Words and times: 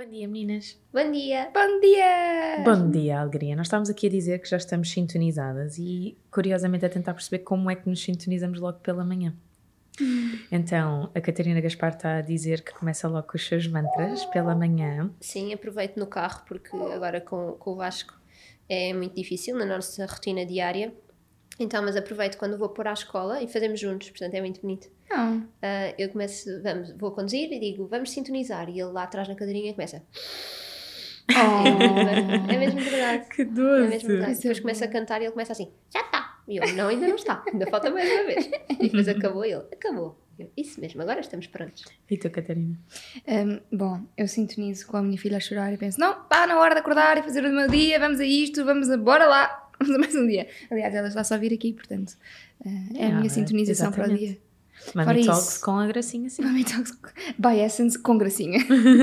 Bom 0.00 0.08
dia, 0.08 0.28
meninas. 0.28 0.80
Bom 0.92 1.10
dia! 1.10 1.50
Bom 1.52 1.80
dia! 1.80 2.62
Bom 2.64 2.88
dia, 2.88 3.20
alegria. 3.20 3.56
Nós 3.56 3.66
estávamos 3.66 3.90
aqui 3.90 4.06
a 4.06 4.10
dizer 4.10 4.38
que 4.38 4.48
já 4.48 4.56
estamos 4.56 4.92
sintonizadas 4.92 5.76
e, 5.76 6.16
curiosamente, 6.30 6.86
a 6.86 6.88
tentar 6.88 7.14
perceber 7.14 7.40
como 7.40 7.68
é 7.68 7.74
que 7.74 7.88
nos 7.88 8.00
sintonizamos 8.00 8.60
logo 8.60 8.78
pela 8.78 9.04
manhã. 9.04 9.34
Hum. 10.00 10.38
Então, 10.52 11.10
a 11.12 11.20
Catarina 11.20 11.60
Gaspar 11.60 11.94
está 11.94 12.18
a 12.18 12.20
dizer 12.20 12.62
que 12.62 12.72
começa 12.72 13.08
logo 13.08 13.26
com 13.26 13.36
os 13.36 13.44
seus 13.44 13.66
mantras 13.66 14.24
pela 14.26 14.54
manhã. 14.54 15.10
Sim, 15.20 15.52
aproveito 15.52 15.96
no 15.96 16.06
carro 16.06 16.44
porque 16.46 16.76
agora 16.76 17.20
com, 17.20 17.54
com 17.54 17.72
o 17.72 17.74
Vasco 17.74 18.14
é 18.68 18.92
muito 18.92 19.16
difícil 19.16 19.56
na 19.56 19.66
nossa 19.66 20.06
rotina 20.06 20.46
diária. 20.46 20.94
Então, 21.58 21.82
mas 21.82 21.96
aproveito 21.96 22.38
quando 22.38 22.56
vou 22.56 22.68
pôr 22.68 22.86
à 22.86 22.92
escola 22.92 23.42
e 23.42 23.48
fazemos 23.48 23.80
juntos, 23.80 24.10
portanto 24.10 24.34
é 24.34 24.40
muito 24.40 24.60
bonito. 24.60 24.88
Oh. 25.10 25.36
Uh, 25.36 25.94
eu 25.98 26.08
começo, 26.10 26.62
vamos, 26.62 26.92
vou 26.98 27.12
conduzir 27.12 27.50
e 27.52 27.58
digo, 27.58 27.86
vamos 27.86 28.10
sintonizar. 28.10 28.68
E 28.68 28.72
ele 28.80 28.90
lá 28.92 29.04
atrás 29.04 29.26
na 29.28 29.34
cadeirinha 29.34 29.72
começa. 29.72 30.02
Oh. 31.30 32.52
É 32.52 32.58
mesmo 32.58 32.80
verdade. 32.80 33.28
Que 33.28 33.44
doce! 33.44 33.84
É 33.84 33.88
mesmo 33.88 34.08
verdade. 34.08 34.34
Depois 34.36 34.60
começa 34.60 34.84
a 34.84 34.88
cantar 34.88 35.20
e 35.20 35.24
ele 35.24 35.32
começa 35.32 35.52
assim, 35.52 35.70
já 35.92 36.00
está. 36.00 36.38
E 36.48 36.56
eu, 36.56 36.74
não, 36.74 36.88
ainda 36.88 37.06
não 37.06 37.16
está, 37.16 37.44
ainda 37.46 37.66
falta 37.66 37.90
mais 37.90 38.10
uma 38.10 38.24
vez. 38.24 38.50
E 38.70 38.76
depois 38.84 39.06
acabou 39.08 39.44
ele, 39.44 39.62
acabou. 39.70 40.18
Eu, 40.38 40.50
Isso 40.56 40.80
mesmo, 40.80 41.02
agora 41.02 41.20
estamos 41.20 41.46
prontos. 41.48 41.84
E 42.08 42.16
tu, 42.16 42.30
Catarina? 42.30 42.78
Um, 43.26 43.60
bom, 43.76 44.00
eu 44.16 44.26
sintonizo 44.28 44.86
com 44.86 44.96
a 44.96 45.02
minha 45.02 45.18
filha 45.18 45.36
a 45.36 45.40
chorar 45.40 45.72
e 45.72 45.76
penso: 45.76 45.98
não, 46.00 46.24
pá, 46.24 46.46
na 46.46 46.58
hora 46.58 46.74
de 46.74 46.80
acordar 46.80 47.18
e 47.18 47.22
fazer 47.22 47.44
o 47.44 47.52
meu 47.52 47.68
dia, 47.68 47.98
vamos 47.98 48.20
a 48.20 48.24
isto, 48.24 48.64
vamos 48.64 48.88
a, 48.88 48.96
bora 48.96 49.26
lá, 49.26 49.68
vamos 49.78 49.94
a 49.96 49.98
mais 49.98 50.14
um 50.14 50.26
dia. 50.26 50.46
Aliás, 50.70 50.94
ela 50.94 51.08
está 51.08 51.22
só 51.24 51.34
a 51.34 51.38
vir 51.38 51.52
aqui, 51.52 51.72
portanto, 51.74 52.12
uh, 52.64 52.96
é 52.96 53.06
a 53.06 53.08
Ah, 53.08 53.12
minha 53.18 53.28
sintonização 53.28 53.90
para 53.90 54.02
o 54.02 54.04
exatamente. 54.06 54.26
dia. 54.32 54.47
Mami 54.94 55.24
Talks 55.26 55.48
isso. 55.56 55.64
com 55.64 55.72
a 55.78 55.86
gracinha, 55.86 56.28
sim. 56.30 56.42
Mami 56.42 56.64
Talks 56.64 56.92
by 57.38 57.58
Essence 57.60 57.98
com 57.98 58.16
gracinha. 58.18 58.58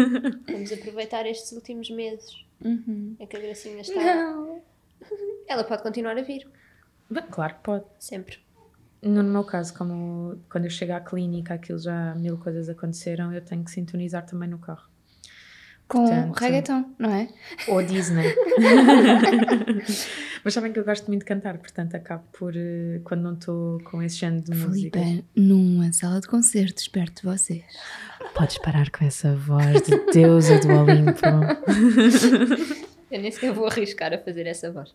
Vamos 0.49 0.71
aproveitar 0.71 1.25
estes 1.25 1.51
últimos 1.51 1.89
meses 1.89 2.43
Uhum. 2.63 3.15
em 3.19 3.27
que 3.27 3.35
a 3.35 3.39
Gracinha 3.39 3.81
está. 3.81 3.99
Não. 4.01 4.61
Ela 5.47 5.63
pode 5.65 5.83
continuar 5.83 6.17
a 6.17 6.21
vir, 6.21 6.47
Bem, 7.09 7.23
claro 7.29 7.53
que 7.55 7.59
pode. 7.61 7.83
sempre. 7.99 8.39
No 9.01 9.21
meu 9.23 9.43
caso, 9.43 9.73
como 9.77 10.39
quando 10.49 10.63
eu 10.63 10.69
chego 10.71 10.93
à 10.93 10.99
clínica, 11.01 11.53
aquilo 11.53 11.77
já 11.77 12.15
mil 12.15 12.37
coisas 12.37 12.69
aconteceram, 12.69 13.31
eu 13.33 13.41
tenho 13.43 13.63
que 13.63 13.69
sintonizar 13.71 14.25
também 14.25 14.49
no 14.49 14.57
carro. 14.57 14.89
Com 15.87 15.99
Portanto- 16.05 16.39
reggaeton, 16.39 16.85
não 16.97 17.11
é? 17.13 17.27
Ou 17.67 17.83
Disney. 17.83 18.33
Mas 20.43 20.53
sabem 20.53 20.71
que 20.71 20.79
eu 20.79 20.83
gosto 20.85 21.07
muito 21.07 21.21
de 21.21 21.25
cantar, 21.25 21.57
portanto 21.57 21.95
acabo 21.95 22.23
por, 22.37 22.53
eh, 22.55 22.99
quando 23.03 23.21
não 23.21 23.33
estou 23.33 23.79
com 23.83 24.01
esse 24.01 24.15
género 24.17 24.43
de. 24.43 24.55
Filipe, 24.55 25.25
numa 25.35 25.91
sala 25.93 26.19
de 26.21 26.27
concertos 26.27 26.87
perto 26.87 27.21
de 27.21 27.27
vocês. 27.27 27.63
Podes 28.33 28.57
parar 28.59 28.89
com 28.89 29.05
essa 29.05 29.35
voz 29.35 29.81
de 29.83 29.97
deusa 30.11 30.59
do 30.59 30.69
Olimpo. 30.69 31.21
Eu 33.11 33.21
nem 33.21 33.31
sequer 33.31 33.53
vou 33.53 33.67
arriscar 33.67 34.11
a 34.13 34.17
fazer 34.17 34.45
essa 34.47 34.71
voz. 34.71 34.91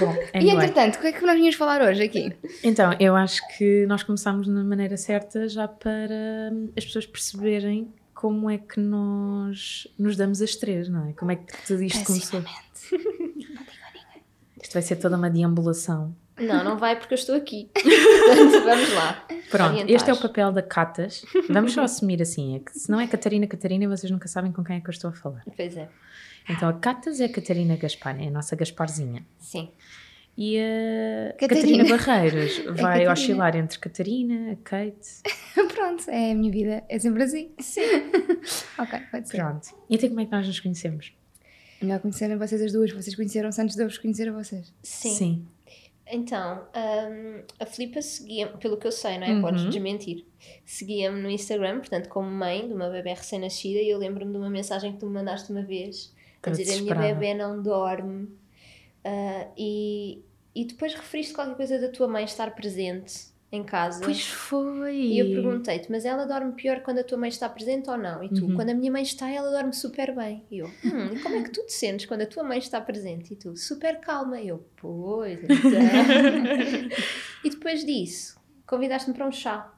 Bom, 0.00 0.12
E 0.34 0.38
anyway. 0.38 0.56
entretanto, 0.66 0.96
o 0.96 1.00
que 1.00 1.06
é 1.06 1.12
que 1.12 1.24
nós 1.24 1.34
vinhamos 1.36 1.54
falar 1.54 1.80
hoje 1.80 2.02
aqui? 2.02 2.32
Então, 2.64 2.94
eu 3.00 3.14
acho 3.16 3.40
que 3.56 3.86
nós 3.86 4.02
começámos 4.02 4.48
na 4.48 4.62
maneira 4.64 4.96
certa 4.96 5.48
já 5.48 5.66
para 5.68 6.52
as 6.76 6.84
pessoas 6.84 7.06
perceberem 7.06 7.88
como 8.18 8.50
é 8.50 8.58
que 8.58 8.80
nós 8.80 9.86
nos 9.96 10.16
damos 10.16 10.42
as 10.42 10.56
três, 10.56 10.88
não 10.88 11.08
é? 11.08 11.12
Como 11.12 11.30
é 11.30 11.36
que 11.36 11.66
tudo 11.68 11.84
isto 11.84 12.04
começou. 12.04 12.42
Isto 14.60 14.72
vai 14.72 14.82
ser 14.82 14.96
toda 14.96 15.16
uma 15.16 15.30
deambulação. 15.30 16.16
Não, 16.36 16.64
não 16.64 16.76
vai 16.76 16.98
porque 16.98 17.14
eu 17.14 17.16
estou 17.16 17.36
aqui. 17.36 17.70
Portanto, 17.72 18.64
vamos 18.64 18.92
lá. 18.92 19.24
Pronto, 19.48 19.70
Orientar. 19.70 19.94
este 19.94 20.10
é 20.10 20.12
o 20.12 20.20
papel 20.20 20.50
da 20.50 20.62
Catas. 20.62 21.24
Vamos 21.48 21.72
só 21.74 21.82
assumir 21.82 22.20
assim, 22.20 22.56
é 22.56 22.58
que 22.58 22.76
se 22.76 22.90
não 22.90 22.98
é 23.00 23.06
Catarina 23.06 23.46
Catarina, 23.46 23.86
vocês 23.86 24.10
nunca 24.10 24.26
sabem 24.26 24.50
com 24.50 24.64
quem 24.64 24.78
é 24.78 24.80
que 24.80 24.88
eu 24.88 24.92
estou 24.92 25.10
a 25.10 25.12
falar. 25.12 25.44
Pois 25.56 25.76
é. 25.76 25.88
Então 26.50 26.68
a 26.68 26.72
Catas 26.72 27.20
é 27.20 27.26
a 27.26 27.32
Catarina 27.32 27.76
Gaspar, 27.76 28.20
é 28.20 28.26
a 28.26 28.30
nossa 28.32 28.56
Gasparzinha. 28.56 29.24
Sim. 29.38 29.70
E 30.40 30.56
a 30.56 31.32
Catarina. 31.32 31.84
Catarina, 31.84 31.96
Barreiros 31.96 32.58
vai 32.66 32.76
Catarina. 32.76 33.12
oscilar 33.12 33.56
entre 33.56 33.78
Catarina, 33.80 34.52
a 34.52 34.56
Kate. 34.56 35.22
Pronto, 35.74 36.08
é 36.08 36.30
a 36.30 36.34
minha 36.36 36.52
vida, 36.52 36.84
é 36.88 36.96
sempre 36.96 37.24
assim. 37.24 37.50
Sim. 37.58 37.80
ok, 38.78 39.00
pode 39.10 39.28
ser. 39.28 39.38
Pronto. 39.38 39.68
E 39.90 39.96
até 39.96 40.08
como 40.08 40.20
é 40.20 40.26
que 40.26 40.30
nós 40.30 40.46
nos 40.46 40.60
conhecemos? 40.60 41.12
Melhor 41.82 41.98
conhecerem 41.98 42.36
vocês 42.36 42.62
as 42.62 42.72
duas, 42.72 42.92
vocês 42.92 43.16
conheceram-se 43.16 43.60
antes 43.60 43.74
de 43.74 43.82
eu 43.82 43.88
vos 43.88 43.98
conhecer 43.98 44.28
a 44.28 44.32
vocês. 44.32 44.72
Sim. 44.80 45.44
Então, 46.06 46.62
hum, 46.68 47.42
a 47.58 47.66
Filipa 47.66 48.00
seguia, 48.00 48.46
pelo 48.46 48.76
que 48.76 48.86
eu 48.86 48.92
sei, 48.92 49.18
não 49.18 49.26
é? 49.26 49.32
Uhum. 49.32 49.40
Podes 49.42 49.64
desmentir. 49.64 50.24
Seguia-me 50.64 51.20
no 51.20 51.28
Instagram, 51.28 51.80
portanto, 51.80 52.08
como 52.08 52.30
mãe 52.30 52.66
de 52.66 52.72
uma 52.72 52.88
bebê 52.88 53.12
recém-nascida, 53.12 53.80
e 53.80 53.90
eu 53.90 53.98
lembro-me 53.98 54.30
de 54.30 54.38
uma 54.38 54.48
mensagem 54.48 54.92
que 54.92 54.98
tu 54.98 55.06
me 55.06 55.14
mandaste 55.14 55.50
uma 55.50 55.62
vez 55.62 56.14
a 56.44 56.50
dizer: 56.50 56.78
a 56.78 56.82
minha 56.82 57.14
bebê 57.14 57.34
não 57.34 57.60
dorme. 57.60 58.28
Ah, 59.04 59.48
e, 59.56 60.22
e 60.60 60.64
depois 60.64 60.94
referiste 60.94 61.32
qualquer 61.34 61.56
coisa 61.56 61.78
da 61.78 61.88
tua 61.88 62.08
mãe 62.08 62.24
estar 62.24 62.54
presente 62.54 63.28
em 63.50 63.62
casa. 63.64 64.00
Pois 64.04 64.26
foi. 64.28 64.94
E 64.96 65.18
eu 65.18 65.26
perguntei-te, 65.30 65.90
mas 65.90 66.04
ela 66.04 66.26
dorme 66.26 66.52
pior 66.52 66.80
quando 66.80 66.98
a 66.98 67.04
tua 67.04 67.16
mãe 67.16 67.28
está 67.30 67.48
presente 67.48 67.88
ou 67.88 67.96
não? 67.96 68.22
E 68.22 68.28
tu, 68.28 68.44
Uhum. 68.44 68.54
quando 68.54 68.70
a 68.70 68.74
minha 68.74 68.92
mãe 68.92 69.02
está, 69.02 69.30
ela 69.30 69.50
dorme 69.50 69.72
super 69.72 70.14
bem. 70.14 70.44
E 70.50 70.58
eu, 70.58 70.66
hum, 70.84 71.14
e 71.14 71.18
como 71.20 71.36
é 71.36 71.42
que 71.42 71.50
tu 71.50 71.64
te 71.64 71.72
sentes 71.72 72.04
quando 72.04 72.22
a 72.22 72.26
tua 72.26 72.42
mãe 72.44 72.58
está 72.58 72.78
presente? 72.80 73.32
E 73.32 73.36
tu, 73.36 73.56
super 73.56 74.00
calma. 74.00 74.38
E 74.38 74.48
eu, 74.48 74.62
pois, 74.76 75.38
então. 75.42 75.60
e 77.44 77.50
depois 77.50 77.84
disso, 77.84 78.38
convidaste-me 78.66 79.16
para 79.16 79.26
um 79.26 79.32
chá. 79.32 79.72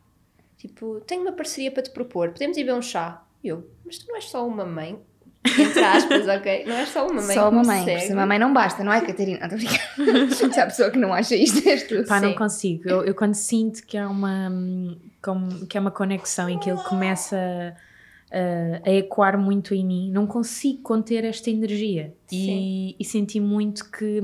Tipo, 0.56 1.00
tenho 1.06 1.22
uma 1.22 1.32
parceria 1.32 1.70
para 1.70 1.82
te 1.82 1.90
propor, 1.90 2.30
podemos 2.32 2.56
ir 2.56 2.64
ver 2.64 2.74
um 2.74 2.82
chá? 2.82 3.24
E 3.42 3.48
eu, 3.48 3.70
mas 3.84 3.98
tu 3.98 4.06
não 4.08 4.16
és 4.16 4.24
só 4.24 4.46
uma 4.46 4.64
mãe? 4.66 5.00
Entre 5.44 5.82
aspas, 5.82 6.28
ok? 6.28 6.64
Não 6.66 6.76
és 6.76 6.88
só 6.90 7.06
uma 7.06 7.22
mãe 7.22 7.34
Só 7.34 7.48
uma 7.48 7.62
mãe, 7.62 7.84
segue. 7.84 8.00
se 8.06 8.12
uma 8.12 8.26
mãe 8.26 8.38
não 8.38 8.52
basta, 8.52 8.84
não 8.84 8.92
é, 8.92 9.00
Catarina? 9.00 9.38
Não, 9.48 9.56
estou 9.56 9.58
a 10.04 10.26
brincar. 10.26 10.52
Se 10.52 10.60
há 10.60 10.66
pessoa 10.66 10.90
que 10.90 10.98
não 10.98 11.12
acha 11.14 11.34
isto, 11.34 11.66
és 11.66 11.82
tu. 11.84 12.04
Pá, 12.06 12.20
não 12.20 12.30
Sim. 12.30 12.34
consigo. 12.36 12.88
Eu, 12.88 13.04
eu 13.04 13.14
quando 13.14 13.34
sinto 13.34 13.82
que 13.86 13.96
há 13.96 14.08
uma 14.08 14.50
hum, 14.50 14.98
como- 15.22 15.66
que 15.66 15.78
é 15.78 15.80
uma 15.80 15.90
conexão 15.90 16.48
em 16.48 16.58
que 16.58 16.68
ele 16.70 16.80
começa 16.82 17.36
a, 18.30 18.88
a 18.88 18.92
ecoar 18.92 19.38
muito 19.38 19.74
em 19.74 19.84
mim, 19.84 20.10
não 20.12 20.26
consigo 20.26 20.82
conter 20.82 21.24
esta 21.24 21.48
energia. 21.50 22.14
E, 22.30 22.94
e 23.00 23.04
senti 23.04 23.40
muito 23.40 23.90
que, 23.90 24.20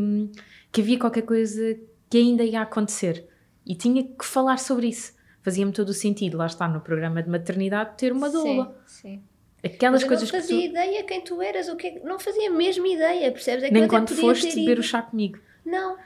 que 0.71 0.81
havia 0.83 0.99
qualquer 0.99 1.23
coisa 1.23 1.79
que 2.11 2.19
ainda 2.19 2.45
ia 2.45 2.61
acontecer. 2.61 3.27
E 3.67 3.75
tinha 3.75 4.05
que 4.05 4.25
falar 4.25 4.59
sobre 4.59 4.89
isso. 4.89 5.15
Fazia-me 5.43 5.73
todo 5.73 5.89
o 5.89 5.95
sentido, 5.95 6.37
lá 6.37 6.47
está 6.47 6.69
no 6.69 6.81
programa 6.81 7.23
de 7.23 7.31
maternidade, 7.31 7.97
ter 7.97 8.13
uma 8.13 8.29
doula. 8.29 8.77
Sim, 8.87 9.01
sim. 9.17 9.23
Aquelas 9.67 10.03
Mas 10.03 10.09
coisas 10.09 10.31
não 10.33 10.39
que 10.41 10.47
fazia 10.47 10.61
tu, 10.61 10.65
ideia 10.71 11.03
quem 11.05 11.21
tu 11.21 11.43
eras, 11.43 11.69
o 11.69 11.77
que 11.77 11.87
é- 11.89 12.01
não 12.05 12.19
fazia 12.19 12.49
a 12.49 12.53
mesma 12.53 12.87
ideia, 12.89 13.31
percebes? 13.33 13.65
É 13.65 13.69
que 13.69 13.75
nem 13.75 13.87
quando 13.89 14.15
foste 14.15 14.55
beber 14.55 14.79
o 14.79 14.83
chá 14.83 15.03
comigo. 15.03 15.39
Não, 15.65 15.97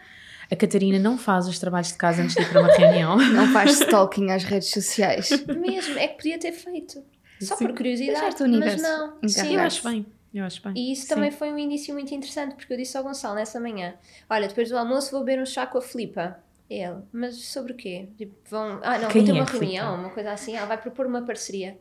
A 0.50 0.56
Catarina 0.56 0.98
não 0.98 1.16
faz 1.16 1.46
os 1.46 1.58
trabalhos 1.60 1.88
de 1.88 1.94
casa 1.94 2.22
antes 2.22 2.34
de 2.34 2.42
ir 2.42 2.48
para 2.48 2.60
uma 2.60 2.72
reunião. 2.72 3.16
Não 3.30 3.52
faz 3.52 3.72
stalking 3.80 4.30
às 4.32 4.42
redes 4.42 4.70
sociais. 4.70 5.30
mesmo, 5.46 5.96
é 5.96 6.08
que 6.08 6.16
podia 6.16 6.38
ter 6.40 6.50
feito. 6.52 7.04
Só 7.40 7.54
Sim. 7.56 7.66
por 7.68 7.76
curiosidade, 7.76 8.34
mas 8.58 8.82
não. 8.82 9.16
Sim, 9.28 9.54
Eu 9.54 9.60
acho 9.60 9.88
bem. 9.88 10.04
Eu 10.34 10.44
acho 10.44 10.60
bem. 10.62 10.72
E 10.76 10.92
isso 10.92 11.02
Sim. 11.02 11.08
também 11.14 11.30
foi 11.30 11.52
um 11.52 11.58
início 11.58 11.94
muito 11.94 12.12
interessante, 12.14 12.54
porque 12.56 12.72
eu 12.72 12.76
disse 12.76 12.96
ao 12.96 13.02
Gonçalo 13.04 13.34
nessa 13.36 13.58
manhã: 13.60 13.94
Olha, 14.28 14.48
depois 14.48 14.68
do 14.68 14.76
almoço 14.76 15.10
vou 15.12 15.22
beber 15.24 15.40
um 15.40 15.46
chá 15.46 15.66
com 15.66 15.78
a 15.78 15.82
Filipa. 15.82 16.38
Ele, 16.68 16.98
mas 17.12 17.34
sobre 17.36 17.72
o 17.72 17.76
quê? 17.76 18.08
Tipo, 18.18 18.34
vão. 18.48 18.78
Ah, 18.82 18.98
não, 18.98 19.08
Quem 19.08 19.24
vou 19.24 19.34
ter 19.34 19.38
é 19.38 19.42
uma 19.42 19.50
reunião, 19.50 19.94
uma 19.96 20.10
coisa 20.10 20.32
assim. 20.32 20.54
Ela 20.56 20.66
vai 20.66 20.78
propor 20.78 21.06
uma 21.06 21.22
parceria. 21.22 21.76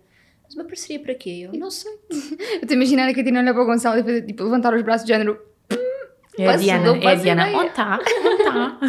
Mas 0.49 0.55
uma 0.55 0.63
parceria 0.65 0.99
para 0.99 1.13
quê? 1.13 1.47
Eu 1.51 1.59
não 1.59 1.69
sei. 1.69 1.91
Eu 2.09 2.15
estou 2.63 2.71
a 2.71 2.73
imaginar 2.73 3.03
a 3.03 3.09
Catarina 3.13 3.41
olhar 3.41 3.53
para 3.53 3.61
o 3.61 3.65
Gonçalo 3.67 3.99
e 3.99 4.03
fazer, 4.03 4.25
tipo, 4.25 4.43
levantar 4.43 4.73
os 4.73 4.81
braços 4.81 5.05
de 5.05 5.13
género. 5.13 5.39
É 6.39 6.47
a 6.47 6.55
Diana, 6.55 6.85
não 6.85 6.95
é 6.95 7.11
a 7.11 7.15
Diana. 7.15 7.43
ideia. 7.43 7.57
Onde 7.57 7.69
está? 7.69 7.99
Onde 7.99 8.41
está? 8.41 8.79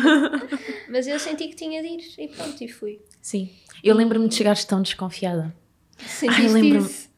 Mas 0.89 1.07
eu 1.07 1.19
senti 1.19 1.49
que 1.49 1.57
tinha 1.57 1.83
de 1.83 1.89
ir 1.89 2.01
e 2.17 2.29
pronto, 2.29 2.65
e 2.65 2.69
fui. 2.69 3.01
Sim. 3.21 3.51
Eu 3.85 3.95
lembro-me 3.95 4.27
de 4.27 4.35
chegares 4.37 4.65
tão 4.65 4.81
desconfiada. 4.81 5.55
Sentiste 5.99 6.49
lembro-me. 6.49 6.87
isso? 6.87 7.11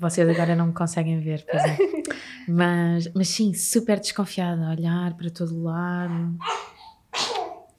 Vocês 0.00 0.28
agora 0.28 0.56
não 0.56 0.68
me 0.68 0.72
conseguem 0.72 1.20
ver, 1.20 1.44
pois 1.48 1.62
é. 1.62 1.78
Mas, 2.50 3.12
mas 3.12 3.28
sim, 3.28 3.52
super 3.52 4.00
desconfiada, 4.00 4.70
olhar 4.70 5.14
para 5.18 5.28
todo 5.30 5.62
lado. 5.62 6.34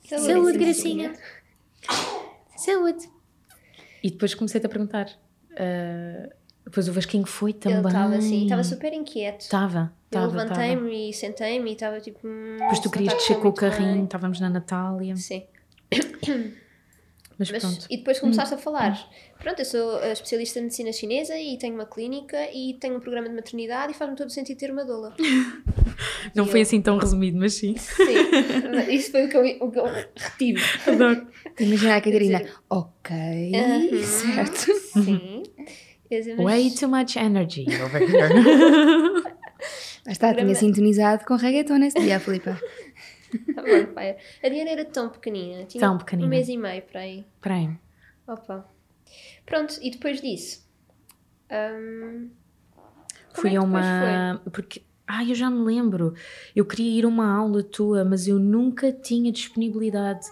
Saúde, 0.06 0.60
Gracinha. 0.60 1.12
Saúde. 2.56 3.10
E 4.04 4.12
depois 4.12 4.36
comecei-te 4.36 4.68
a 4.68 4.70
perguntar. 4.70 5.10
Ah, 5.60 6.30
depois 6.66 6.88
o 6.88 6.94
Vasquinho 6.94 7.26
foi 7.26 7.54
também. 7.54 7.78
Ele 7.80 7.88
estava 7.88 8.16
assim, 8.16 8.44
estava 8.44 8.64
super 8.64 8.94
inquieto. 8.94 9.42
Estava, 9.42 9.92
eu 10.12 10.22
levantei-me 10.28 11.10
e 11.10 11.14
sentei-me 11.14 11.70
e 11.72 11.74
estava 11.74 12.00
tipo. 12.00 12.20
hum, 12.28 12.58
Depois 12.60 12.80
tu 12.80 12.90
querias 12.90 13.14
descer 13.14 13.38
com 13.40 13.48
o 13.50 13.54
carrinho, 13.54 14.04
estávamos 14.06 14.40
na 14.40 14.50
Natália. 14.50 15.16
Sim. 15.16 15.44
Mas, 17.40 17.50
Mas- 17.52 17.64
pronto. 17.64 17.86
e 17.90 17.96
depois 17.98 18.20
começaste 18.20 18.54
a 18.54 18.58
falar. 18.58 19.00
Pronto, 19.42 19.60
eu 19.60 19.64
sou 19.66 19.96
uh, 20.00 20.12
especialista 20.12 20.60
em 20.60 20.64
medicina 20.64 20.92
chinesa 20.92 21.38
e 21.38 21.58
tenho 21.58 21.74
uma 21.74 21.86
clínica 21.86 22.38
e 22.54 22.74
tenho 22.82 22.98
um 22.98 23.00
programa 23.00 23.30
de 23.30 23.36
maternidade 23.36 23.94
e 23.94 23.96
faz-me 23.96 24.18
todo 24.18 24.28
o 24.28 24.30
sentido 24.30 24.58
ter 24.58 24.70
uma 24.72 24.84
doula. 24.84 25.16
Não 26.36 26.46
e 26.46 26.50
foi 26.50 26.60
eu- 26.60 26.64
assim 26.64 26.82
tão 26.82 26.98
resumido, 26.98 27.38
mas 27.38 27.54
sim. 27.54 27.78
Sim, 27.78 28.04
isso 28.90 29.12
foi 29.12 29.26
o 29.26 29.30
que 29.30 29.38
eu, 29.38 29.42
o 29.66 29.72
que 29.72 29.80
eu 29.80 29.86
retive. 30.18 30.62
Adoro. 30.86 31.28
Imagina 31.58 31.96
a 31.96 32.02
Catarina. 32.02 32.42
Ok, 32.70 33.16
Aham. 33.56 34.04
certo. 34.04 34.74
Sim. 35.04 35.29
Mas- 36.10 36.38
Way 36.38 36.72
too 36.72 36.90
much 36.90 37.18
energy 37.18 37.66
over 37.84 38.02
here. 38.10 39.24
Lá 40.06 40.12
está, 40.12 40.34
tinha 40.34 40.56
sintonizado 40.56 41.26
com 41.26 41.36
reggaeton 41.36 41.78
nesse 41.78 42.00
dia, 42.00 42.20
Filipa. 42.20 42.60
Fire. 43.30 44.18
A 44.44 44.50
Diana 44.50 44.70
era 44.72 44.86
tão 44.86 45.10
pequenina. 45.10 45.66
Tinha 45.66 45.82
Tão 45.82 45.98
pequenina. 45.98 46.26
Um 46.26 46.30
mês 46.30 46.50
e 46.50 46.58
meio 46.58 46.82
para 46.82 47.02
aí. 47.02 47.26
Espera 47.36 47.56
aí. 47.56 47.70
Opa. 48.28 48.68
Pronto, 49.46 49.78
e 49.82 49.92
depois 49.92 50.20
disso? 50.22 50.68
como 51.48 52.32
Fui 53.34 53.54
é 53.54 53.58
a 53.58 53.62
uma. 53.62 54.42
Porque. 54.52 54.82
Ai, 55.08 55.32
eu 55.32 55.36
já 55.36 55.50
me 55.50 55.64
lembro. 55.64 56.14
Eu 56.56 56.66
queria 56.66 57.00
ir 57.00 57.06
a 57.06 57.08
uma 57.08 57.32
aula 57.36 57.64
tua, 57.64 58.06
mas 58.06 58.28
eu 58.28 58.38
nunca 58.40 58.92
tinha 58.92 59.32
disponibilidade. 59.32 60.26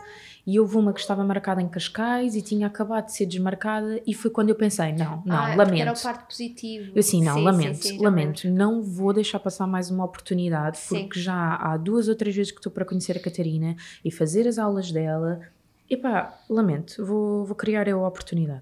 E 0.48 0.58
houve 0.62 0.78
uma 0.78 0.94
que 0.94 1.02
estava 1.02 1.26
marcada 1.26 1.62
em 1.62 1.68
Cascais 1.68 2.34
e 2.34 2.42
tinha 2.42 2.68
acabado 2.68 3.08
de 3.08 3.12
ser 3.12 3.26
desmarcada. 3.26 4.02
E 4.08 4.14
foi 4.14 4.32
quando 4.32 4.48
eu 4.48 4.56
pensei: 4.56 4.94
não, 4.94 5.22
não, 5.26 5.36
Ah, 5.36 5.48
porque 5.58 5.62
Era 5.62 5.92
o 5.92 5.94
lamento. 5.94 6.02
parto 6.02 6.26
positivo. 6.26 6.92
Eu 6.96 7.00
assim, 7.02 7.22
não, 7.22 7.34
Sim, 7.34 7.44
lamento, 7.44 7.84
sim, 7.84 7.90
sim, 7.90 8.02
lamento. 8.02 8.50
Não 8.50 8.82
vou 8.82 9.12
deixar 9.12 9.40
passar 9.42 9.68
mais 9.68 9.92
uma 9.92 10.06
oportunidade, 10.06 10.80
porque 10.88 11.20
já 11.20 11.56
há 11.58 11.76
duas 11.76 12.08
ou 12.08 12.16
três 12.16 12.34
vezes 12.34 12.54
que 12.54 12.60
estou 12.60 12.72
para 12.72 12.86
conhecer 12.86 13.18
a 13.18 13.20
Catarina 13.20 13.76
e 14.06 14.10
fazer 14.10 14.48
as 14.48 14.58
aulas 14.58 14.90
dela. 14.90 15.42
Epá, 15.90 16.40
lamento, 16.50 17.06
vou, 17.06 17.44
vou 17.46 17.56
criar 17.56 17.86
eu 17.90 18.06
a 18.06 18.08
oportunidade. 18.08 18.62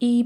E, 0.00 0.24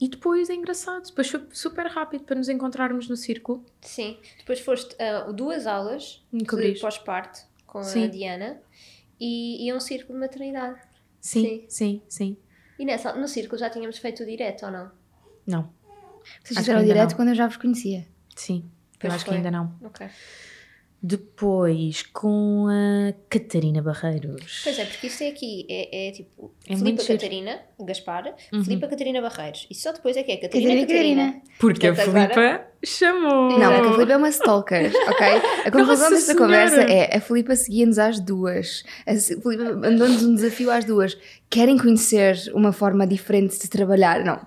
e 0.00 0.08
depois 0.08 0.50
é 0.50 0.54
engraçado, 0.54 1.06
depois 1.06 1.30
foi 1.30 1.42
super 1.52 1.86
rápido 1.86 2.24
para 2.24 2.36
nos 2.36 2.48
encontrarmos 2.48 3.08
no 3.08 3.16
círculo. 3.16 3.64
Sim. 3.80 4.18
Depois 4.38 4.58
foste 4.60 5.00
a 5.00 5.30
duas 5.30 5.66
aulas 5.66 6.22
de 6.32 6.44
pós-parto 6.80 7.40
com 7.66 7.78
a 7.78 7.84
Sim. 7.84 8.10
Diana 8.10 8.58
e, 9.22 9.64
e 9.66 9.70
a 9.70 9.74
um 9.76 9.80
círculo 9.80 10.14
de 10.18 10.20
maternidade. 10.26 10.78
Sim, 11.20 11.44
Sim. 11.44 11.64
sim, 11.68 12.02
sim. 12.08 12.36
E 12.78 12.84
nessa, 12.84 13.12
no 13.14 13.28
círculo 13.28 13.58
já 13.58 13.70
tínhamos 13.70 13.98
feito 13.98 14.22
o 14.22 14.26
direto 14.26 14.66
ou 14.66 14.72
não? 14.72 14.90
Não, 15.46 15.62
Vocês 16.42 16.56
Acho 16.56 16.60
fizeram 16.60 16.80
ainda 16.80 16.92
direto 16.92 17.10
não. 17.10 17.16
quando 17.16 17.28
eu 17.28 17.34
já 17.34 17.46
vos 17.46 17.56
conhecia. 17.56 18.06
sim. 18.36 18.64
Pois 18.98 19.12
eu 19.12 19.16
acho 19.16 19.24
foi. 19.24 19.32
que 19.34 19.36
ainda 19.38 19.50
não. 19.50 19.74
Ok. 19.84 20.06
Depois 21.04 22.02
com 22.04 22.66
a 22.68 23.12
Catarina 23.28 23.82
Barreiros. 23.82 24.60
Pois 24.62 24.78
é, 24.78 24.84
porque 24.84 25.08
isto 25.08 25.22
é 25.24 25.28
aqui, 25.30 25.66
é, 25.68 26.08
é 26.08 26.12
tipo 26.12 26.54
É 26.68 26.76
Filipa. 26.76 27.02
Catarina, 27.04 27.60
Gaspar, 27.80 28.36
Uhum. 28.52 28.62
Filipa 28.62 28.86
Catarina 28.86 29.20
Barreiros. 29.20 29.66
E 29.68 29.74
só 29.74 29.90
depois 29.92 30.16
é 30.16 30.22
que 30.22 30.30
é 30.30 30.36
Catarina 30.36 30.70
Catarina, 30.70 30.86
Catarina. 30.86 31.24
Catarina. 31.32 31.58
Porque 31.58 31.86
a 31.88 31.94
Portanto, 31.94 32.16
agora- 32.16 32.34
Filipa 32.34 32.71
chamou. 32.84 33.58
Não, 33.58 33.72
porque 33.74 33.88
a 33.88 33.92
Filipa 33.94 34.12
é 34.12 34.16
uma 34.16 34.28
stalker, 34.28 34.92
ok? 35.08 35.26
A 35.66 35.70
conclusão 35.70 35.86
Nossa 35.96 36.10
desta 36.10 36.32
Senhora! 36.32 36.44
conversa 36.44 36.80
é 36.82 37.16
a 37.16 37.20
Filipa 37.20 37.54
seguia-nos 37.56 37.98
às 37.98 38.18
duas. 38.20 38.84
A 39.06 39.14
Filipa 39.14 39.72
mandou-nos 39.74 40.22
um 40.22 40.34
desafio 40.34 40.70
às 40.70 40.84
duas. 40.84 41.16
Querem 41.50 41.76
conhecer 41.76 42.50
uma 42.54 42.72
forma 42.72 43.06
diferente 43.06 43.58
de 43.60 43.68
trabalhar? 43.68 44.24
Não. 44.24 44.38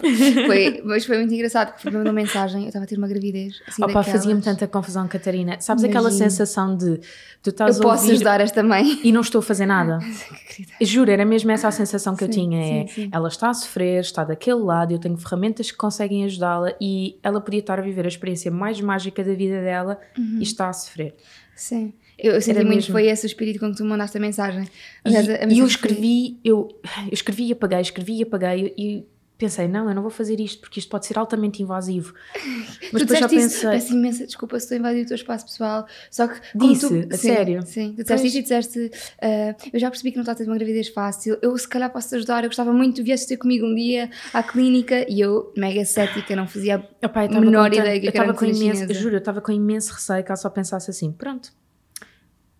Foi, 0.48 0.82
mas 0.84 1.06
foi 1.06 1.18
muito 1.20 1.34
engraçado 1.34 1.68
porque 1.68 1.80
a 1.80 1.82
Filipa 1.84 1.98
mandou 2.00 2.14
mensagem. 2.14 2.62
Eu 2.64 2.68
estava 2.68 2.86
a 2.86 2.88
ter 2.88 2.98
uma 2.98 3.08
gravidez. 3.08 3.62
Assim, 3.68 3.84
Opa, 3.84 3.94
daquelas. 3.94 4.08
fazia-me 4.22 4.42
tanta 4.42 4.68
confusão, 4.68 5.08
Catarina. 5.08 5.58
Sabes 5.62 5.84
aquela 5.84 6.10
Imagino. 6.10 6.30
sensação 6.32 6.76
de 6.76 7.00
tu 7.44 7.52
estás 7.52 7.78
Eu 7.78 7.84
a 7.84 7.86
posso 7.92 8.04
ouvir 8.06 8.16
ajudar 8.16 8.42
esta 8.42 8.64
mãe. 8.64 9.00
e 9.04 9.12
não 9.12 9.22
estou 9.22 9.38
a 9.40 9.44
fazer 9.44 9.68
nada? 9.68 10.00
Juro, 10.82 11.12
era 11.12 11.24
mesmo 11.26 11.52
essa 11.52 11.68
a 11.68 11.72
sensação 11.72 12.16
que 12.16 12.24
eu 12.24 12.28
Sim, 12.34 12.50
tinha. 12.50 12.60
é, 12.84 12.88
sim, 12.88 12.94
sim. 13.04 13.10
Ela 13.14 13.28
está 13.28 13.50
a 13.50 13.54
sofrer, 13.54 14.02
está 14.02 14.24
daquele 14.24 14.60
lado, 14.62 14.92
eu 14.92 14.98
tenho 15.00 15.16
ferramentas 15.18 15.70
que 15.70 15.78
conseguem 15.78 16.26
ajudá-la 16.26 16.74
e 16.82 17.20
ela 17.22 17.40
podia 17.40 17.60
estar 17.60 17.78
a 17.78 17.84
viver 17.84 18.06
a 18.06 18.08
experiência 18.08 18.25
mais 18.52 18.80
mágica 18.82 19.24
da 19.24 19.34
vida 19.34 19.62
dela 19.62 20.00
Uhum. 20.18 20.38
e 20.40 20.44
está 20.44 20.70
a 20.70 20.74
sofrer. 20.74 21.16
Sim. 21.56 21.94
Eu, 22.18 22.34
eu 22.34 22.42
senti 22.42 22.58
muito 22.60 22.76
mesmo. 22.76 22.92
foi 22.94 23.08
esse 23.08 23.26
o 23.26 23.28
espírito 23.28 23.60
com 23.60 23.72
que 23.72 23.78
tu 23.78 23.86
mandaste 23.86 24.18
a 24.18 24.22
mensagem. 24.22 24.64
E, 24.64 24.68
Aliás, 25.06 25.28
a 25.28 25.32
e 25.32 25.34
mensagem 25.34 25.58
eu 25.60 25.66
foi- 25.66 25.68
escrevi, 25.68 26.40
eu, 26.44 26.68
eu 27.08 27.14
escrevi 27.14 27.48
e 27.48 27.52
apaguei, 27.54 27.80
escrevi 27.82 28.14
e 28.20 28.24
apaguei 28.24 28.74
e 28.78 29.06
pensei, 29.38 29.68
não, 29.68 29.90
eu 29.90 29.96
não 29.96 30.02
vou 30.02 30.12
fazer 30.12 30.40
isto 30.40 30.62
porque 30.62 30.80
isto 30.80 30.90
pode 30.90 31.06
ser 31.06 31.18
altamente 31.18 31.62
invasivo. 31.62 32.14
Mas 32.92 33.02
tu 33.02 33.06
depois 33.06 33.20
já 33.20 33.28
disseste 33.28 33.36
isso, 33.36 33.56
pensei, 33.56 33.70
peço 33.72 33.94
imensa 33.94 34.26
desculpa 34.26 34.60
se 34.60 34.66
estou 34.66 34.76
a 34.76 34.80
invadir 34.80 35.04
o 35.04 35.08
teu 35.08 35.16
espaço 35.16 35.46
pessoal. 35.46 35.86
Só 36.10 36.28
que. 36.28 36.40
Disse? 36.56 36.88
tu, 36.88 37.14
A 37.14 37.18
sim, 37.18 37.28
sério? 37.28 37.62
Sim, 37.66 37.94
tu 37.94 38.04
disseste 38.04 38.22
Pois. 38.22 38.24
isto 38.24 38.38
e 38.38 38.42
disseste. 38.42 38.92
ah, 39.22 39.56
eu 39.74 39.80
já 39.80 39.90
percebi 39.90 40.12
que 40.12 40.18
não 40.18 40.24
está 40.24 40.32
a 40.32 40.36
ter 40.36 40.46
uma 40.46 40.56
gravidez 40.56 40.88
fácil. 40.90 41.38
Eu 41.42 41.58
se 41.58 41.68
calhar 41.68 41.92
posso 41.92 42.10
te 42.10 42.16
ajudar. 42.16 42.44
Eu 42.44 42.50
gostava 42.50 42.72
muito 42.74 42.96
de 42.96 43.04
viesse 43.04 43.28
ter 43.28 43.38
comigo 43.38 43.66
um 43.66 43.76
dia 43.76 44.10
à 44.34 44.42
clínica 44.44 45.06
e 45.10 45.20
eu, 45.20 45.52
mega 45.58 45.84
cética, 45.86 46.36
não 46.36 46.48
fazia. 46.48 46.88
A 47.02 47.40
menor 47.40 47.74
ideia 47.74 48.00
que 48.00 48.08
eu 48.08 48.10
estava 48.10 48.34
com 48.34 48.46
imenso, 48.46 48.94
juro, 48.94 49.16
eu 49.16 49.20
estava 49.20 49.42
com 49.42 49.52
imenso 49.52 49.94
receio 49.94 50.24
que 50.24 50.32
ela 50.32 50.38
só 50.38 50.50
pensasse 50.50 50.90
assim, 50.90 51.12
pronto, 51.12 51.52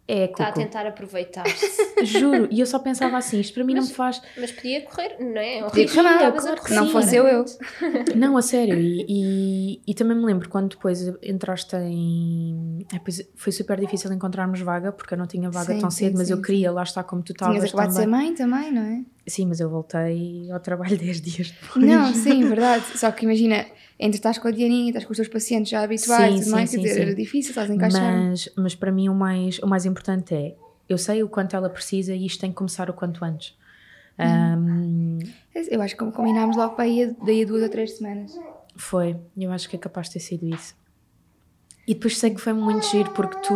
é 0.08 0.26
Está 0.26 0.50
a 0.50 0.52
tentar 0.52 0.86
aproveitar-se. 0.86 1.68
Juro, 2.06 2.48
e 2.52 2.60
eu 2.60 2.66
só 2.66 2.78
pensava 2.78 3.18
assim, 3.18 3.40
isto 3.40 3.54
para 3.54 3.64
mim 3.64 3.74
não 3.74 3.82
me 3.82 3.90
faz. 3.90 4.22
Mas 4.38 4.52
podia 4.52 4.82
correr, 4.82 5.18
não 5.20 5.42
é? 5.42 5.60
É 5.60 5.66
um 5.66 5.70
Podia 5.70 5.88
correr, 5.88 6.14
estavas 6.14 6.44
claro 6.44 6.64
que 6.64 6.74
não 6.74 6.86
sim, 6.86 6.92
fosse 6.92 7.16
eu, 7.16 7.28
eu. 7.28 7.46
Não, 8.16 8.38
a 8.38 8.42
sério, 8.42 8.80
e, 8.80 9.06
e, 9.10 9.82
e 9.88 9.94
também 9.96 10.16
me 10.16 10.24
lembro 10.26 10.48
quando 10.48 10.70
depois 10.70 11.02
entraste 11.24 11.76
em. 11.76 12.86
é, 12.94 13.00
foi 13.36 13.52
super 13.52 13.80
difícil 13.80 14.12
encontrarmos 14.14 14.60
vaga, 14.62 14.92
porque 14.92 15.14
eu 15.14 15.18
não 15.18 15.26
tinha 15.26 15.50
vaga 15.50 15.74
Sim, 15.74 15.80
tão 15.80 15.90
sim, 15.90 16.06
cedo, 16.06 16.18
mas 16.18 16.28
sim, 16.28 16.34
eu 16.34 16.42
queria, 16.42 16.72
lá 16.72 16.84
está 16.84 17.04
como 17.04 17.24
tu 17.24 17.32
estavas. 17.32 17.56
Tinhas 17.56 17.70
acabado 17.70 17.88
de 17.90 17.96
ser 17.96 18.02
também. 18.04 18.20
mãe 18.28 18.36
também, 18.36 18.72
não 18.72 18.82
é? 18.84 19.15
Sim, 19.28 19.48
mas 19.48 19.60
eu 19.60 19.70
voltei 19.70 20.50
ao 20.52 20.60
trabalho 20.60 20.98
10 20.98 21.22
dias 21.22 21.52
depois. 21.52 21.86
Não, 21.86 22.14
sim, 22.14 22.48
verdade. 22.48 22.86
Só 22.98 23.12
que 23.12 23.26
imagina, 23.26 23.66
entre 24.00 24.18
estás 24.18 24.38
com 24.38 24.48
a 24.48 24.52
Dianinha, 24.52 24.90
estás 24.90 25.06
com 25.06 25.12
os 25.12 25.18
teus 25.18 25.28
pacientes 25.28 25.70
já 25.72 25.82
habituados 25.84 26.44
Sim, 26.44 26.50
e 26.50 26.52
mais, 26.52 26.70
sim, 26.70 26.82
sim, 26.82 27.02
era 27.02 27.16
difícil, 27.16 27.50
estás 27.52 27.70
encaixar. 27.70 28.14
Mas, 28.14 28.50
mas 28.56 28.76
para 28.76 28.92
mim 28.92 29.10
o 29.10 29.16
mais, 29.16 29.60
o 29.60 29.68
mais 29.68 29.86
importante 29.86 30.36
é 30.36 30.56
eu 30.88 30.98
sei 30.98 31.24
o 31.24 31.30
quanto 31.30 31.56
ela 31.56 31.70
precisa 31.70 32.14
e 32.14 32.26
isto 32.26 32.40
tem 32.40 32.52
que 32.52 32.56
começar 32.56 32.90
o 32.90 32.94
quanto 32.94 33.26
antes. 33.26 33.56
Ahm, 34.18 35.20
Eu 35.70 35.82
acho 35.82 35.96
que 35.96 36.12
combinámos 36.12 36.56
logo 36.56 36.76
para 36.76 36.86
aí 36.86 37.16
daí 37.24 37.44
a 37.44 37.46
duas 37.46 37.64
ou 37.64 37.70
três 37.70 37.98
semanas. 37.98 38.32
foi, 38.76 39.18
eu 39.38 39.52
acho 39.52 39.68
que 39.70 39.76
é 39.76 39.80
capaz 39.80 40.08
de 40.08 40.14
ter 40.14 40.20
sido 40.20 40.48
isso. 40.48 40.76
E 41.88 41.94
depois 41.94 42.18
sei 42.18 42.32
que 42.32 42.42
foi 42.42 42.54
muito 42.54 42.86
giro 42.88 43.12
porque 43.12 43.38
tu, 43.42 43.54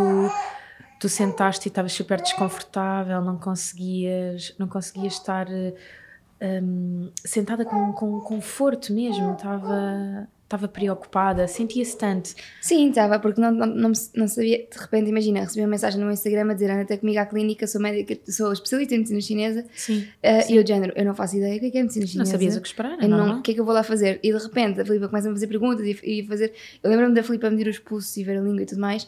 tu 0.99 1.07
sentaste 1.09 1.67
e 1.67 1.69
estavas 1.69 1.93
super 1.93 2.21
desconfortável, 2.21 3.21
não 3.21 3.37
conseguias, 3.37 4.53
não 4.59 4.67
conseguias 4.67 5.13
estar 5.13 5.47
ahm, 6.41 7.09
sentada 7.23 7.65
com, 7.65 7.91
com 7.93 8.19
conforto 8.21 8.93
mesmo, 8.93 9.33
estava, 9.33 10.27
estava 10.43 10.67
preocupada, 10.67 11.47
sentia-se 11.47 11.97
tanto. 11.97 12.33
Sim, 12.61 12.89
estava, 12.89 13.19
porque 13.19 13.39
não, 13.39 13.51
não, 13.51 13.65
não, 13.67 13.91
não 14.15 14.27
sabia, 14.27 14.57
de 14.69 14.77
repente, 14.77 15.09
imagina, 15.09 15.41
recebi 15.41 15.61
uma 15.61 15.69
mensagem 15.69 15.99
no 16.01 16.11
Instagram 16.11 16.49
a 16.51 16.53
dizer 16.53 16.69
anda 16.71 16.81
até 16.81 16.97
comigo 16.97 17.19
à 17.19 17.25
clínica, 17.25 17.65
sou 17.67 17.81
médica, 17.81 18.19
sou 18.31 18.51
especialista 18.51 18.93
em 18.95 18.97
medicina 18.99 19.21
chinesa, 19.21 19.65
Sim. 19.75 20.07
eh, 20.23 20.41
Sim. 20.41 20.53
e 20.53 20.57
eu, 20.57 20.63
de 20.63 20.69
género, 20.69 20.93
eu 20.95 21.05
não 21.05 21.13
faço 21.15 21.37
ideia 21.37 21.55
o 21.57 21.59
que 21.59 21.65
é, 21.67 21.71
que 21.71 21.77
é 21.77 21.81
medicina 21.81 22.03
Não 22.05 22.11
chinesa. 22.11 22.31
sabias 22.31 22.55
o 22.57 22.61
que 22.61 22.67
esperar, 22.67 22.99
é 22.99 23.05
Eu 23.05 23.09
não, 23.09 23.17
normal. 23.19 23.37
o 23.39 23.41
que 23.41 23.51
é 23.51 23.53
que 23.53 23.59
eu 23.59 23.65
vou 23.65 23.73
lá 23.73 23.83
fazer? 23.83 24.19
E 24.23 24.31
de 24.31 24.37
repente 24.37 24.81
a 24.81 24.85
Filipa 24.85 25.07
começa 25.07 25.29
a 25.29 25.31
fazer 25.33 25.47
perguntas 25.47 25.85
e, 25.85 25.97
e 26.03 26.25
fazer. 26.27 26.53
Eu 26.83 26.89
lembro-me 26.89 27.13
da 27.15 27.23
Filipa 27.23 27.49
medir 27.49 27.67
os 27.69 27.79
pulsos 27.79 28.15
e 28.17 28.23
ver 28.23 28.37
a 28.37 28.41
língua 28.41 28.61
e 28.61 28.65
tudo 28.65 28.81
mais, 28.81 29.07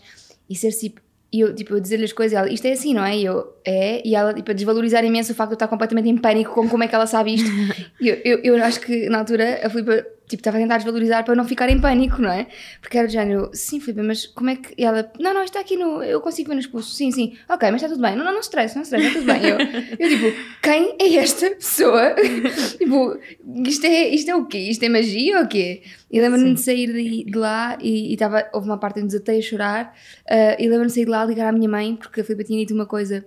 e 0.49 0.55
ser 0.55 0.71
tipo. 0.71 1.01
E 1.33 1.39
eu, 1.39 1.55
tipo, 1.55 1.73
eu 1.73 1.79
dizer-lhe 1.79 2.03
as 2.03 2.11
coisas 2.11 2.33
e 2.33 2.35
ela, 2.35 2.49
isto 2.49 2.65
é 2.65 2.73
assim, 2.73 2.93
não 2.93 3.05
é? 3.05 3.17
E 3.17 3.23
eu, 3.23 3.53
é. 3.65 4.05
E 4.05 4.15
ela, 4.15 4.33
tipo, 4.33 4.51
a 4.51 4.53
desvalorizar 4.53 5.03
imenso 5.05 5.31
o 5.31 5.35
facto 5.35 5.51
de 5.51 5.53
eu 5.53 5.55
estar 5.55 5.67
completamente 5.67 6.09
em 6.09 6.17
pânico 6.17 6.53
com 6.53 6.67
como 6.67 6.83
é 6.83 6.87
que 6.87 6.95
ela 6.95 7.07
sabe 7.07 7.35
isto. 7.35 7.49
e 8.01 8.09
eu, 8.09 8.15
eu, 8.23 8.39
eu 8.43 8.63
acho 8.63 8.81
que 8.81 9.07
na 9.07 9.19
altura 9.19 9.61
a 9.63 9.69
Filipa 9.69 10.05
tipo, 10.31 10.41
estava 10.41 10.57
a 10.57 10.59
tentar 10.59 10.77
desvalorizar 10.77 11.23
para 11.23 11.33
eu 11.33 11.37
não 11.37 11.45
ficar 11.45 11.69
em 11.69 11.79
pânico, 11.79 12.21
não 12.21 12.31
é? 12.31 12.47
Porque 12.79 12.97
era 12.97 13.07
de 13.07 13.13
género, 13.13 13.49
sim, 13.53 13.79
Filipe, 13.79 14.01
mas 14.01 14.25
como 14.25 14.49
é 14.49 14.55
que. 14.55 14.73
E 14.77 14.83
ela, 14.83 15.11
não, 15.19 15.33
não, 15.33 15.43
está 15.43 15.59
aqui 15.59 15.77
no. 15.77 16.03
Eu 16.03 16.19
consigo 16.21 16.49
ver 16.49 16.55
nos 16.55 16.67
pulsos. 16.67 16.97
Sim, 16.97 17.11
sim. 17.11 17.37
Ok, 17.47 17.69
mas 17.71 17.81
está 17.81 17.93
tudo 17.93 18.01
bem. 18.01 18.15
Não, 18.15 18.25
não, 18.25 18.33
não 18.33 18.39
stress, 18.39 18.75
não 18.75 18.83
stress, 18.83 19.05
está 19.05 19.19
tudo 19.19 19.31
bem. 19.31 19.41
Eu, 19.43 19.57
eu 19.99 20.09
tipo, 20.09 20.59
quem 20.61 20.95
é 20.99 21.15
esta 21.17 21.51
pessoa? 21.51 22.15
tipo, 22.77 23.17
isto 23.65 23.85
é, 23.85 24.09
isto 24.09 24.31
é 24.31 24.35
o 24.35 24.45
quê? 24.45 24.57
Isto 24.57 24.83
é 24.83 24.89
magia 24.89 25.37
ou 25.37 25.45
o 25.45 25.47
quê? 25.47 25.83
E 26.09 26.19
lembro-me 26.19 26.53
de 26.53 26.61
sair 26.61 26.91
de, 26.91 27.25
de 27.25 27.37
lá 27.37 27.77
e, 27.79 28.13
e 28.13 28.17
tava, 28.17 28.49
houve 28.53 28.67
uma 28.67 28.77
parte 28.77 28.99
em 28.99 29.03
que 29.03 29.07
desatei 29.07 29.39
a 29.39 29.41
chorar. 29.41 29.95
Uh, 30.25 30.55
e 30.59 30.63
lembro-me 30.63 30.87
de 30.87 30.93
sair 30.93 31.05
de 31.05 31.11
lá 31.11 31.23
ligar 31.23 31.47
à 31.47 31.51
minha 31.51 31.69
mãe, 31.69 31.95
porque 31.95 32.21
a 32.21 32.23
Filipe 32.23 32.45
tinha 32.45 32.59
dito 32.59 32.73
uma 32.73 32.85
coisa 32.85 33.25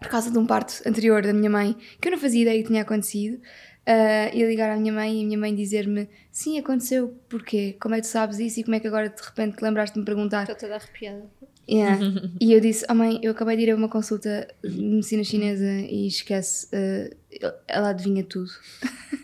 por 0.00 0.08
causa 0.08 0.30
de 0.30 0.38
um 0.38 0.46
parto 0.46 0.80
anterior 0.86 1.22
da 1.22 1.32
minha 1.32 1.50
mãe, 1.50 1.76
que 2.00 2.08
eu 2.08 2.12
não 2.12 2.18
fazia 2.18 2.42
ideia 2.42 2.62
que 2.62 2.68
tinha 2.68 2.82
acontecido. 2.82 3.38
Uh, 3.80 4.30
e 4.34 4.44
ligar 4.44 4.70
à 4.70 4.76
minha 4.76 4.92
mãe 4.92 5.20
e 5.20 5.22
a 5.22 5.26
minha 5.26 5.38
mãe 5.38 5.54
dizer-me: 5.54 6.08
Sim, 6.30 6.58
aconteceu, 6.58 7.16
porquê? 7.28 7.76
Como 7.80 7.94
é 7.94 8.00
que 8.00 8.06
tu 8.06 8.10
sabes 8.10 8.38
isso 8.38 8.60
e 8.60 8.64
como 8.64 8.76
é 8.76 8.80
que 8.80 8.86
agora 8.86 9.08
de 9.08 9.22
repente 9.22 9.56
te 9.56 9.62
lembraste 9.62 9.94
de 9.94 10.00
me 10.00 10.04
perguntar? 10.04 10.42
Estou 10.42 10.56
toda 10.56 10.76
arrepiada. 10.76 11.24
Yeah. 11.68 11.98
e 12.40 12.52
eu 12.52 12.60
disse: 12.60 12.84
Oh 12.88 12.94
mãe, 12.94 13.18
eu 13.22 13.32
acabei 13.32 13.56
de 13.56 13.62
ir 13.62 13.70
a 13.70 13.76
uma 13.76 13.88
consulta 13.88 14.46
de 14.62 14.80
medicina 14.80 15.24
chinesa 15.24 15.70
e 15.70 16.06
esquece, 16.06 16.66
uh, 16.66 17.52
ela 17.66 17.90
adivinha 17.90 18.22
tudo. 18.22 18.50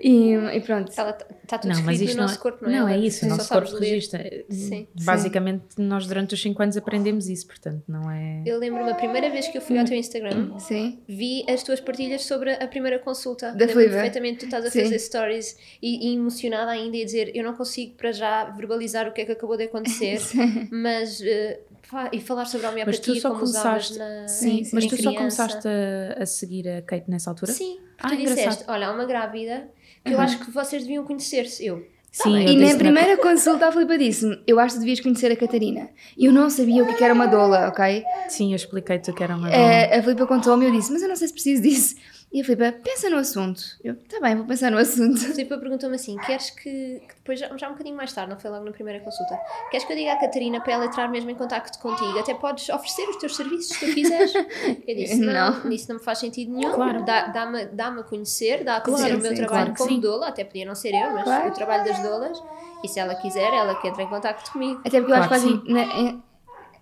e, 0.00 0.34
e, 0.34 0.60
pronto. 0.60 0.88
Está 0.88 1.12
tudo 1.58 1.74
não, 1.74 1.82
mas 1.82 2.00
isto 2.00 2.16
no 2.16 2.22
nosso 2.22 2.38
corpo, 2.38 2.64
não 2.64 2.70
é? 2.70 2.78
Não, 2.78 2.88
é 2.88 2.98
isso, 2.98 3.24
o 3.24 3.28
nosso 3.28 3.48
corpo 3.48 3.76
registra. 3.76 4.44
Sim. 4.50 4.86
Basicamente, 5.02 5.64
Sim. 5.76 5.82
nós 5.82 6.06
durante 6.06 6.34
os 6.34 6.42
5 6.42 6.62
anos 6.62 6.76
aprendemos 6.76 7.28
isso, 7.28 7.46
portanto, 7.46 7.82
não 7.88 8.10
é. 8.10 8.42
Eu 8.44 8.58
lembro-me 8.58 8.90
a 8.90 8.94
primeira 8.94 9.30
vez 9.30 9.48
que 9.48 9.56
eu 9.56 9.62
fui 9.62 9.78
ao 9.78 9.84
teu 9.84 9.96
Instagram, 9.96 10.58
Sim. 10.58 10.98
vi 11.08 11.44
as 11.48 11.62
tuas 11.62 11.80
partilhas 11.80 12.24
sobre 12.24 12.52
a 12.52 12.66
primeira 12.68 12.98
consulta. 12.98 13.52
Da 13.52 13.68
Fliva. 13.68 13.92
perfeitamente, 13.92 14.40
tu 14.40 14.44
estás 14.46 14.64
a 14.64 14.70
fazer 14.70 14.98
stories 14.98 15.56
e, 15.80 16.10
e, 16.10 16.14
emocionada 16.14 16.70
ainda 16.70 16.96
e 16.96 17.02
a 17.02 17.04
dizer: 17.04 17.32
Eu 17.34 17.44
não 17.44 17.54
consigo 17.54 17.94
para 17.94 18.12
já 18.12 18.44
verbalizar 18.44 19.08
o 19.08 19.12
que 19.12 19.22
é 19.22 19.24
que 19.24 19.32
acabou 19.32 19.56
de 19.56 19.64
acontecer, 19.64 20.20
mas. 20.70 21.20
Uh, 21.20 21.76
e 22.12 22.20
falar 22.20 22.46
sobre 22.46 22.66
a 22.66 22.70
homeopatia 22.70 22.86
mas 22.86 22.98
tu 23.00 23.20
só 23.20 23.30
começaste, 23.32 23.98
na, 23.98 24.28
sim, 24.28 24.64
sim, 24.64 24.70
mas 24.74 24.86
tu 24.86 24.96
criança. 24.96 25.10
só 25.10 25.16
começaste 25.16 25.68
a, 25.68 26.22
a, 26.22 26.26
seguir 26.26 26.68
a 26.68 26.82
Kate 26.82 27.08
nessa 27.08 27.30
altura? 27.30 27.52
Sim, 27.52 27.78
porque 27.96 28.14
ah, 28.14 28.18
tu 28.18 28.24
disseste, 28.24 28.64
olha, 28.68 28.88
há 28.88 28.92
uma 28.92 29.04
grávida 29.04 29.68
que 30.04 30.10
uhum. 30.10 30.16
eu 30.16 30.20
acho 30.20 30.38
que 30.38 30.50
vocês 30.50 30.82
deviam 30.82 31.04
conhecer-se. 31.04 31.64
Eu, 31.64 31.80
tá 31.80 32.24
Sim, 32.24 32.38
e 32.38 32.56
na 32.56 32.76
primeira 32.76 33.16
na... 33.16 33.22
consulta 33.22 33.68
a 33.68 33.72
Filipa 33.72 33.98
disse-me: 33.98 34.42
Eu 34.46 34.58
acho 34.58 34.74
que 34.74 34.80
devias 34.80 35.00
conhecer 35.00 35.30
a 35.30 35.36
Catarina. 35.36 35.90
E 36.16 36.26
eu 36.26 36.32
não 36.32 36.50
sabia 36.50 36.82
o 36.82 36.96
que 36.96 37.04
era 37.04 37.14
uma 37.14 37.26
doula, 37.26 37.68
ok? 37.68 38.04
Sim, 38.28 38.50
eu 38.50 38.56
expliquei-te 38.56 39.10
o 39.10 39.14
que 39.14 39.22
era 39.22 39.36
uma 39.36 39.48
eh, 39.48 39.52
doula. 39.52 39.96
Uh, 39.96 39.98
a 39.98 40.02
Filipa 40.02 40.26
contou-me 40.26 40.64
e 40.64 40.68
eu 40.68 40.72
disse: 40.72 40.92
Mas 40.92 41.02
eu 41.02 41.08
não 41.08 41.16
sei 41.16 41.28
se 41.28 41.34
preciso 41.34 41.62
disso. 41.62 41.96
E 42.36 42.42
a 42.42 42.44
Filipa, 42.44 42.70
pensa 42.84 43.08
no 43.08 43.16
assunto. 43.16 43.62
Eu, 43.82 43.96
tá 43.96 44.20
bem, 44.20 44.36
vou 44.36 44.44
pensar 44.44 44.70
no 44.70 44.76
assunto. 44.76 45.16
A 45.16 45.30
Filipa 45.30 45.56
perguntou-me 45.56 45.96
assim: 45.96 46.18
queres 46.18 46.50
que, 46.50 47.00
que 47.00 47.14
depois, 47.14 47.40
já, 47.40 47.56
já, 47.56 47.66
um 47.66 47.72
bocadinho 47.72 47.96
mais 47.96 48.12
tarde, 48.12 48.30
não 48.30 48.38
foi 48.38 48.50
logo 48.50 48.62
na 48.62 48.72
primeira 48.72 49.02
consulta, 49.02 49.40
queres 49.70 49.86
que 49.86 49.92
eu 49.94 49.96
diga 49.96 50.12
à 50.12 50.20
Catarina 50.20 50.60
para 50.60 50.74
ela 50.74 50.84
entrar 50.84 51.08
mesmo 51.08 51.30
em 51.30 51.34
contacto 51.34 51.78
contigo? 51.78 52.18
Até 52.18 52.34
podes 52.34 52.68
oferecer 52.68 53.08
os 53.08 53.16
teus 53.16 53.34
serviços 53.36 53.68
se 53.68 53.86
tu 53.86 53.94
quiseres. 53.94 54.34
Eu 54.34 54.44
disse: 54.94 55.16
não, 55.16 55.62
não. 55.62 55.72
isso 55.72 55.88
não 55.88 55.96
me 55.96 56.04
faz 56.04 56.18
sentido 56.18 56.52
nenhum. 56.52 56.74
Claro. 56.74 57.06
Dá-me 57.06 57.64
dá 57.68 57.88
a 57.88 58.02
conhecer, 58.02 58.64
dá 58.64 58.76
a 58.76 58.80
conhecer 58.82 59.04
claro, 59.04 59.18
o 59.18 59.22
meu 59.22 59.30
sim, 59.30 59.36
trabalho 59.36 59.74
claro 59.74 59.90
como 59.90 60.00
doula, 60.02 60.28
até 60.28 60.44
podia 60.44 60.66
não 60.66 60.74
ser 60.74 60.92
eu, 60.92 61.10
mas 61.12 61.24
claro. 61.24 61.48
o 61.48 61.52
trabalho 61.52 61.84
das 61.86 61.98
doulas. 62.00 62.42
E 62.84 62.88
se 62.88 63.00
ela 63.00 63.14
quiser, 63.14 63.50
ela 63.54 63.76
que 63.76 63.88
entra 63.88 64.02
em 64.02 64.08
contacto 64.08 64.52
comigo. 64.52 64.78
Até 64.84 65.00
porque 65.00 65.10
eu 65.10 65.16
acho 65.16 65.28
quase 65.28 65.48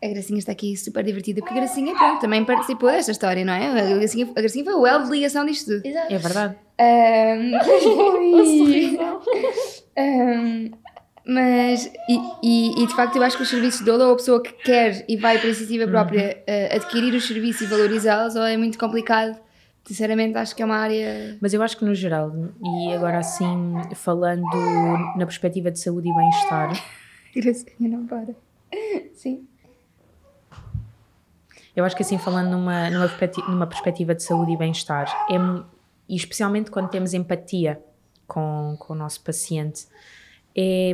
a 0.04 0.08
Gracinha 0.08 0.38
está 0.38 0.52
aqui 0.52 0.76
super 0.76 1.02
divertida, 1.02 1.40
porque 1.40 1.54
a 1.54 1.62
Gracinha, 1.62 1.94
pronto, 1.94 2.20
também 2.20 2.44
participou 2.44 2.90
desta 2.90 3.12
história, 3.12 3.42
não 3.44 3.54
é? 3.54 3.68
A 3.68 3.96
Gracinha, 3.96 4.28
a 4.36 4.40
Gracinha 4.40 4.64
foi 4.64 4.74
o 4.74 4.86
elo 4.86 5.04
de 5.04 5.10
ligação 5.10 5.46
disto 5.46 5.72
tudo. 5.72 5.86
Exato. 5.86 6.12
É 6.12 6.18
verdade. 6.18 6.56
Um, 6.78 7.56
um, 9.96 10.70
mas, 11.26 11.90
e, 12.08 12.20
e, 12.42 12.82
e, 12.82 12.86
de 12.86 12.94
facto, 12.94 13.16
eu 13.16 13.22
acho 13.22 13.38
que 13.38 13.42
os 13.44 13.48
serviços 13.48 13.80
de 13.80 13.86
doula, 13.86 14.06
ou 14.06 14.12
a 14.12 14.16
pessoa 14.16 14.42
que 14.42 14.52
quer 14.52 15.06
e 15.08 15.16
vai 15.16 15.38
por 15.38 15.46
iniciativa 15.46 15.86
própria 15.86 16.42
uh, 16.46 16.76
adquirir 16.76 17.14
os 17.14 17.26
serviços 17.26 17.62
e 17.62 17.66
valorizá-los, 17.66 18.36
ou 18.36 18.44
é 18.44 18.58
muito 18.58 18.78
complicado. 18.78 19.38
Sinceramente, 19.86 20.36
acho 20.36 20.54
que 20.54 20.62
é 20.62 20.66
uma 20.66 20.76
área. 20.76 21.38
Mas 21.40 21.54
eu 21.54 21.62
acho 21.62 21.78
que 21.78 21.84
no 21.84 21.94
geral, 21.94 22.32
e 22.62 22.92
agora 22.92 23.18
assim, 23.18 23.74
falando 23.94 24.42
na 25.16 25.26
perspectiva 25.26 25.70
de 25.70 25.78
saúde 25.78 26.08
e 26.08 26.14
bem-estar. 26.14 26.72
Gracinha, 27.34 27.88
não 27.88 28.06
para. 28.06 28.34
Sim. 29.14 29.46
Eu 31.76 31.84
acho 31.84 31.96
que 31.96 32.02
assim, 32.02 32.18
falando 32.18 32.50
numa, 32.50 32.88
numa, 32.90 33.08
perspectiva, 33.08 33.48
numa 33.48 33.66
perspectiva 33.66 34.14
de 34.14 34.22
saúde 34.22 34.52
e 34.52 34.56
bem-estar, 34.56 35.06
é, 35.30 35.34
e 36.08 36.16
especialmente 36.16 36.70
quando 36.70 36.88
temos 36.88 37.14
empatia 37.14 37.82
com, 38.26 38.76
com 38.78 38.92
o 38.92 38.96
nosso 38.96 39.22
paciente, 39.22 39.86
é, 40.56 40.92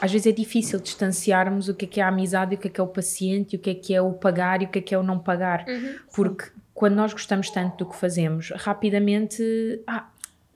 às 0.00 0.12
vezes 0.12 0.26
é 0.26 0.32
difícil 0.32 0.78
distanciarmos 0.78 1.68
o 1.68 1.74
que 1.74 1.86
é, 1.86 1.88
que 1.88 2.00
é 2.00 2.04
a 2.04 2.08
amizade, 2.08 2.54
o 2.54 2.58
que 2.58 2.68
é 2.68 2.70
que 2.70 2.80
é 2.80 2.84
o 2.84 2.86
paciente, 2.86 3.56
o 3.56 3.58
que 3.58 3.70
é 3.70 3.74
que 3.74 3.94
é 3.94 4.00
o 4.00 4.12
pagar 4.12 4.62
e 4.62 4.66
o 4.66 4.68
que 4.68 4.78
é 4.78 4.82
que 4.82 4.94
é 4.94 4.98
o 4.98 5.02
não 5.02 5.18
pagar. 5.18 5.64
Uhum, 5.66 5.96
porque 6.14 6.44
sim. 6.44 6.50
quando 6.74 6.94
nós 6.94 7.12
gostamos 7.12 7.50
tanto 7.50 7.78
do 7.78 7.90
que 7.90 7.96
fazemos, 7.96 8.50
rapidamente, 8.54 9.42
ah, 9.86 10.08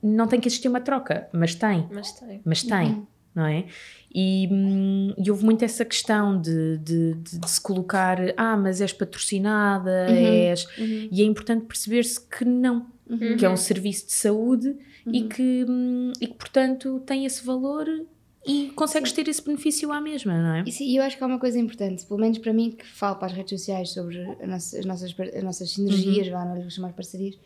não 0.02 0.26
tem 0.26 0.38
que 0.38 0.48
existir 0.48 0.68
uma 0.68 0.80
troca, 0.80 1.28
mas 1.32 1.54
tem. 1.54 1.88
Mas 1.90 2.12
tem. 2.12 2.40
Mas 2.44 2.62
tem, 2.62 2.92
uhum. 2.92 3.06
Não 3.40 3.46
é? 3.46 3.64
E, 4.12 4.48
hum, 4.50 5.14
e, 5.16 5.30
houve 5.30 5.44
muito 5.44 5.64
essa 5.64 5.84
questão 5.84 6.40
de, 6.40 6.78
de, 6.78 7.14
de, 7.14 7.38
de, 7.38 7.50
se 7.50 7.60
colocar, 7.60 8.18
ah, 8.36 8.56
mas 8.56 8.80
és 8.80 8.92
patrocinada, 8.92 10.08
uhum, 10.08 10.16
és. 10.16 10.64
Uhum. 10.76 11.08
E 11.12 11.22
é 11.22 11.24
importante 11.24 11.64
perceber-se 11.64 12.20
que 12.20 12.44
não, 12.44 12.86
uhum. 13.08 13.36
que 13.36 13.46
é 13.46 13.48
um 13.48 13.56
serviço 13.56 14.06
de 14.06 14.12
saúde 14.12 14.76
e, 15.06 15.22
uhum. 15.22 15.28
que, 15.28 15.66
hum, 15.68 16.12
e 16.20 16.26
que, 16.26 16.34
portanto, 16.34 17.00
tem 17.06 17.24
esse 17.24 17.44
valor 17.44 17.86
e 18.44 18.70
consegues 18.74 19.10
Sim. 19.10 19.16
ter 19.16 19.30
esse 19.30 19.44
benefício 19.44 19.92
à 19.92 20.00
mesma, 20.00 20.36
não 20.36 20.54
é? 20.54 20.64
E 20.80 20.96
eu 20.96 21.02
acho 21.04 21.16
que 21.16 21.22
há 21.22 21.26
uma 21.26 21.38
coisa 21.38 21.58
importante, 21.58 22.04
pelo 22.04 22.18
menos 22.18 22.38
para 22.38 22.52
mim, 22.52 22.72
que 22.72 22.86
falo 22.86 23.16
para 23.16 23.26
as 23.26 23.32
redes 23.32 23.60
sociais 23.60 23.90
sobre 23.90 24.18
nossa, 24.44 24.78
as, 24.78 24.84
nossas, 24.84 25.14
as 25.36 25.42
nossas 25.44 25.70
sinergias, 25.70 26.26
uhum. 26.26 26.32
vá, 26.32 26.44
não 26.44 26.56
lhe 26.56 26.62
vou 26.62 26.70
chamar 26.70 26.92
parcerias. 26.94 27.38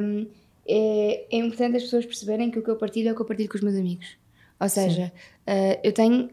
Um, 0.00 0.26
é, 0.66 1.26
é 1.30 1.36
importante 1.38 1.76
as 1.76 1.84
pessoas 1.84 2.04
perceberem 2.04 2.50
que 2.50 2.58
o 2.58 2.62
que 2.62 2.70
eu 2.70 2.76
partilho 2.76 3.10
é 3.10 3.12
o 3.12 3.14
que 3.14 3.22
eu 3.22 3.26
partilho 3.26 3.48
com 3.48 3.56
os 3.56 3.62
meus 3.62 3.76
amigos. 3.76 4.16
Ou 4.60 4.68
seja, 4.68 5.12
uh, 5.46 5.80
eu 5.82 5.92
tenho 5.92 6.30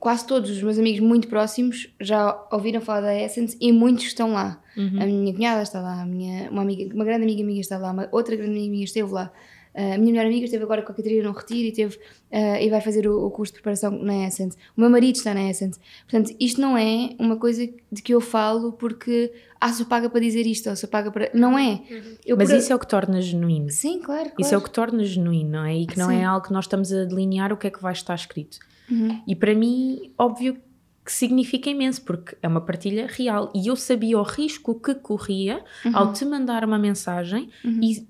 quase 0.00 0.26
todos 0.26 0.50
os 0.50 0.62
meus 0.62 0.78
amigos 0.78 1.00
muito 1.00 1.28
próximos 1.28 1.92
já 2.00 2.36
ouviram 2.50 2.80
falar 2.80 3.02
da 3.02 3.14
Essence 3.14 3.56
e 3.60 3.70
muitos 3.70 4.06
estão 4.06 4.32
lá. 4.32 4.60
Uhum. 4.76 5.02
A 5.02 5.06
minha 5.06 5.34
cunhada 5.34 5.62
está 5.62 5.80
lá, 5.80 6.00
a 6.00 6.06
minha, 6.06 6.50
uma, 6.50 6.62
amiga, 6.62 6.94
uma 6.94 7.04
grande 7.04 7.24
amiga 7.24 7.44
minha 7.44 7.60
está 7.60 7.76
lá, 7.76 7.92
uma 7.92 8.08
outra 8.10 8.34
grande 8.34 8.52
amiga 8.52 8.70
minha 8.70 8.84
esteve 8.84 9.12
lá. 9.12 9.30
Uh, 9.74 9.94
a 9.94 9.98
minha 9.98 10.12
melhor 10.12 10.26
amiga 10.26 10.44
esteve 10.44 10.64
agora 10.64 10.82
com 10.82 10.90
a 10.90 10.94
Catarina 10.94 11.28
no 11.28 11.32
retiro 11.32 11.68
e, 11.68 11.72
teve, 11.72 11.96
uh, 11.96 12.56
e 12.60 12.68
vai 12.68 12.80
fazer 12.80 13.06
o, 13.06 13.26
o, 13.26 13.30
curso 13.30 13.52
de 13.52 13.60
preparação 13.60 13.90
na 13.90 14.26
Essence. 14.26 14.56
O 14.76 14.80
meu 14.80 14.90
marido 14.90 15.16
está 15.16 15.32
na 15.32 15.48
Essence. 15.48 15.78
Portanto, 16.08 16.34
isto 16.40 16.60
não 16.60 16.76
é 16.76 17.10
uma 17.18 17.36
coisa 17.36 17.68
de 17.90 18.02
que 18.02 18.12
eu 18.12 18.20
falo 18.20 18.72
porque 18.72 19.32
ah, 19.60 19.72
sou 19.72 19.86
paga 19.86 20.10
para 20.10 20.20
dizer 20.20 20.46
isto 20.46 20.68
ou 20.70 20.76
sou 20.76 20.88
paga 20.88 21.10
para. 21.10 21.30
Não 21.34 21.58
é. 21.58 21.82
Uhum. 21.90 22.36
Mas 22.36 22.48
por... 22.48 22.58
isso 22.58 22.72
é 22.72 22.76
o 22.76 22.78
que 22.78 22.88
torna 22.88 23.20
genuíno. 23.20 23.70
Sim, 23.70 24.00
claro, 24.00 24.30
claro. 24.30 24.40
Isso 24.40 24.54
é 24.54 24.58
o 24.58 24.60
que 24.60 24.70
torna 24.70 25.04
genuíno, 25.04 25.50
não 25.50 25.64
é? 25.64 25.76
E 25.76 25.86
que 25.86 25.98
não 25.98 26.10
é 26.10 26.16
Sim. 26.16 26.22
é 26.22 26.24
algo 26.24 26.46
que 26.46 26.52
nós 26.52 26.64
estamos 26.64 26.92
a 26.92 27.04
delinear 27.04 27.52
o 27.52 27.56
que 27.56 27.66
é 27.66 27.70
que 27.70 27.80
vai 27.80 27.92
estar 27.92 28.14
escrito. 28.14 28.58
Uhum. 28.90 29.22
E 29.26 29.36
para 29.36 29.54
mim, 29.54 30.12
óbvio 30.18 30.56
que 31.04 31.12
significa 31.12 31.68
imenso, 31.70 32.02
porque 32.02 32.36
é 32.42 32.48
uma 32.48 32.60
partilha 32.60 33.06
real. 33.08 33.50
E 33.54 33.68
eu 33.68 33.76
sabia 33.76 34.18
o 34.18 34.22
risco 34.22 34.74
que 34.78 34.94
corria 34.94 35.62
uhum. 35.84 35.96
ao 35.96 36.12
te 36.12 36.24
mandar 36.24 36.64
uma 36.64 36.78
mensagem 36.78 37.50
uhum. 37.64 37.80
e 37.82 38.06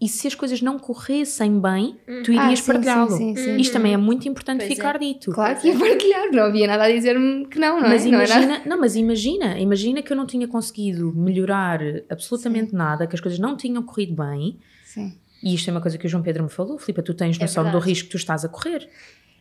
e 0.00 0.08
se 0.08 0.26
as 0.26 0.34
coisas 0.34 0.62
não 0.62 0.78
corressem 0.78 1.60
bem, 1.60 1.96
hum. 2.08 2.22
tu 2.24 2.32
irias 2.32 2.60
ah, 2.60 2.72
partilhá-lo. 2.72 3.18
Isto 3.58 3.72
também 3.74 3.92
é 3.92 3.96
muito 3.98 4.26
importante 4.26 4.60
pois 4.60 4.72
ficar 4.72 4.96
é. 4.96 4.98
dito. 4.98 5.30
Claro 5.30 5.60
que 5.60 5.68
ia 5.68 5.78
partilhar, 5.78 6.32
não 6.32 6.44
havia 6.44 6.66
nada 6.66 6.84
a 6.84 6.90
dizer-me 6.90 7.46
que 7.46 7.58
não, 7.58 7.80
não 7.80 7.88
mas 7.88 8.06
é? 8.06 8.08
Imagina, 8.08 8.58
não, 8.60 8.66
não, 8.66 8.80
mas 8.80 8.96
imagina, 8.96 9.58
imagina 9.58 10.02
que 10.02 10.10
eu 10.10 10.16
não 10.16 10.26
tinha 10.26 10.48
conseguido 10.48 11.12
melhorar 11.14 11.80
absolutamente 12.08 12.70
sim. 12.70 12.76
nada, 12.76 13.06
que 13.06 13.14
as 13.14 13.20
coisas 13.20 13.38
não 13.38 13.56
tinham 13.56 13.82
corrido 13.82 14.14
bem. 14.14 14.58
Sim. 14.84 15.12
E 15.42 15.54
isto 15.54 15.68
é 15.68 15.70
uma 15.70 15.80
coisa 15.82 15.98
que 15.98 16.06
o 16.06 16.08
João 16.08 16.22
Pedro 16.22 16.44
me 16.44 16.50
falou, 16.50 16.78
Filipe, 16.78 17.02
tu 17.02 17.12
tens 17.12 17.36
é 17.38 17.42
noção 17.42 17.68
é 17.68 17.70
do 17.70 17.78
risco 17.78 18.06
que 18.06 18.12
tu 18.12 18.16
estás 18.16 18.44
a 18.44 18.48
correr. 18.48 18.88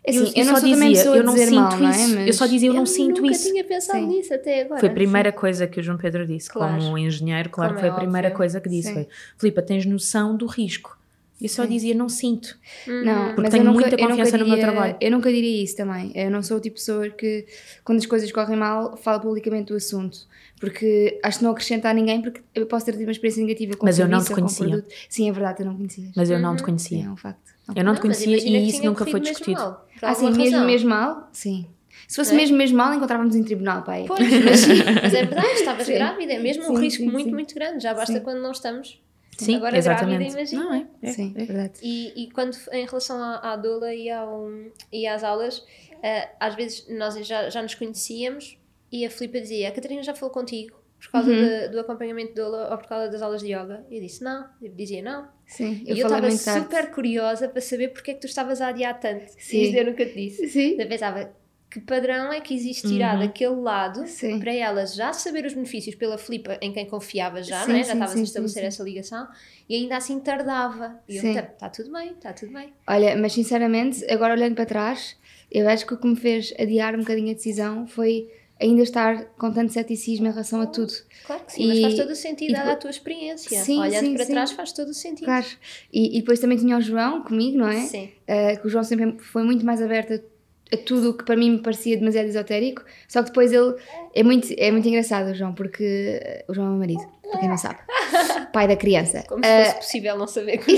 Assim, 0.08 0.18
eu, 0.18 0.26
eu, 0.26 0.34
eu 0.36 0.46
só 0.46 0.60
dizia, 0.60 1.06
eu 1.06 1.24
não 1.24 1.38
sinto 1.38 1.56
mal, 1.56 1.78
não 1.78 1.88
é? 1.88 1.92
isso. 1.92 2.16
Mas... 2.16 2.28
Eu 2.28 2.34
só 2.34 2.48
dizia, 2.48 2.70
eu, 2.70 2.74
não 2.74 2.86
sinto 2.86 3.22
nunca 3.22 3.34
isso. 3.34 3.50
tinha 3.50 3.64
pensado 3.64 4.00
Sim. 4.00 4.08
nisso 4.08 4.34
até 4.34 4.62
agora. 4.62 4.80
Foi 4.80 4.90
a 4.90 4.94
primeira 4.94 5.32
Sim. 5.32 5.38
coisa 5.38 5.68
que 5.68 5.80
o 5.80 5.84
João 5.84 5.98
Pedro 5.98 6.26
disse, 6.26 6.50
claro. 6.50 6.82
como 6.82 6.98
engenheiro, 6.98 7.50
claro, 7.50 7.72
como 7.72 7.80
foi 7.82 7.90
é 7.90 7.92
a 7.92 7.96
primeira 7.96 8.28
óbvio. 8.28 8.38
coisa 8.38 8.62
que 8.62 8.70
disse. 8.70 8.90
Sim. 8.90 8.94
Foi, 8.94 9.08
Filipe, 9.38 9.62
tens 9.62 9.86
noção 9.86 10.36
do 10.36 10.46
risco. 10.46 10.98
Eu 11.42 11.48
só 11.48 11.64
Sim. 11.64 11.70
dizia, 11.70 11.96
não 11.96 12.10
sinto. 12.10 12.58
Hum. 12.88 13.04
Não, 13.06 13.36
porque 13.36 13.50
tenho 13.50 13.64
nunca, 13.64 13.80
muita 13.80 13.98
confiança 13.98 14.32
diria, 14.32 14.46
no 14.46 14.50
meu 14.50 14.60
trabalho. 14.60 14.98
Eu 15.00 15.12
nunca 15.12 15.32
diria 15.32 15.64
isso 15.64 15.78
também. 15.78 16.12
Eu 16.14 16.30
não 16.30 16.44
sou 16.44 16.58
o 16.58 16.60
tipo 16.60 16.76
de 16.76 16.82
pessoa 16.82 17.10
que, 17.10 17.46
quando 17.84 17.98
as 17.98 18.06
coisas 18.06 18.30
correm 18.32 18.58
mal, 18.58 18.98
fala 18.98 19.20
publicamente 19.20 19.68
do 19.68 19.76
assunto. 19.76 20.28
Porque 20.60 21.20
acho 21.24 21.40
que 21.40 21.44
não 21.44 21.52
acrescenta 21.52 21.90
a 21.90 21.94
ninguém, 21.94 22.22
porque 22.22 22.42
eu 22.54 22.66
posso 22.66 22.86
ter 22.86 22.92
tido 22.92 23.04
uma 23.04 23.12
experiência 23.12 23.42
negativa 23.42 23.78
com 23.78 23.86
Mas 23.86 23.98
eu 23.98 24.08
não 24.08 24.24
te 24.24 24.32
conhecia. 24.32 24.86
Sim, 25.08 25.30
é 25.30 25.32
verdade, 25.32 25.62
eu 25.62 25.66
não 25.66 25.76
conhecia. 25.76 26.12
Mas 26.16 26.30
eu 26.30 26.40
não 26.40 26.56
te 26.56 26.60
uhum. 26.60 26.66
conhecia. 26.66 27.06
é 27.06 27.10
um 27.10 27.16
facto. 27.16 27.54
Eu 27.76 27.84
não 27.84 27.96
te 27.96 28.02
conhecia 28.02 28.38
e 28.38 28.68
isso 28.68 28.84
nunca 28.84 29.06
foi 29.06 29.20
discutido. 29.20 29.60
Mal, 29.60 29.88
ah, 30.02 30.14
sim, 30.14 30.32
mesmo, 30.32 30.66
mesmo 30.66 30.90
mal? 30.90 31.30
Sim. 31.32 31.68
Se 32.08 32.16
fosse 32.16 32.34
é? 32.34 32.36
mesmo, 32.36 32.58
mesmo 32.58 32.78
mal, 32.78 32.94
encontrávamos 32.94 33.36
em 33.36 33.44
tribunal, 33.44 33.84
pai. 33.84 34.06
Pois, 34.08 34.20
mas, 34.20 34.68
mas 35.04 35.14
é 35.14 35.26
verdade, 35.26 35.48
estavas 35.54 35.88
grávida, 35.88 36.34
é 36.34 36.40
mesmo 36.40 36.64
sim, 36.64 36.72
um 36.72 36.80
risco 36.80 37.04
sim, 37.04 37.10
muito, 37.10 37.26
sim. 37.26 37.34
muito 37.34 37.54
grande. 37.54 37.84
Já 37.84 37.94
basta 37.94 38.20
quando 38.20 38.42
não 38.42 38.52
estamos 38.52 39.00
Sim, 39.40 39.56
Agora 39.56 39.78
exatamente. 39.78 40.18
grávida, 40.18 40.40
imagina. 40.40 40.64
Não, 40.64 40.74
é, 40.74 40.86
é, 41.02 41.12
Sim, 41.14 41.34
é. 41.36 41.46
verdade. 41.46 41.74
E, 41.82 42.24
e 42.24 42.32
quando, 42.32 42.58
em 42.74 42.86
relação 42.86 43.22
à, 43.22 43.54
à 43.54 43.56
doula 43.56 43.94
e, 43.94 44.10
ao, 44.10 44.50
e 44.92 45.08
às 45.08 45.24
aulas, 45.24 45.64
eh, 46.04 46.30
às 46.40 46.56
vezes 46.56 46.86
nós 46.90 47.16
já, 47.26 47.50
já 47.50 47.62
nos 47.62 47.74
conhecíamos 47.74 48.58
e 48.92 49.06
a 49.06 49.10
Filipa 49.10 49.40
dizia: 49.42 49.70
A 49.70 49.72
Catarina 49.72 50.04
já 50.04 50.14
falou 50.16 50.34
contigo 50.34 50.80
por 51.00 51.12
causa 51.12 51.30
Uhum. 51.32 51.38
de- 51.38 51.68
do 51.70 51.80
acompanhamento 51.80 52.30
de 52.30 52.36
doula 52.36 52.70
ou 52.72 52.78
por 52.78 52.88
causa 52.88 53.10
das 53.10 53.22
aulas 53.22 53.42
de 53.42 53.48
yoga? 53.54 53.86
E 53.90 53.96
eu 53.98 54.02
disse: 54.02 54.24
Não. 54.24 54.46
Eu 54.62 54.72
dizia: 54.74 55.02
Não. 55.02 55.28
Sim, 55.46 55.84
e 55.86 55.90
eu 55.92 55.96
estava 55.96 56.22
tarde. 56.22 56.38
super 56.38 56.92
curiosa 56.92 57.48
para 57.50 57.62
saber 57.62 57.90
porque 57.90 58.12
é 58.12 58.14
que 58.14 58.20
tu 58.22 58.28
estavas 58.28 58.62
a 58.62 58.68
adiar 58.68 59.00
tanto. 59.00 59.32
Sim. 59.38 59.62
Isto 59.62 59.76
eu 59.78 59.86
nunca 59.86 60.06
te 60.06 60.14
disse. 60.14 60.48
Sim. 60.48 60.76
Eu 60.80 60.88
pensava: 60.88 61.32
Que 61.72 61.80
padrão 61.80 62.34
é 62.34 62.42
que 62.42 62.54
existirá 62.56 63.14
Uhum. 63.14 63.20
daquele 63.20 63.56
lado 63.56 64.08
Sim. 64.08 64.40
para 64.40 64.52
ela 64.52 64.86
já 64.88 65.14
saber 65.14 65.46
os 65.46 65.54
benefícios 65.54 65.94
pela 65.96 66.18
Filipa 66.18 66.58
em 66.62 66.74
quem 66.74 66.88
confiava 66.88 67.44
já, 67.44 67.64
Sim, 67.64 67.72
não 67.74 67.78
é? 67.80 67.84
já 67.84 67.94
estavas 67.94 68.14
sim, 68.16 68.20
a 68.22 68.24
estabelecer 68.24 68.64
essa 68.64 68.82
ligação 68.84 69.28
e 69.70 69.76
ainda 69.76 69.96
assim 69.98 70.20
tardava. 70.20 71.00
E 71.08 71.18
eu, 71.18 71.24
está 71.24 71.70
tudo 71.70 71.92
bem, 71.92 72.12
está 72.14 72.34
tudo 72.34 72.52
bem. 72.54 72.74
Olha, 72.88 73.16
mas 73.16 73.34
sinceramente, 73.34 74.04
agora 74.12 74.34
olhando 74.34 74.56
para 74.56 74.66
trás, 74.66 75.16
eu 75.52 75.70
acho 75.70 75.86
que 75.86 75.94
o 75.94 75.98
que 75.98 76.08
me 76.08 76.16
fez 76.16 76.52
adiar 76.60 76.96
um 76.96 77.00
bocadinho 77.02 77.30
a 77.30 77.34
decisão 77.36 77.86
foi 77.86 78.28
ainda 78.60 78.84
estar 78.84 79.26
com 79.38 79.52
tanto 79.52 79.72
ceticismo 79.72 80.28
em 80.28 80.32
relação 80.32 80.62
a 80.62 80.68
tudo. 80.68 80.94
Claro 81.26 81.44
que 81.46 81.54
sim, 81.54 81.68
mas 81.68 81.78
E- 81.78 81.82
faz 81.82 81.96
todo 81.96 82.10
o 82.12 82.16
sentido 82.16 82.52
dada 82.54 82.74
a 82.74 82.76
tua 82.76 82.90
experiência. 82.90 83.64
Sim, 83.64 83.80
Olhando 83.80 84.06
sim, 84.06 84.14
para 84.16 84.26
sim. 84.26 84.32
trás 84.34 84.52
faz 84.52 84.72
todo 84.72 84.90
o 84.90 84.94
sentido. 84.94 85.26
Claro. 85.26 85.46
E, 85.92 86.18
e 86.18 86.20
depois 86.22 86.40
também 86.40 86.58
tinha 86.58 86.78
o 86.78 86.82
João 86.82 87.24
comigo, 87.24 87.58
não 87.58 87.68
é? 87.70 87.82
Sim. 87.82 88.10
Uh, 88.28 88.60
que 88.62 88.68
o 88.68 88.70
João 88.70 88.84
sempre 88.84 89.18
foi 89.20 89.44
muito 89.44 89.66
mais 89.66 89.82
aberto 89.82 90.14
a, 90.14 90.76
a 90.76 90.78
tudo 90.78 91.12
o 91.12 91.14
que 91.14 91.24
para 91.24 91.38
mim 91.38 91.52
me 91.52 91.60
parecia 91.60 91.98
demasiado 91.98 92.28
esotérico. 92.28 92.84
Só 93.08 93.22
que 93.22 93.30
depois 93.30 93.52
ele 93.54 93.76
é 94.14 94.24
muito, 94.24 94.48
é 94.58 94.72
muito 94.72 94.88
engraçado, 94.88 95.32
o 95.32 95.34
João, 95.34 95.54
porque 95.54 96.20
uh, 96.48 96.52
o 96.52 96.54
João 96.54 96.68
é 96.68 96.70
o 96.70 96.74
meu 96.74 96.80
marido, 96.80 97.08
para 97.32 97.40
quem 97.40 97.50
não 97.50 97.58
sabe. 97.58 97.80
Pai 98.52 98.68
da 98.68 98.76
criança. 98.76 99.24
Como 99.28 99.44
se 99.44 99.64
fosse 99.66 99.76
possível 99.78 100.18
não 100.18 100.28
saber 100.28 100.58
que 100.64 100.74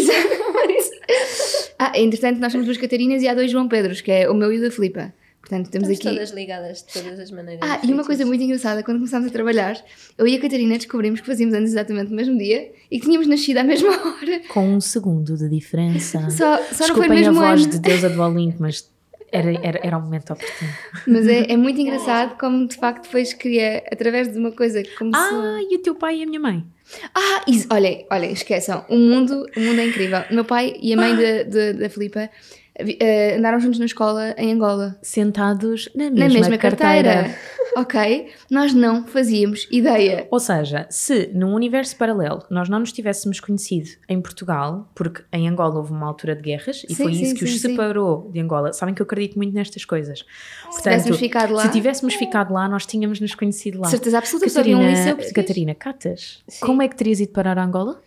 ah, 1.83 1.93
entretanto, 1.95 2.39
nós 2.39 2.51
somos 2.51 2.67
duas 2.67 2.77
Catarinas 2.77 3.23
e 3.23 3.27
há 3.27 3.33
dois 3.33 3.49
João 3.49 3.67
Pedros, 3.67 4.01
que 4.01 4.11
é 4.11 4.29
o 4.29 4.35
meu 4.35 4.53
e 4.53 4.59
o 4.59 4.61
da 4.61 4.69
Filipa. 4.69 5.11
Portanto, 5.51 5.69
temos 5.69 5.89
estamos 5.89 6.07
aqui. 6.07 6.17
todas 6.17 6.31
ligadas 6.31 6.77
de 6.87 6.93
todas 6.93 7.19
as 7.19 7.29
maneiras. 7.29 7.59
Ah, 7.69 7.81
e 7.83 7.91
uma 7.91 8.05
coisa 8.05 8.25
muito 8.25 8.41
engraçada, 8.41 8.81
quando 8.83 8.99
começámos 8.99 9.27
a 9.27 9.31
trabalhar, 9.31 9.75
eu 10.17 10.25
e 10.25 10.33
a 10.33 10.39
Catarina 10.39 10.77
descobrimos 10.77 11.19
que 11.19 11.27
fazíamos 11.27 11.53
anos 11.53 11.71
exatamente 11.71 12.09
no 12.09 12.15
mesmo 12.15 12.37
dia 12.37 12.71
e 12.89 12.97
que 12.97 13.05
tínhamos 13.05 13.27
nascido 13.27 13.57
à 13.57 13.63
mesma 13.65 13.89
hora. 14.15 14.41
Com 14.47 14.75
um 14.75 14.79
segundo 14.79 15.35
de 15.35 15.49
diferença. 15.49 16.21
Só, 16.31 16.57
só 16.71 16.87
não 16.87 16.95
foi 16.95 17.07
no 17.09 17.11
Desculpem 17.11 17.11
a 17.11 17.13
mesmo 17.15 17.33
voz 17.33 17.63
ano. 17.63 17.71
de 17.71 17.79
deusa 17.79 18.09
do 18.09 18.21
Olimpo, 18.21 18.57
mas 18.61 18.89
era, 19.29 19.51
era, 19.61 19.79
era 19.83 19.97
o 19.97 20.01
momento 20.01 20.31
oportuno. 20.31 20.71
Mas 21.05 21.27
é, 21.27 21.51
é 21.51 21.57
muito 21.57 21.81
engraçado 21.81 22.37
como 22.39 22.65
de 22.65 22.77
facto 22.77 23.03
depois 23.03 23.33
queria, 23.33 23.83
através 23.91 24.31
de 24.31 24.37
uma 24.39 24.53
coisa 24.53 24.81
que 24.81 24.95
começou. 24.95 25.41
Ah, 25.41 25.59
e 25.69 25.75
o 25.75 25.79
teu 25.79 25.95
pai 25.95 26.19
e 26.19 26.23
a 26.23 26.25
minha 26.25 26.39
mãe? 26.39 26.65
Ah, 27.13 27.43
isso, 27.45 27.67
olhem, 27.71 28.05
olhem, 28.09 28.31
esqueçam. 28.31 28.85
O 28.89 28.95
mundo, 28.95 29.45
o 29.55 29.59
mundo 29.59 29.79
é 29.81 29.85
incrível. 29.87 30.23
O 30.31 30.33
meu 30.33 30.45
pai 30.45 30.75
e 30.81 30.93
a 30.93 30.97
mãe 30.97 31.13
da, 31.15 31.43
da, 31.43 31.71
da 31.73 31.89
Filipa 31.89 32.29
eh, 32.77 33.35
andaram 33.37 33.59
juntos 33.59 33.79
na 33.79 33.85
escola 33.85 34.33
em 34.37 34.51
Angola. 34.53 34.97
Sentados 35.01 35.89
na 35.95 36.05
mesma, 36.09 36.19
Na 36.27 36.33
mesma 36.33 36.57
carteira. 36.57 37.13
carteira. 37.13 37.37
ok? 37.77 38.29
Nós 38.49 38.73
não 38.73 39.05
fazíamos 39.05 39.67
ideia. 39.71 40.27
Ou 40.31 40.39
seja, 40.39 40.87
se 40.89 41.29
num 41.33 41.53
universo 41.53 41.95
paralelo 41.95 42.43
nós 42.49 42.67
não 42.69 42.79
nos 42.79 42.91
tivéssemos 42.91 43.39
conhecido 43.39 43.89
em 44.09 44.21
Portugal, 44.21 44.89
porque 44.95 45.23
em 45.31 45.47
Angola 45.47 45.75
houve 45.75 45.91
uma 45.91 46.07
altura 46.07 46.35
de 46.35 46.41
guerras 46.41 46.83
e 46.89 46.93
Sim, 46.95 47.03
foi 47.03 47.13
sim, 47.13 47.23
isso 47.23 47.35
que 47.35 47.43
os 47.43 47.51
sim, 47.51 47.57
sim. 47.59 47.69
separou 47.69 48.29
de 48.31 48.39
Angola. 48.39 48.73
Sabem 48.73 48.93
que 48.95 49.01
eu 49.01 49.05
acredito 49.05 49.35
muito 49.37 49.53
nestas 49.53 49.85
coisas. 49.85 50.25
Se 50.71 50.81
tivéssemos 50.81 51.17
ficado 51.19 51.53
lá, 51.53 51.63
se 51.63 51.69
tivéssemos 51.71 52.13
ficado 52.15 52.53
lá, 52.53 52.67
nós 52.67 52.85
tínhamos 52.85 53.19
nos 53.19 53.35
conhecido 53.35 53.79
lá. 53.79 53.87
certeza 53.89 54.17
absoluta, 54.17 54.59
havia 54.59 54.77
um 54.77 54.81
Catarina. 54.81 55.33
Catarina 55.33 55.75
Catas, 55.75 56.43
como 56.59 56.81
é 56.81 56.87
que 56.87 56.95
terias 56.95 57.19
ido 57.19 57.31
parar 57.31 57.57
a 57.57 57.63
Angola? 57.63 58.01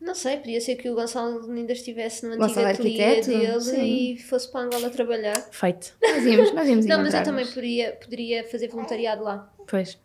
Não 0.00 0.14
sei, 0.14 0.36
podia 0.36 0.60
ser 0.60 0.76
que 0.76 0.88
o 0.88 0.94
Gonçalo 0.94 1.50
ainda 1.50 1.72
estivesse 1.72 2.24
no 2.24 2.32
antigo 2.32 2.46
Gonçalo 2.46 2.66
ateliê 2.68 3.20
dele 3.20 3.60
sim. 3.60 4.12
e 4.12 4.18
fosse 4.18 4.50
para 4.50 4.66
Angola 4.66 4.90
trabalhar. 4.90 5.36
Feito. 5.50 5.96
Nós 6.00 6.24
íamos, 6.24 6.52
nós 6.54 6.68
íamos 6.68 6.86
Não, 6.86 7.02
mas 7.02 7.14
eu 7.14 7.22
também 7.22 7.46
poderia, 7.46 7.92
poderia 7.92 8.44
fazer 8.44 8.68
voluntariado 8.68 9.22
lá. 9.24 9.52
Pois. 9.66 9.98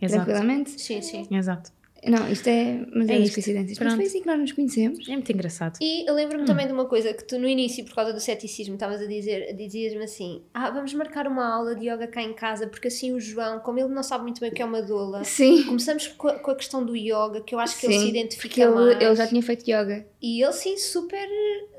Exato. 0.00 0.24
Tranquilamente. 0.24 0.80
Sim, 0.80 1.00
sim. 1.00 1.26
Exato. 1.30 1.72
Não, 2.06 2.30
isto 2.30 2.46
é. 2.48 2.84
Mas 2.94 3.08
É 3.08 3.14
é, 3.14 3.18
isto. 3.18 3.34
coincidências. 3.34 3.78
Mas 3.78 3.88
Pronto. 3.88 3.96
foi 3.96 4.04
assim 4.06 4.20
que 4.20 4.26
nós 4.26 4.38
nos 4.38 4.52
conhecemos. 4.52 5.08
É 5.08 5.12
muito 5.12 5.32
engraçado. 5.32 5.78
E 5.80 6.08
eu 6.08 6.14
lembro-me 6.14 6.44
também 6.44 6.66
de 6.66 6.72
uma 6.72 6.84
coisa 6.86 7.12
que 7.14 7.24
tu 7.24 7.38
no 7.38 7.48
início, 7.48 7.84
por 7.84 7.94
causa 7.94 8.12
do 8.12 8.20
ceticismo, 8.20 8.74
estavas 8.74 9.00
a 9.00 9.06
dizer, 9.06 9.54
dizias-me 9.54 10.04
assim: 10.04 10.42
ah, 10.52 10.70
vamos 10.70 10.92
marcar 10.94 11.26
uma 11.26 11.46
aula 11.46 11.74
de 11.74 11.88
yoga 11.88 12.06
cá 12.06 12.22
em 12.22 12.32
casa, 12.32 12.66
porque 12.66 12.88
assim 12.88 13.12
o 13.12 13.20
João, 13.20 13.60
como 13.60 13.78
ele 13.78 13.88
não 13.88 14.02
sabe 14.02 14.24
muito 14.24 14.40
bem 14.40 14.50
o 14.50 14.52
que 14.54 14.62
é 14.62 14.64
uma 14.64 14.82
doula, 14.82 15.24
Sim. 15.24 15.64
começamos 15.64 16.06
com 16.08 16.28
a, 16.28 16.34
com 16.38 16.50
a 16.50 16.54
questão 16.56 16.84
do 16.84 16.96
yoga, 16.96 17.40
que 17.40 17.54
eu 17.54 17.58
acho 17.58 17.78
que 17.78 17.86
ele 17.86 17.94
se 17.94 18.00
Sim, 18.00 18.08
identifica 18.08 18.62
ele, 18.62 18.70
mais. 18.74 19.00
ele 19.00 19.14
já 19.16 19.26
tinha 19.26 19.42
feito 19.42 19.62
yoga. 19.68 20.06
E 20.20 20.42
ele 20.42 20.52
sim, 20.52 20.76
super 20.78 21.28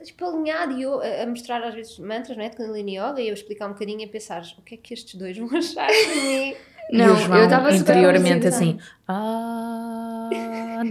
tipo, 0.03 0.23
alinhado 0.25 0.73
e 0.77 0.83
eu 0.83 1.01
a, 1.01 1.23
a 1.23 1.25
mostrar 1.27 1.63
às 1.63 1.73
vezes 1.73 1.97
mantras, 1.97 2.37
não 2.37 2.43
é? 2.43 2.49
De 2.49 2.55
Kundalini 2.55 2.97
Yoga 2.97 3.19
e 3.21 3.27
eu 3.27 3.33
explicar 3.33 3.67
um 3.67 3.73
bocadinho 3.73 4.01
e 4.01 4.03
a 4.05 4.07
pensar: 4.07 4.43
o 4.57 4.61
que 4.61 4.75
é 4.75 4.77
que 4.77 4.93
estes 4.93 5.15
dois 5.15 5.35
vão 5.37 5.49
achar 5.57 5.87
de 5.87 6.15
mim? 6.21 6.55
e 6.91 6.97
Não, 6.97 7.13
o 7.13 7.17
João 7.17 7.37
eu 7.39 7.43
estava 7.45 7.71
super 7.71 7.81
interiormente 7.81 8.47
assim. 8.47 8.79
Ah. 9.07 10.29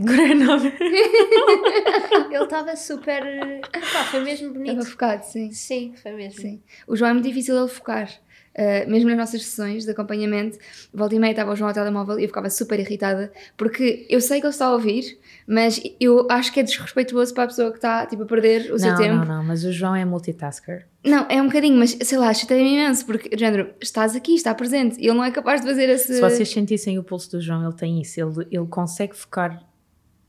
Ele 2.31 2.45
estava 2.45 2.77
super. 2.77 3.23
Pá, 3.71 4.05
foi 4.05 4.21
mesmo 4.21 4.49
Estava 4.49 4.65
bonito. 4.65 4.85
focado, 4.87 5.25
sim. 5.25 5.51
Sim, 5.53 5.95
foi 6.03 6.13
mesmo. 6.13 6.41
Sim. 6.41 6.63
O 6.87 6.97
João 6.97 7.11
é 7.11 7.15
muito 7.15 7.27
difícil 7.27 7.57
ele 7.57 7.69
focar. 7.69 8.09
Uh, 8.57 8.89
mesmo 8.89 9.09
nas 9.09 9.19
nossas 9.19 9.45
sessões 9.45 9.85
de 9.85 9.91
acompanhamento, 9.91 10.59
volta 10.93 11.13
e 11.15 11.19
meia 11.19 11.33
estava 11.33 11.51
o 11.53 11.57
João 11.57 11.69
ao 11.69 11.75
telemóvel 11.75 12.21
e 12.21 12.23
eu 12.23 12.29
ficava 12.29 12.49
super 12.49 12.79
irritada 12.79 13.33
porque 13.57 14.07
eu 14.09 14.21
sei 14.21 14.41
que 14.41 14.47
ele 14.47 14.53
está 14.53 14.67
a 14.67 14.73
ouvir, 14.73 15.19
mas 15.45 15.83
eu 15.99 16.27
acho 16.31 16.53
que 16.53 16.61
é 16.61 16.63
desrespeituoso 16.63 17.35
para 17.35 17.45
a 17.45 17.47
pessoa 17.49 17.71
que 17.71 17.79
está 17.79 18.07
tipo, 18.07 18.23
a 18.23 18.27
perder 18.27 18.73
o 18.73 18.79
seu 18.79 18.93
Não, 18.93 18.97
tempo. 18.97 19.17
não, 19.17 19.25
não, 19.25 19.45
mas 19.45 19.65
o 19.65 19.73
João 19.73 19.97
é 19.97 20.05
multitasker. 20.05 20.87
Não, 21.05 21.27
é 21.29 21.43
um 21.43 21.47
bocadinho, 21.47 21.77
mas 21.77 21.99
sei 22.01 22.17
lá, 22.17 22.33
chateia-me 22.33 22.75
imenso 22.75 23.05
porque, 23.05 23.37
género, 23.37 23.75
estás 23.81 24.15
aqui, 24.15 24.35
está 24.35 24.55
presente 24.55 25.01
e 25.01 25.07
ele 25.07 25.15
não 25.15 25.25
é 25.25 25.33
capaz 25.33 25.61
de 25.61 25.67
fazer 25.67 25.89
esse. 25.89 26.15
Se 26.15 26.21
vocês 26.21 26.49
sentissem 26.49 26.97
o 26.97 27.03
pulso 27.03 27.33
do 27.33 27.41
João, 27.41 27.65
ele 27.65 27.75
tem 27.75 28.01
isso. 28.01 28.21
Ele, 28.21 28.47
ele 28.53 28.67
consegue 28.67 29.17
focar 29.17 29.63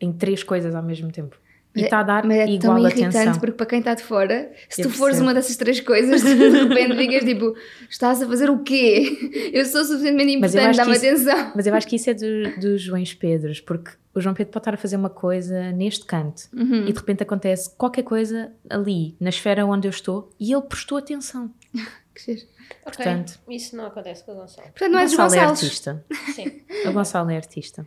em 0.02 0.12
três 0.12 0.42
coisas 0.44 0.74
ao 0.74 0.84
mesmo 0.84 1.12
tempo. 1.12 1.38
E 1.76 1.82
está 1.84 2.00
a 2.00 2.04
dar 2.04 2.26
Mas 2.26 2.38
é 2.38 2.46
igual 2.48 2.78
tão 2.78 2.88
irritante 2.88 3.18
atenção. 3.18 3.40
porque 3.40 3.52
para 3.58 3.66
quem 3.66 3.80
está 3.80 3.94
de 3.94 4.04
fora, 4.04 4.52
se 4.70 4.82
Eu 4.82 4.88
tu 4.90 4.96
fores 4.96 5.20
uma 5.20 5.34
dessas 5.34 5.56
três 5.58 5.80
coisas, 5.82 6.22
de 6.24 6.34
repente 6.34 6.96
ficas 6.98 7.24
tipo, 7.26 7.56
estás 7.90 8.22
a 8.22 8.28
fazer 8.28 8.50
o 8.50 8.60
quê? 8.60 9.52
Eu 9.54 9.66
sou 9.66 9.84
suficientemente 9.84 10.32
importante, 10.38 10.78
dá-me 10.78 10.96
atenção. 10.96 11.52
Mas 11.56 11.68
eu 11.68 11.74
acho 11.76 11.88
que 11.88 11.96
isso 11.98 12.10
é 12.10 12.14
do- 12.14 12.60
dos 12.60 12.82
Joões 12.82 13.14
Pedros, 13.14 13.60
porque 13.60 13.92
o 14.14 14.22
João 14.22 14.34
Pedro 14.34 14.54
pode 14.54 14.62
estar 14.62 14.74
a 14.74 14.78
fazer 14.78 14.96
uma 14.96 15.10
coisa 15.10 15.72
neste 15.74 16.06
canto 16.06 16.44
Uhum. 16.54 16.88
e 16.88 16.94
de 16.94 17.00
repente 17.00 17.22
acontece 17.24 17.70
qualquer 17.78 18.04
coisa 18.04 18.52
ali, 18.70 19.16
na 19.20 19.30
esfera 19.30 19.66
onde 19.66 19.88
eu 19.88 19.92
estou, 19.92 20.32
e 20.40 20.54
ele 20.54 20.62
prestou 20.64 20.98
atenção. 20.98 21.52
Que 22.16 22.34
giro. 22.34 22.48
Ok, 22.86 22.96
Portanto- 23.04 23.40
isso 23.50 23.76
não 23.76 23.88
acontece 23.88 24.24
com 24.26 24.32
o 24.32 24.36
Gonçalo. 24.36 24.70
Portanto, 24.70 24.90
não 24.90 25.00
o 25.00 25.02
és 25.02 25.14
o 25.14 25.18
Gonçalo 25.18 25.36
é 25.36 25.40
artista. 25.50 26.06
Sim. 26.34 26.62
O 26.88 26.94
Gonçalo 26.94 27.30
é 27.30 27.36
artista. 27.36 27.86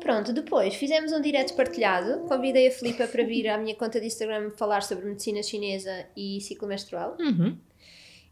Pronto, 0.00 0.32
depois 0.32 0.74
fizemos 0.74 1.12
um 1.12 1.20
direto 1.20 1.54
partilhado. 1.54 2.20
Convidei 2.28 2.68
a 2.68 2.70
Filipa 2.70 3.06
para 3.06 3.24
vir 3.24 3.48
à 3.48 3.56
minha 3.56 3.74
conta 3.74 3.98
de 4.00 4.06
Instagram 4.06 4.50
falar 4.50 4.82
sobre 4.82 5.06
medicina 5.06 5.42
chinesa 5.42 6.06
e 6.16 6.40
ciclo 6.40 6.68
menstrual. 6.68 7.16
Uhum. 7.18 7.56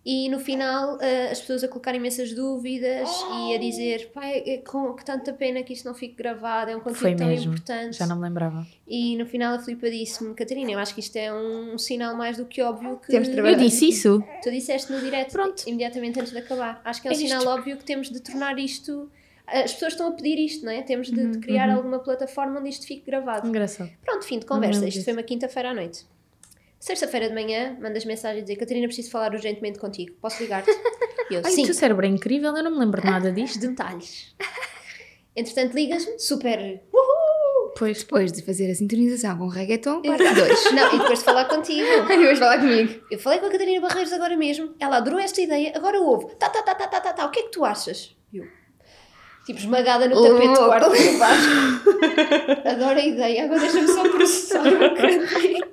E 0.05 0.29
no 0.29 0.41
final 0.41 1.01
eh, 1.01 1.31
as 1.31 1.41
pessoas 1.41 1.63
a 1.63 1.69
colocar 1.69 1.95
imensas 1.95 2.35
dúvidas 2.35 3.09
e 3.39 3.55
a 3.55 3.59
dizer 3.59 4.11
pai, 4.13 4.43
é 4.45 4.57
com 4.59 4.93
que 4.95 5.05
tanta 5.05 5.33
pena 5.33 5.63
que 5.63 5.73
isto 5.73 5.85
não 5.85 5.95
fique 5.95 6.17
gravado, 6.17 6.73
é 6.73 6.77
um 6.77 6.81
conteúdo 6.81 6.99
Foi 6.99 7.15
tão 7.15 7.29
mesmo. 7.29 7.53
importante. 7.53 7.99
Já 7.99 8.07
não 8.09 8.17
me 8.17 8.23
lembrava. 8.23 8.67
E 8.85 9.17
no 9.17 9.25
final 9.27 9.55
a 9.55 9.61
Filipa 9.61 9.89
disse-me, 9.89 10.35
Catarina, 10.35 10.73
eu 10.73 10.79
acho 10.81 10.93
que 10.93 10.99
isto 10.99 11.15
é 11.17 11.33
um, 11.33 11.79
sinal 11.79 12.17
mais 12.17 12.37
do 12.37 12.45
que 12.47 12.61
óbvio 12.61 12.99
que 12.99 13.07
Temos 13.13 13.29
de 13.29 13.35
Eu 13.35 13.43
trabalhar. 13.45 13.59
disse 13.65 13.89
isso. 13.91 14.21
tu 14.43 14.51
disseste 14.51 14.91
no 14.91 15.01
direto, 15.01 15.31
Pronto. 15.31 15.63
imediatamente 15.69 16.19
antes 16.19 16.33
de 16.33 16.39
acabar. 16.39 16.81
Acho 16.85 17.01
que 17.01 17.07
é 17.07 17.11
um 17.13 17.15
É 17.15 17.17
sinal 17.17 17.47
óbvio 17.47 17.77
que 17.77 17.85
temos 17.85 18.11
de 18.11 18.19
tornar 18.21 18.59
isto. 18.59 19.09
As 19.47 19.73
pessoas 19.73 19.93
estão 19.95 20.09
a 20.09 20.13
pedir 20.13 20.39
isto, 20.39 20.65
não 20.65 20.73
é? 20.73 20.83
Temos 20.83 21.11
de, 21.11 21.21
Uhum, 21.21 21.31
de 21.33 21.39
criar 21.41 21.69
alguma 21.71 21.99
plataforma 21.99 22.61
onde 22.61 22.69
isto 22.71 22.87
fique 22.87 23.05
gravado. 23.05 23.47
Engraçado. 23.49 23.91
Pronto, 24.05 24.25
fim 24.25 24.39
de 24.39 24.47
conversa. 24.47 24.87
Isto 24.87 25.05
foi 25.05 25.13
uma 25.13 25.23
quinta-feira 25.23 25.71
à 25.71 25.75
noite. 25.75 26.07
Sexta-feira 26.79 27.29
de 27.29 27.35
manhã, 27.35 27.77
mandas 27.81 28.05
mensagem 28.05 28.41
a 28.41 28.43
dizer 28.43 28.57
Catarina, 28.57 28.87
preciso 28.87 29.11
falar 29.11 29.33
urgentemente 29.33 29.79
contigo. 29.79 30.15
Posso 30.21 30.43
ligar-te? 30.43 30.71
E 31.31 31.35
eu, 31.35 31.43
Ai, 31.45 31.53
sim. 31.53 31.63
o 31.63 31.67
teu 31.67 31.75
cérebro 31.75 32.05
é 32.05 32.09
incrível, 32.09 32.55
eu 32.55 32.65
não 32.65 32.73
me 32.73 32.79
lembro 32.79 33.03
nada 33.03 33.31
disto. 33.33 33.59
Detalhes. 33.61 34.35
Entretanto, 35.37 35.73
ligas-me, 35.75 36.19
super. 36.19 36.83
Uhul! 36.93 37.73
Pois. 37.79 37.99
Depois 38.01 38.33
de 38.33 38.43
fazer 38.43 38.71
a 38.71 38.75
sintonização 38.75 39.39
com 39.39 39.47
reggaeton, 39.47 40.03
parte 40.03 40.23
2. 40.35 40.73
Não, 40.75 40.95
e 40.95 40.99
depois 40.99 41.21
de 41.21 41.25
falar 41.25 41.47
contigo. 41.47 41.87
Ai, 42.09 42.19
vais 42.23 42.39
falar 42.39 42.59
comigo. 42.59 43.01
Eu 43.11 43.19
falei 43.19 43.39
com 43.39 43.47
a 43.47 43.51
Catarina 43.51 43.81
Barreiros 43.81 44.13
agora 44.13 44.37
mesmo. 44.37 44.75
Ela 44.79 44.97
adorou 44.99 45.19
esta 45.21 45.41
ideia, 45.41 45.73
agora 45.75 45.99
ouve. 46.01 46.35
Tá, 46.35 46.51
tá, 46.51 46.61
tá, 46.63 46.75
tá, 46.75 46.87
tá, 46.89 47.01
tá, 47.01 47.13
tá. 47.15 47.27
O 47.27 47.31
que 47.31 47.41
é 47.41 47.43
que 47.45 47.51
tu 47.51 47.65
achas? 47.65 48.15
Tipo, 49.45 49.59
esmagada 49.59 50.07
no 50.09 50.23
tapete 50.23 50.55
do 50.55 50.67
quarto 50.67 50.89
do 50.91 51.19
Vasco. 51.19 52.69
Adoro 52.69 52.99
a 52.99 53.05
ideia, 53.05 53.45
agora 53.45 53.61
deixa-me 53.61 53.89
só 53.89 54.09
processar 54.09 54.61
um 54.61 54.79
bocadinho. 54.89 55.67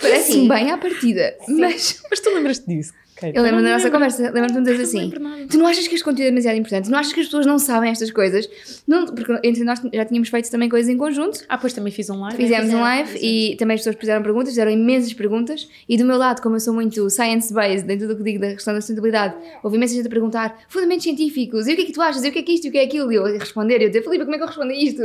Parece-me 0.00 0.42
Sim. 0.42 0.48
bem 0.48 0.70
à 0.70 0.78
partida, 0.78 1.34
mas 1.48 2.00
Mas 2.08 2.20
tu 2.20 2.30
lembras-te 2.30 2.66
disso? 2.66 2.92
Ok, 3.18 3.32
Eu 3.34 3.42
lembro 3.42 3.62
da 3.62 3.62
não 3.62 3.72
nossa 3.72 3.90
conversa, 3.90 4.30
lembro-te 4.30 4.54
de 4.54 4.60
dizer 4.60 4.76
Não 4.76 4.82
assim: 4.84 5.18
nada. 5.18 5.46
Tu 5.50 5.58
não 5.58 5.66
achas 5.66 5.88
que 5.88 5.94
este 5.94 6.04
conteúdo 6.04 6.28
é 6.28 6.30
demasiado 6.30 6.56
importante? 6.56 6.84
Tu 6.84 6.90
não 6.90 6.98
achas 6.98 7.12
que 7.12 7.20
as 7.20 7.26
pessoas 7.26 7.46
não 7.46 7.58
sabem 7.58 7.90
estas 7.90 8.12
coisas? 8.12 8.48
Não, 8.86 9.06
porque 9.06 9.32
entre 9.42 9.64
nós 9.64 9.80
já 9.92 10.04
tínhamos 10.04 10.28
feito 10.28 10.48
também 10.50 10.68
coisas 10.68 10.88
em 10.88 10.96
conjunto. 10.96 11.40
Ah, 11.48 11.58
pois 11.58 11.72
também 11.72 11.92
fiz 11.92 12.08
um 12.10 12.20
live. 12.20 12.36
Fizemos 12.36 12.72
um 12.72 12.80
live 12.80 13.18
e 13.20 13.56
também 13.56 13.74
as 13.74 13.80
pessoas 13.80 13.96
fizeram 13.96 14.22
perguntas, 14.22 14.50
fizeram 14.50 14.70
imensas 14.70 15.12
perguntas. 15.12 15.68
E 15.88 15.96
do 15.96 16.04
meu 16.04 16.16
lado, 16.16 16.40
como 16.40 16.54
eu 16.56 16.60
sou 16.60 16.72
muito 16.72 17.10
science-based 17.10 17.90
em 17.90 17.98
tudo 17.98 18.12
o 18.12 18.16
que 18.16 18.22
digo 18.22 18.38
da 18.38 18.52
questão 18.52 18.72
da 18.72 18.80
sustentabilidade, 18.80 19.34
houve 19.64 19.76
imensa 19.76 19.94
gente 19.94 20.06
a 20.06 20.10
perguntar 20.10 20.56
fundamentos 20.68 21.02
científicos, 21.02 21.66
e 21.66 21.72
o 21.72 21.76
que 21.76 21.82
é 21.82 21.84
que 21.86 21.92
tu 21.92 22.00
achas, 22.00 22.24
e 22.24 22.28
o 22.28 22.32
que 22.32 22.38
é 22.38 22.42
que 22.42 22.52
isto, 22.52 22.66
e 22.66 22.68
o 22.68 22.72
que 22.72 22.78
é 22.78 22.84
aquilo? 22.84 23.10
E 23.10 23.16
eu 23.16 23.26
a 23.26 23.30
responder, 23.30 23.80
e 23.80 23.84
eu 23.84 23.88
dizer, 23.88 24.02
Filipe, 24.02 24.24
como 24.24 24.34
é 24.34 24.38
que 24.38 24.44
eu 24.44 24.48
respondo 24.48 24.70
a 24.70 24.76
isto? 24.76 25.02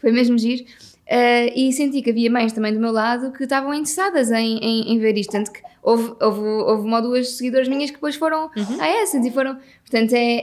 Foi 0.00 0.12
mesmo 0.12 0.38
giro. 0.38 0.64
Eh, 1.12 1.52
e 1.58 1.72
senti 1.72 2.02
que 2.02 2.10
havia 2.10 2.30
mães 2.30 2.52
também 2.52 2.72
do 2.72 2.78
meu 2.78 2.92
lado 2.92 3.32
que 3.32 3.42
estavam 3.42 3.74
interessadas 3.74 4.30
em, 4.30 4.58
em, 4.58 4.92
em 4.92 4.98
ver 5.00 5.18
isto. 5.18 5.32
Tanto 5.32 5.50
que 5.52 5.60
houve, 5.82 6.12
houve, 6.20 6.40
houve 6.40 6.86
uma 6.86 6.98
ou 6.98 7.02
duas 7.02 7.30
seguidoras 7.36 7.66
minhas 7.66 7.90
que 7.90 7.96
depois 7.96 8.14
foram 8.14 8.48
Uhum. 8.56 8.80
à 8.80 8.88
Essence 9.02 9.26
e 9.28 9.32
foram. 9.32 9.58
Portanto, 9.82 10.12
é, 10.12 10.36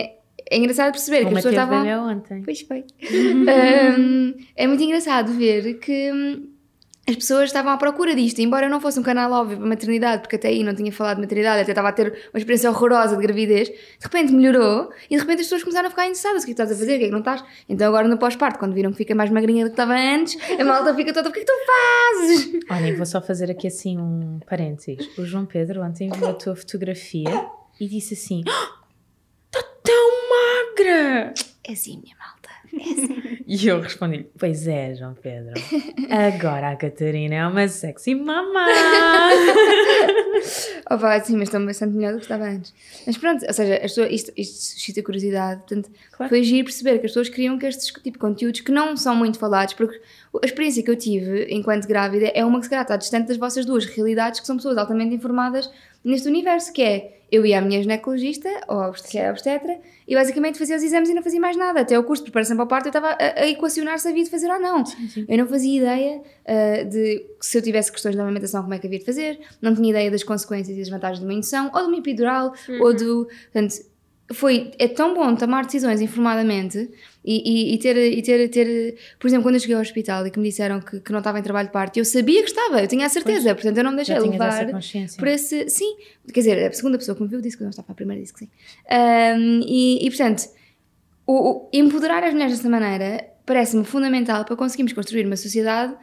é, 0.00 0.16
é 0.48 0.56
engraçado 0.58 0.92
perceber 0.92 1.18
que 1.24 1.24
Uma 1.24 1.38
as 1.40 1.44
pessoas 1.44 1.54
estavam. 1.54 2.08
ontem. 2.12 2.42
Pois 2.44 2.60
foi. 2.60 2.84
Um, 3.98 4.34
é 4.56 4.66
muito 4.66 4.82
engraçado 4.82 5.32
ver 5.32 5.74
que 5.80 6.12
hum, 6.12 6.46
as 7.08 7.16
pessoas 7.16 7.44
estavam 7.44 7.72
à 7.72 7.76
procura 7.76 8.14
disto, 8.14 8.38
embora 8.40 8.66
eu 8.66 8.70
não 8.70 8.80
fosse 8.80 8.98
um 8.98 9.02
canal 9.02 9.32
óbvio 9.32 9.56
para 9.56 9.66
maternidade, 9.66 10.22
porque 10.22 10.36
até 10.36 10.48
aí 10.48 10.62
não 10.62 10.72
tinha 10.72 10.92
falado 10.92 11.16
de 11.16 11.22
maternidade, 11.22 11.62
até 11.62 11.72
estava 11.72 11.88
a 11.88 11.92
ter 11.92 12.12
uma 12.32 12.38
experiência 12.38 12.70
horrorosa 12.70 13.16
de 13.16 13.22
gravidez, 13.22 13.68
de 13.68 13.76
repente 14.00 14.32
melhorou 14.32 14.90
e 15.10 15.16
de 15.16 15.20
repente 15.20 15.40
as 15.40 15.46
pessoas 15.46 15.62
começaram 15.64 15.88
a 15.88 15.90
ficar 15.90 16.04
interessadas: 16.04 16.42
o 16.42 16.46
que 16.46 16.52
é 16.52 16.54
que 16.54 16.62
estás 16.62 16.70
a 16.70 16.78
fazer? 16.78 16.94
O 16.94 16.98
que 16.98 17.04
é 17.04 17.06
que 17.06 17.12
não 17.12 17.18
estás? 17.18 17.44
Então 17.68 17.88
agora 17.88 18.06
no 18.06 18.18
pós-parto, 18.18 18.58
quando 18.58 18.72
viram 18.72 18.92
que 18.92 18.98
fica 18.98 19.14
mais 19.16 19.30
magrinha 19.30 19.64
do 19.64 19.70
que 19.70 19.74
estava 19.74 19.94
antes, 19.94 20.36
a 20.58 20.64
malta 20.64 20.94
fica 20.94 21.12
toda: 21.12 21.28
o 21.28 21.32
que 21.32 21.40
é 21.40 21.44
que 21.44 21.50
tu 21.50 21.58
fazes? 21.66 22.60
Olha, 22.70 22.96
vou 22.96 23.06
só 23.06 23.20
fazer 23.20 23.50
aqui 23.50 23.66
assim 23.66 23.98
um 23.98 24.38
parênteses. 24.46 25.08
O 25.18 25.24
João 25.24 25.44
Pedro 25.44 25.82
ontem 25.82 26.08
viu 26.08 26.28
a 26.28 26.34
tua 26.34 26.54
fotografia 26.54 27.48
e 27.80 27.88
disse 27.88 28.14
assim: 28.14 28.44
Está 28.46 29.62
tão 29.82 30.10
magra! 30.30 31.34
É 31.64 31.72
assim, 31.72 32.00
minha 32.00 32.16
malta. 32.16 33.28
E 33.46 33.66
eu 33.66 33.80
respondi: 33.80 34.26
Pois 34.38 34.66
é, 34.66 34.94
João 34.94 35.14
Pedro. 35.14 35.52
Agora 36.10 36.70
a 36.70 36.76
Catarina 36.76 37.34
é 37.34 37.46
uma 37.46 37.68
sexy 37.68 38.14
mamã. 38.14 38.66
Opa, 40.90 41.20
sim, 41.20 41.34
mas 41.36 41.48
estão 41.48 41.64
bastante 41.64 41.94
melhor 41.94 42.12
do 42.12 42.18
que 42.18 42.24
estava 42.24 42.44
antes. 42.44 42.74
Mas 43.06 43.16
pronto, 43.16 43.44
ou 43.46 43.52
seja, 43.52 43.74
as 43.76 43.80
pessoas, 43.82 44.10
isto, 44.12 44.32
isto 44.36 44.54
suscita 44.72 45.02
curiosidade. 45.02 45.60
Portanto, 45.60 45.90
Claro. 46.12 46.28
foi 46.30 46.42
giro 46.42 46.64
perceber 46.64 46.98
que 46.98 47.06
as 47.06 47.12
pessoas 47.12 47.28
queriam 47.28 47.58
que 47.58 47.66
estes 47.66 47.86
tipo 47.88 48.12
de 48.12 48.18
conteúdos 48.18 48.60
que 48.60 48.72
não 48.72 48.96
são 48.96 49.14
muito 49.14 49.38
falados, 49.38 49.74
porque 49.74 50.00
a 50.42 50.46
experiência 50.46 50.82
que 50.82 50.90
eu 50.90 50.96
tive 50.96 51.46
enquanto 51.50 51.86
grávida 51.86 52.30
é 52.34 52.44
uma 52.44 52.58
que 52.58 52.64
se 52.66 52.70
calhar 52.70 52.84
está 52.84 52.96
distante 52.96 53.28
das 53.28 53.36
vossas 53.36 53.64
duas 53.64 53.84
realidades, 53.86 54.40
que 54.40 54.46
são 54.46 54.56
pessoas 54.56 54.76
altamente 54.76 55.14
informadas 55.14 55.70
neste 56.04 56.28
universo, 56.28 56.72
que 56.72 56.82
é 56.82 57.18
eu 57.32 57.46
ia 57.46 57.58
à 57.58 57.62
minha 57.62 57.80
ginecologista, 57.80 58.48
ou 58.68 58.82
é 58.82 59.30
obstetra, 59.30 59.80
e 60.06 60.14
basicamente 60.14 60.58
fazia 60.58 60.76
os 60.76 60.82
exames 60.82 61.08
e 61.08 61.14
não 61.14 61.22
fazia 61.22 61.40
mais 61.40 61.56
nada. 61.56 61.80
Até 61.80 61.98
o 61.98 62.04
curso 62.04 62.22
de 62.22 62.30
preparação 62.30 62.56
para 62.56 62.64
o 62.66 62.68
parto 62.68 62.86
eu 62.86 62.90
estava 62.90 63.08
a, 63.08 63.40
a 63.40 63.48
equacionar 63.48 63.98
se 63.98 64.06
havia 64.06 64.22
de 64.22 64.28
fazer 64.28 64.50
ou 64.50 64.60
não. 64.60 64.84
Eu 65.26 65.38
não 65.38 65.46
fazia 65.46 65.78
ideia 65.78 66.22
ah, 66.46 66.84
de 66.84 67.24
se 67.40 67.56
eu 67.56 67.62
tivesse 67.62 67.90
questões 67.90 68.14
de 68.14 68.20
amamentação, 68.20 68.60
como 68.60 68.74
é 68.74 68.78
que 68.78 68.86
havia 68.86 68.98
de 68.98 69.06
fazer, 69.06 69.40
não 69.62 69.74
tinha 69.74 69.88
ideia 69.88 70.10
das 70.10 70.22
consequências 70.22 70.76
e 70.76 70.80
das 70.80 70.90
vantagens 70.90 71.20
de 71.20 71.24
uma 71.24 71.32
indução, 71.32 71.70
ou 71.72 71.80
de 71.80 71.86
uma 71.86 71.96
epidural, 71.96 72.52
ou 72.82 72.94
do. 72.94 73.26
Portanto, 73.50 73.76
foi, 74.30 74.70
é 74.78 74.86
tão 74.86 75.14
bom 75.14 75.34
tomar 75.34 75.64
decisões 75.64 76.02
informadamente 76.02 76.90
e, 77.24 77.70
e, 77.72 77.74
e 77.74 77.78
ter, 77.78 77.96
e 77.96 78.22
ter, 78.22 78.48
ter. 78.48 78.96
Por 79.18 79.28
exemplo, 79.28 79.44
quando 79.44 79.54
eu 79.54 79.60
cheguei 79.60 79.76
ao 79.76 79.82
hospital 79.82 80.26
e 80.26 80.30
que 80.30 80.38
me 80.38 80.48
disseram 80.48 80.80
que, 80.80 81.00
que 81.00 81.12
não 81.12 81.18
estava 81.18 81.38
em 81.38 81.42
trabalho 81.42 81.68
de 81.68 81.72
parto, 81.72 81.96
eu 81.98 82.04
sabia 82.04 82.42
que 82.42 82.48
estava, 82.48 82.82
eu 82.82 82.88
tinha 82.88 83.06
a 83.06 83.08
certeza, 83.08 83.54
portanto 83.54 83.78
eu 83.78 83.84
não 83.84 83.90
me 83.92 83.96
deixei 83.96 84.18
levar 84.18 84.66
por 85.18 85.28
esse. 85.28 85.70
Sim, 85.70 85.96
quer 86.32 86.40
dizer, 86.40 86.66
a 86.66 86.72
segunda 86.72 86.98
pessoa 86.98 87.14
que 87.14 87.22
me 87.22 87.28
viu 87.28 87.40
disse 87.40 87.56
que 87.56 87.62
eu 87.62 87.66
não 87.66 87.70
estava, 87.70 87.92
a 87.92 87.94
primeira 87.94 88.20
disse 88.20 88.32
que 88.32 88.40
sim. 88.40 88.50
Ahm, 88.90 89.60
e, 89.64 90.04
e, 90.04 90.10
portanto, 90.10 90.48
o, 91.26 91.66
o 91.66 91.70
empoderar 91.72 92.24
as 92.24 92.32
mulheres 92.32 92.54
desta 92.54 92.68
maneira 92.68 93.28
parece-me 93.46 93.84
fundamental 93.84 94.44
para 94.44 94.56
conseguirmos 94.56 94.92
construir 94.92 95.26
uma 95.26 95.36
sociedade 95.36 95.94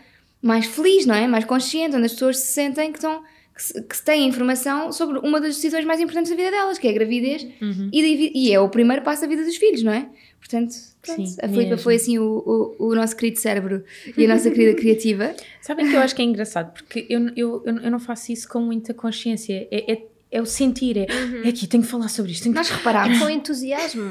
mais 0.42 0.66
feliz, 0.66 1.06
não 1.06 1.16
é? 1.16 1.28
Mais 1.28 1.46
consciente, 1.46 1.96
onde 1.96 2.06
as 2.06 2.14
pessoas 2.14 2.38
se 2.38 2.54
sentem 2.54 2.92
que 2.92 2.98
estão. 2.98 3.24
Que, 3.60 3.64
se- 3.66 3.82
que 3.84 4.02
têm 4.04 4.26
informação 4.26 4.90
sobre 4.94 5.20
uma 5.20 5.42
das 5.42 5.56
decisões 5.56 5.84
mais 5.84 6.00
importantes 6.00 6.30
da 6.32 6.38
vida 6.38 6.50
delas, 6.50 6.78
que 6.78 6.88
é 6.88 6.92
a 6.92 6.94
gravidez, 6.94 7.44
Uhum. 7.62 7.90
e, 7.92 8.32
e 8.48 8.54
é 8.54 8.58
o 8.60 8.70
primeiro 8.70 9.02
passo 9.04 9.22
da 9.24 9.28
vida 9.28 9.44
dos 9.44 9.58
filhos, 9.58 9.84
não 9.84 9.92
é? 9.92 10.08
Portanto, 10.40 10.74
pronto, 11.02 11.28
Sim, 11.28 11.36
a 11.42 11.50
Filipa 11.50 11.78
foi 11.78 11.96
assim 11.96 12.18
o, 12.18 12.76
o, 12.80 12.88
o 12.88 12.96
nosso 12.96 13.18
querido 13.18 13.38
cérebro 13.38 13.84
e 14.16 14.24
a 14.26 14.30
nossa 14.30 14.50
querida 14.50 14.80
criativa. 14.80 15.36
Sabem 15.62 15.90
que 15.90 15.94
eu 15.94 16.00
acho 16.00 16.16
que 16.16 16.22
é 16.22 16.26
engraçado, 16.26 16.72
porque 16.74 17.06
eu, 17.10 17.20
eu, 17.36 17.62
eu, 17.66 17.92
não 17.92 18.00
faço 18.00 18.32
isso 18.32 18.48
com 18.48 18.62
muita 18.62 18.94
consciência. 18.94 19.68
É, 19.70 19.92
é, 19.92 20.04
é 20.32 20.42
o 20.42 20.46
sentir, 20.46 20.98
é, 20.98 21.08
é 21.44 21.50
aqui, 21.50 21.68
tenho 21.68 21.84
que 21.84 21.90
falar 21.90 22.08
sobre 22.08 22.32
isto. 22.32 22.44
Tenho 22.44 22.54
que... 22.54 22.60
Nós 22.60 22.70
reparámos, 22.70 23.20
Com 23.20 23.30
entusiasmo. 23.30 24.08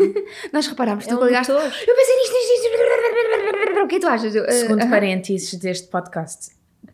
nós 0.53 0.67
reparámos, 0.67 1.07
É 1.07 1.09
tu 1.09 1.17
um 1.19 1.25
ligaste. 1.25 1.51
Eu 1.51 1.59
pensei 1.59 2.17
nisto, 2.19 2.35
nisto, 2.35 2.53
nisto. 2.53 3.85
O 3.85 3.89
que 3.89 3.95
é 3.95 3.99
que 3.99 4.01
tu 4.01 4.09
achas? 4.09 4.35
Uh, 4.35 4.53
Segundo 4.53 4.81
aham. 4.83 4.91
parênteses 4.91 5.55
deste 5.55 5.89
podcast, 5.89 6.51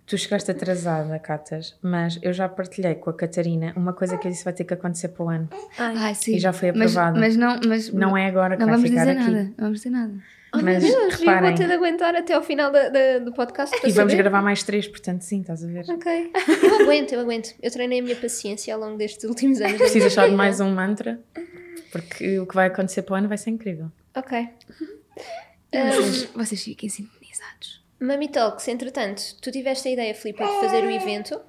tu 0.06 0.16
chegaste 0.18 0.50
atrasada, 0.50 1.18
Catas, 1.18 1.76
mas 1.82 2.18
eu 2.22 2.32
já 2.32 2.48
partilhei 2.48 2.94
com 2.94 3.10
a 3.10 3.14
Catarina 3.14 3.72
uma 3.76 3.92
coisa 3.92 4.16
que 4.18 4.26
eu 4.26 4.30
disse 4.30 4.44
vai 4.44 4.52
ter 4.52 4.64
que 4.64 4.74
acontecer 4.74 5.08
para 5.08 5.24
o 5.24 5.28
ano. 5.28 5.48
Ai, 5.78 5.94
Ai, 5.96 6.14
sim. 6.14 6.36
E 6.36 6.38
já 6.38 6.52
foi 6.52 6.72
Mas- 6.72 6.92
aprovado. 6.96 7.20
Mas, 7.20 7.36
não, 7.36 7.58
mas 7.66 7.92
Não 7.92 8.16
é 8.16 8.26
agora 8.26 8.56
que 8.56 8.60
não 8.60 8.66
vai 8.68 8.76
vamos 8.76 8.90
ficar 8.90 9.04
dizer 9.06 9.18
aqui. 9.18 9.30
nada. 9.30 9.44
Não 9.44 9.54
vamos 9.64 9.78
dizer 9.80 9.90
nada. 9.90 10.12
oh 10.52 10.56
meu 10.58 10.64
Mas 10.66 10.82
Deus, 10.84 10.94
eu 10.94 11.10
reparem. 11.18 11.48
vou 11.50 11.58
ter 11.58 11.66
de 11.66 11.72
aguentar 11.72 12.14
até 12.14 12.34
ao 12.34 12.42
final 12.42 12.70
da- 12.70 12.88
da- 12.88 13.18
do 13.18 13.32
podcast 13.32 13.74
E 13.76 13.80
vamos 13.92 14.12
saber. 14.12 14.16
gravar 14.16 14.42
mais 14.42 14.62
três, 14.62 14.86
portanto, 14.86 15.22
sim, 15.22 15.40
estás 15.40 15.64
a 15.64 15.66
ver? 15.66 15.84
Ok. 15.88 16.32
Eu 16.62 16.82
aguento, 16.82 17.12
eu 17.12 17.20
aguento. 17.20 17.54
Eu 17.62 17.70
treinei 17.70 18.00
a 18.00 18.02
minha 18.02 18.16
paciência 18.16 18.74
ao 18.74 18.80
longo 18.80 18.96
destes 18.98 19.24
últimos 19.24 19.60
anos. 19.60 19.80
minha 19.94 20.10
só 20.10 20.26
de 20.28 20.34
mais 20.34 20.60
um 20.60 20.70
mantra, 20.74 21.18
porque 21.90 22.38
o 22.38 22.46
que 22.46 22.54
vai 22.54 22.66
acontecer 22.68 23.02
para 23.02 23.14
o 23.14 23.16
ano 23.16 23.28
vai 23.28 23.38
ser 23.38 23.50
incrível. 23.50 23.90
Ok. 24.14 24.48
Vocês, 25.72 26.24
vocês 26.34 26.62
fiquem 26.62 26.88
sintonizados. 26.88 27.83
Mami 28.00 28.28
Talks, 28.28 28.68
entretanto, 28.68 29.22
tu 29.40 29.50
tiveste 29.50 29.88
a 29.88 29.92
ideia, 29.92 30.14
Filipe, 30.14 30.42
de 30.44 30.60
fazer 30.60 30.84
o 30.84 30.90
evento. 30.90 31.40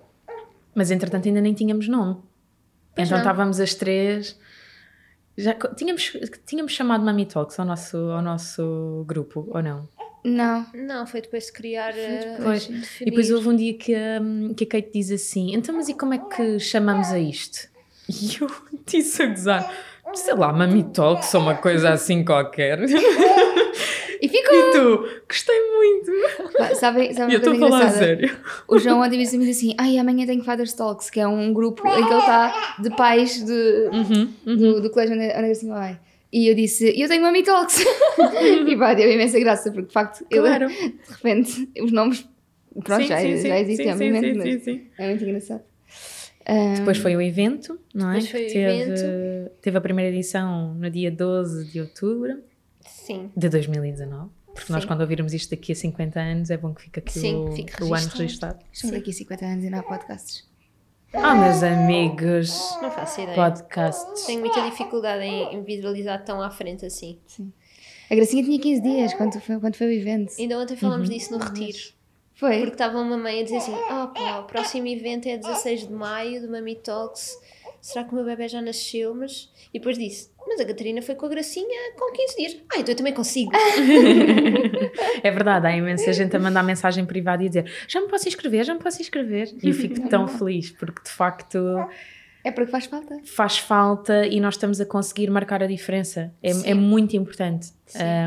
Mas 0.73 0.91
entretanto 0.91 1.27
ainda 1.27 1.41
nem 1.41 1.53
tínhamos 1.53 1.88
nome. 1.88 2.15
Pois 2.95 3.08
então 3.08 3.17
não. 3.17 3.23
estávamos 3.23 3.60
as 3.60 3.73
três. 3.73 4.38
Já, 5.38 5.53
tínhamos, 5.75 6.13
tínhamos 6.45 6.71
chamado 6.71 7.03
Mami 7.03 7.25
Talks 7.25 7.60
ao 7.60 7.65
nosso, 7.65 7.97
ao 7.97 8.21
nosso 8.21 9.03
grupo, 9.08 9.47
ou 9.51 9.62
não? 9.62 9.88
Não. 10.23 10.65
Não, 10.73 11.05
foi 11.05 11.21
depois 11.21 11.45
de 11.47 11.51
criar. 11.53 11.93
eh, 11.97 12.38
Pois. 12.41 12.67
definir. 12.67 13.01
E 13.01 13.12
depois 13.12 13.29
houve 13.31 13.49
um 13.49 13.55
dia 13.55 13.73
que, 13.77 13.95
hum, 14.21 14.53
que 14.55 14.63
a 14.63 14.67
Kate 14.67 14.91
diz 14.93 15.12
assim: 15.12 15.53
então, 15.53 15.75
mas 15.75 15.88
e 15.89 15.93
como 15.93 16.13
é 16.13 16.17
que 16.19 16.60
chamamos 16.60 17.10
a 17.12 17.19
isto? 17.19 17.67
E 18.08 18.38
eu 18.39 18.47
disse 18.86 19.23
a 19.23 19.25
gozar: 19.27 19.75
sei 20.13 20.36
lá, 20.36 20.53
Mami 20.53 20.84
Talks 20.86 21.34
ou 21.34 21.41
uma 21.41 21.55
coisa 21.55 21.89
assim 21.91 22.23
qualquer. 22.23 22.79
E 24.25 24.29
ficou. 24.29 24.55
E 24.57 24.71
tu, 24.71 25.21
gostei 25.27 25.55
muito. 25.75 26.11
Pá, 26.57 26.73
Sabem, 26.75 27.13
sabem 27.13 27.31
E 27.31 27.33
eu 27.35 27.38
estou 27.39 27.53
a 27.53 27.57
falar 27.57 27.77
engraçada? 27.79 28.05
sério. 28.05 28.38
O 28.67 28.79
João 28.79 29.01
ontem 29.01 29.19
disse-me 29.19 29.49
assim: 29.49 29.75
Ai, 29.77 29.97
amanhã 29.97 30.25
tenho 30.25 30.43
Father's 30.43 30.73
Talks, 30.73 31.09
que 31.09 31.19
é 31.19 31.27
um 31.27 31.53
grupo 31.53 31.88
em 31.88 32.05
que 32.05 32.11
ele 32.11 32.19
está 32.19 32.75
de 32.79 32.89
pais 32.95 33.43
de, 33.45 33.53
Uhum, 33.91 34.33
uhum. 34.45 34.55
do, 34.57 34.81
do 34.81 34.89
colégio 34.89 35.15
onde, 35.15 35.25
onde 35.25 35.33
a 35.33 35.41
Gracinha 35.41 35.73
vai. 35.73 35.99
E 36.33 36.47
eu 36.49 36.55
disse: 36.55 36.93
Eu 36.99 37.07
tenho 37.07 37.21
Mami 37.21 37.43
Talks. 37.43 37.79
e 38.67 38.75
pá, 38.77 38.93
deu 38.93 39.09
imensa 39.11 39.39
graça, 39.39 39.71
porque 39.71 39.88
de 39.88 39.93
facto, 39.93 40.25
ele, 40.29 40.41
Claro. 40.41 40.67
de 40.67 40.93
repente, 41.09 41.69
os 41.81 41.91
nomes. 41.91 42.27
Pronto, 42.83 43.03
Sim, 43.03 43.07
já, 43.07 43.19
sim, 43.19 43.38
já 43.38 43.41
sim, 43.41 43.53
existem, 43.53 43.85
sim, 43.85 43.91
obviamente, 43.93 44.41
sim, 44.43 44.51
sim, 44.51 44.59
sim. 44.59 44.81
é 44.99 45.07
muito 45.07 45.23
engraçado. 45.23 45.61
Depois 46.77 46.97
foi 46.97 47.15
o 47.15 47.21
evento, 47.21 47.79
não 47.93 48.11
é? 48.11 48.15
Depois 48.19 48.29
foi 48.31 48.45
o 48.45 48.47
teve, 48.47 48.59
evento. 48.81 49.51
teve 49.61 49.77
a 49.77 49.81
primeira 49.81 50.13
edição 50.13 50.73
no 50.75 50.89
dia 50.89 51.09
12 51.09 51.71
de 51.71 51.79
outubro 51.81 52.38
Sim. 52.86 53.32
de 53.36 53.50
2019. 53.50 54.30
Porque 54.54 54.71
nós, 54.71 54.84
Sim. 54.84 54.88
quando 54.88 55.02
ouvirmos 55.02 55.34
isto 55.34 55.50
daqui 55.50 55.74
a 55.74 55.76
50 55.76 56.19
anos, 56.19 56.50
é 56.50 56.56
bom 56.58 56.74
que 56.74 56.84
fique 56.84 57.00
aqui 57.00 57.19
Sim, 57.19 57.36
o, 57.36 57.52
fique 57.52 57.84
o 57.84 57.93
ano 57.93 58.08
registado. 58.08 58.60
Estamos 58.71 58.95
aqui 58.95 59.12
50 59.12 59.45
anos 59.45 59.65
e 59.65 59.69
não 59.69 59.80
há 59.80 59.84
podcasts. 59.84 60.48
Ah, 61.13 61.36
meus 61.36 61.62
amigos, 61.63 62.50
Não 62.82 62.91
faço 62.91 63.21
ideia. 63.21 63.36
podcasts. 63.36 64.26
Tenho 64.26 64.39
muita 64.41 64.62
dificuldade 64.69 65.24
em 65.24 65.56
em 65.56 65.63
visualizar 65.63 66.24
tão 66.24 66.41
à 66.41 66.50
frente 66.50 66.86
assim. 66.86 67.19
A 68.10 68.15
Gracinha 68.15 68.43
tinha 68.43 68.60
15 68.60 68.82
dias 68.82 69.13
quando 69.13 69.39
foi, 69.39 69.60
quando 69.60 69.76
foi 69.76 69.88
o 69.88 69.91
evento. 69.91 70.34
Ainda 70.39 70.60
ontem 70.60 70.76
falámos 70.76 71.10
disso 71.10 71.38
no 71.38 71.43
retiro. 71.43 71.78
Foi? 72.36 72.58
Porque 72.60 72.74
estava 72.74 73.00
uma 73.00 73.17
mãe 73.17 73.39
a 73.41 73.43
dizer 73.43 73.58
assim: 73.58 73.74
Oh 73.74 74.08
pá, 74.08 74.39
o 74.39 74.43
próximo 74.43 74.88
evento 74.88 75.28
é 75.28 75.38
16 75.38 75.88
de 75.88 75.93
maio 75.93 76.41
do 76.41 76.52
Mami 76.52 76.76
Talks. 76.76 77.38
Será 77.86 78.04
que 78.04 78.13
o 78.13 78.15
meu 78.15 78.26
bebê 78.26 78.48
já 78.48 78.60
nasceu? 78.63 79.13
Mas... 79.13 79.54
E 79.71 79.78
depois 79.78 79.95
disse: 79.95 80.32
Mas 80.48 80.60
a 80.60 80.65
Catarina 80.65 81.04
foi 81.04 81.13
com 81.13 81.28
a 81.28 81.30
Gracinha 81.30 81.93
com 81.95 82.12
15 82.12 82.36
dias. 82.36 82.58
Ah, 82.74 82.80
então 82.80 82.91
eu 82.93 82.95
também 82.98 83.13
consigo. 83.13 83.52
É 85.21 85.30
verdade, 85.32 85.67
há 85.67 85.76
imensa 85.76 86.12
gente 86.13 86.36
a 86.36 86.39
mandar 86.39 86.63
mensagem 86.63 87.06
privada 87.06 87.43
e 87.43 87.48
dizer 87.48 87.71
já 87.88 88.02
me 88.02 88.08
posso 88.08 88.28
inscrever, 88.28 88.63
já 88.63 88.74
me 88.74 88.80
posso 88.80 89.02
inscrever. 89.02 89.54
E 89.62 89.69
eu 89.69 89.74
fico 89.74 90.08
tão 90.10 90.26
feliz 90.28 90.71
porque 90.71 91.04
de 91.04 91.10
facto 91.12 91.58
É 92.43 92.50
porque 92.52 92.71
faz 92.71 92.86
falta. 92.88 93.19
faz 93.24 93.58
falta 93.60 94.26
e 94.26 94.39
nós 94.39 94.56
estamos 94.56 94.82
a 94.82 94.86
conseguir 94.86 95.30
marcar 95.30 95.62
a 95.62 95.67
diferença. 95.67 96.34
É, 96.41 96.71
é 96.71 96.74
muito 96.74 97.15
importante. 97.15 97.71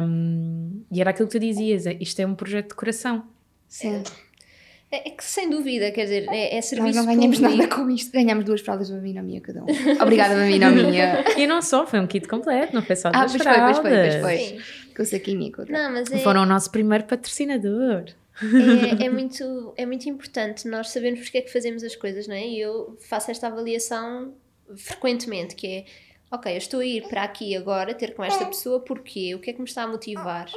Um, 0.02 0.82
e 0.90 1.00
era 1.00 1.10
aquilo 1.10 1.28
que 1.28 1.36
tu 1.36 1.40
dizias: 1.40 1.84
isto 2.00 2.20
é 2.20 2.26
um 2.26 2.34
projeto 2.36 2.68
de 2.68 2.74
coração. 2.76 3.24
Sim. 3.66 3.96
É, 3.96 4.02
é 4.90 5.10
que 5.10 5.22
sem 5.24 5.50
dúvida, 5.50 5.90
quer 5.90 6.04
dizer, 6.04 6.26
é, 6.30 6.52
é 6.52 6.56
Nós 6.56 6.64
serviço 6.66 6.98
não 6.98 7.06
ganhamos 7.06 7.38
público. 7.38 7.58
nada 7.62 7.74
com 7.76 7.90
isto. 7.90 8.10
Ganhamos 8.12 8.44
duas 8.44 8.60
fraldas 8.60 8.90
mamina 8.90 9.22
minha 9.22 9.40
cada 9.40 9.62
um. 9.62 9.66
Obrigada, 10.02 10.34
mamina 10.34 10.70
minha. 10.72 11.24
E 11.36 11.46
não 11.46 11.60
só, 11.60 11.86
foi 11.86 12.00
um 12.00 12.06
kit 12.06 12.26
completo, 12.26 12.74
não 12.74 12.82
foi 12.82 12.96
só 12.96 13.08
Ah, 13.08 13.22
das 13.26 13.32
pois 13.36 13.42
foi, 13.42 13.52
pois 13.60 13.76
foi, 13.78 13.90
pois 13.90 14.14
fraldas. 14.14 14.20
foi. 14.22 14.38
Sim. 14.38 14.94
Com 14.96 15.02
o 15.02 15.06
saquinho 15.06 15.42
e 15.42 15.52
com 15.52 15.60
outra. 15.62 15.78
Não, 15.82 15.92
mas 15.92 16.10
é, 16.10 16.18
Foram 16.18 16.42
o 16.42 16.46
nosso 16.46 16.70
primeiro 16.70 17.04
patrocinador. 17.04 18.04
é, 19.00 19.04
é 19.06 19.10
muito, 19.10 19.74
é 19.76 19.84
muito 19.84 20.08
importante 20.08 20.66
nós 20.68 20.90
sabermos 20.90 21.20
porque 21.20 21.38
é 21.38 21.40
que 21.42 21.52
fazemos 21.52 21.82
as 21.84 21.94
coisas, 21.96 22.26
não 22.26 22.34
é? 22.34 22.46
E 22.46 22.60
eu 22.60 22.96
faço 23.08 23.30
esta 23.30 23.46
avaliação 23.48 24.32
frequentemente, 24.76 25.54
que 25.54 25.66
é, 25.66 25.84
ok, 26.30 26.52
eu 26.52 26.58
estou 26.58 26.80
a 26.80 26.84
ir 26.84 27.08
para 27.08 27.22
aqui 27.22 27.56
agora 27.56 27.94
ter 27.94 28.14
com 28.14 28.22
esta 28.22 28.44
pessoa, 28.46 28.80
porquê? 28.80 29.34
O 29.34 29.38
que 29.38 29.50
é 29.50 29.52
que 29.52 29.58
me 29.58 29.66
está 29.66 29.82
a 29.82 29.86
motivar? 29.86 30.48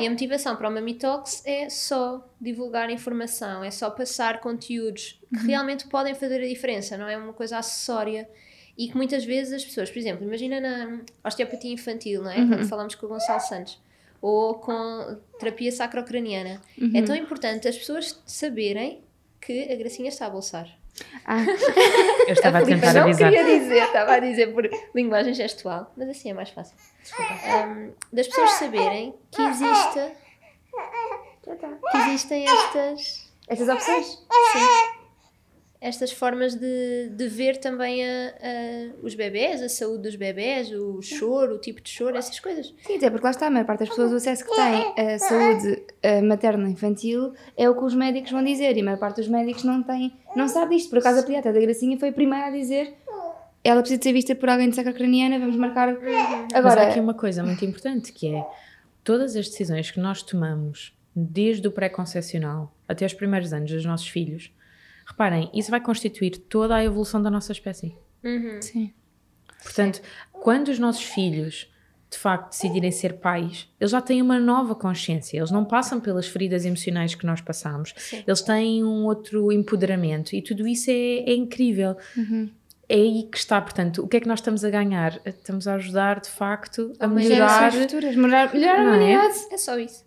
E 0.00 0.06
a 0.06 0.10
motivação 0.10 0.56
para 0.56 0.68
o 0.68 0.72
Mami 0.72 0.94
Talks 0.94 1.42
é 1.44 1.68
só 1.68 2.28
divulgar 2.40 2.90
informação, 2.90 3.62
é 3.62 3.70
só 3.70 3.90
passar 3.90 4.40
conteúdos 4.40 5.20
que 5.30 5.46
realmente 5.46 5.86
podem 5.86 6.14
fazer 6.14 6.42
a 6.42 6.48
diferença, 6.48 6.96
não 6.96 7.08
é 7.08 7.16
uma 7.16 7.32
coisa 7.32 7.58
acessória. 7.58 8.28
E 8.76 8.88
que 8.88 8.96
muitas 8.96 9.24
vezes 9.24 9.52
as 9.52 9.64
pessoas, 9.64 9.88
por 9.88 9.98
exemplo, 10.00 10.26
imagina 10.26 10.60
na 10.60 11.00
osteopatia 11.22 11.72
infantil, 11.72 12.22
não 12.24 12.30
é? 12.30 12.34
Quando 12.34 12.66
falamos 12.68 12.96
com 12.96 13.06
o 13.06 13.08
Gonçalo 13.08 13.40
Santos, 13.40 13.80
ou 14.20 14.54
com 14.54 15.16
terapia 15.38 15.70
sacrocraniana. 15.70 16.60
É 16.94 17.02
tão 17.02 17.14
importante 17.14 17.68
as 17.68 17.76
pessoas 17.76 18.20
saberem 18.26 19.00
que 19.40 19.70
a 19.70 19.76
Gracinha 19.76 20.08
está 20.08 20.26
a 20.26 20.30
bolsar. 20.30 20.66
Ah, 21.26 21.38
Eu 22.26 22.32
estava 22.34 22.58
a, 22.58 22.64
Filipa 22.64 22.86
tentar 22.86 22.92
não 23.00 23.02
avisar. 23.08 23.30
queria 23.32 23.58
dizer, 23.58 23.82
estava 23.82 24.12
a 24.12 24.18
dizer 24.20 24.52
por 24.52 24.68
linguagem 24.94 25.34
gestual, 25.34 25.90
mas 25.96 26.08
assim 26.08 26.30
é 26.30 26.34
mais 26.34 26.50
fácil. 26.50 26.76
Um, 27.66 27.92
das 28.12 28.28
pessoas 28.28 28.50
saberem 28.52 29.14
que 29.30 29.42
existe 29.42 30.12
que 31.90 31.96
existem 31.98 32.48
estas 32.48 33.30
estas 33.48 33.68
opções? 33.68 34.06
sim, 34.06 35.03
estas 35.86 36.10
formas 36.12 36.54
de, 36.54 37.10
de 37.10 37.28
ver 37.28 37.58
também 37.58 38.02
a, 38.02 38.28
a- 38.30 38.90
os 39.02 39.14
bebés, 39.14 39.60
a 39.60 39.68
saúde 39.68 40.04
dos 40.04 40.16
bebés, 40.16 40.70
o 40.72 41.02
choro, 41.02 41.56
o 41.56 41.58
tipo 41.58 41.82
de 41.82 41.90
choro, 41.90 42.16
essas 42.16 42.40
coisas. 42.40 42.72
Sim, 42.86 42.96
até 42.96 43.10
porque 43.10 43.24
lá 43.24 43.30
está, 43.30 43.48
a 43.48 43.50
maior 43.50 43.66
parte 43.66 43.80
das 43.80 43.90
pessoas, 43.90 44.10
o 44.12 44.16
acesso 44.16 44.44
que 44.46 44.54
têm 44.56 45.14
à 45.14 45.18
saúde 45.18 45.82
eh, 46.02 46.22
materna 46.22 46.68
infantil 46.70 47.34
é 47.56 47.68
o 47.68 47.74
que 47.76 47.84
os 47.84 47.94
médicos 47.94 48.30
vão 48.30 48.42
dizer 48.42 48.74
e 48.76 48.80
a 48.80 48.84
maior 48.84 48.98
parte 48.98 49.16
dos 49.16 49.28
médicos 49.28 49.62
não 49.64 49.82
tem, 49.82 50.12
não 50.34 50.48
sabe 50.48 50.76
disto. 50.76 50.88
Por 50.88 51.00
acaso 51.00 51.20
a 51.20 51.22
pediatra 51.22 51.52
da 51.52 51.60
Gracinha 51.60 51.98
foi 51.98 52.08
a 52.08 52.12
primeira 52.12 52.46
a 52.46 52.50
dizer 52.50 52.94
ela 53.62 53.80
precisa 53.80 53.98
de 53.98 54.04
ser 54.04 54.12
vista 54.12 54.34
por 54.34 54.48
alguém 54.50 54.68
de 54.68 54.76
sacra 54.76 54.92
craniana, 54.92 55.38
vamos 55.38 55.56
marcar. 55.56 55.94
Mas 55.94 56.54
Agora, 56.54 56.82
há 56.82 56.88
aqui 56.90 57.00
uma 57.00 57.14
coisa 57.14 57.42
muito 57.42 57.64
importante 57.64 58.12
que 58.12 58.34
é 58.34 58.44
todas 59.02 59.34
as 59.36 59.48
decisões 59.48 59.90
que 59.90 59.98
nós 60.00 60.22
tomamos 60.22 60.94
desde 61.16 61.66
o 61.68 61.70
pré-concepcional 61.72 62.74
até 62.88 63.06
os 63.06 63.14
primeiros 63.14 63.52
anos 63.52 63.70
dos 63.70 63.84
nossos 63.84 64.08
filhos, 64.08 64.50
reparem, 65.06 65.50
isso 65.54 65.70
vai 65.70 65.80
constituir 65.80 66.36
toda 66.38 66.76
a 66.76 66.84
evolução 66.84 67.22
da 67.22 67.30
nossa 67.30 67.52
espécie. 67.52 67.96
Uhum. 68.22 68.62
sim. 68.62 68.92
Portanto, 69.62 70.00
quando 70.32 70.68
os 70.68 70.78
nossos 70.78 71.02
filhos 71.02 71.70
de 72.14 72.18
facto 72.18 72.50
decidirem 72.50 72.92
ser 72.92 73.14
pais, 73.14 73.68
eles 73.80 73.90
já 73.90 74.00
têm 74.00 74.22
uma 74.22 74.38
nova 74.38 74.74
consciência, 74.74 75.36
eles 75.36 75.50
não 75.50 75.64
passam 75.64 75.98
pelas 76.00 76.26
feridas 76.26 76.64
emocionais 76.64 77.14
que 77.14 77.26
nós 77.26 77.40
passamos, 77.40 77.92
Sim. 77.96 78.22
eles 78.26 78.40
têm 78.40 78.84
um 78.84 79.04
outro 79.04 79.50
empoderamento 79.50 80.34
e 80.34 80.40
tudo 80.40 80.66
isso 80.66 80.90
é, 80.90 81.30
é 81.30 81.34
incrível. 81.34 81.96
Uhum. 82.16 82.50
É 82.88 82.96
aí 82.96 83.28
que 83.32 83.38
está, 83.38 83.60
portanto, 83.60 84.02
o 84.02 84.08
que 84.08 84.18
é 84.18 84.20
que 84.20 84.28
nós 84.28 84.38
estamos 84.40 84.62
a 84.64 84.70
ganhar? 84.70 85.18
Estamos 85.24 85.66
a 85.66 85.74
ajudar 85.74 86.20
de 86.20 86.28
facto 86.28 86.92
a 87.00 87.08
melhorar. 87.08 87.72
Futuras, 87.72 88.14
melhorar, 88.14 88.52
melhorar 88.52 88.78
a 88.78 88.82
é? 88.82 88.86
humanidade. 88.86 89.38
É 89.50 89.56
só 89.56 89.78
isso. 89.78 90.04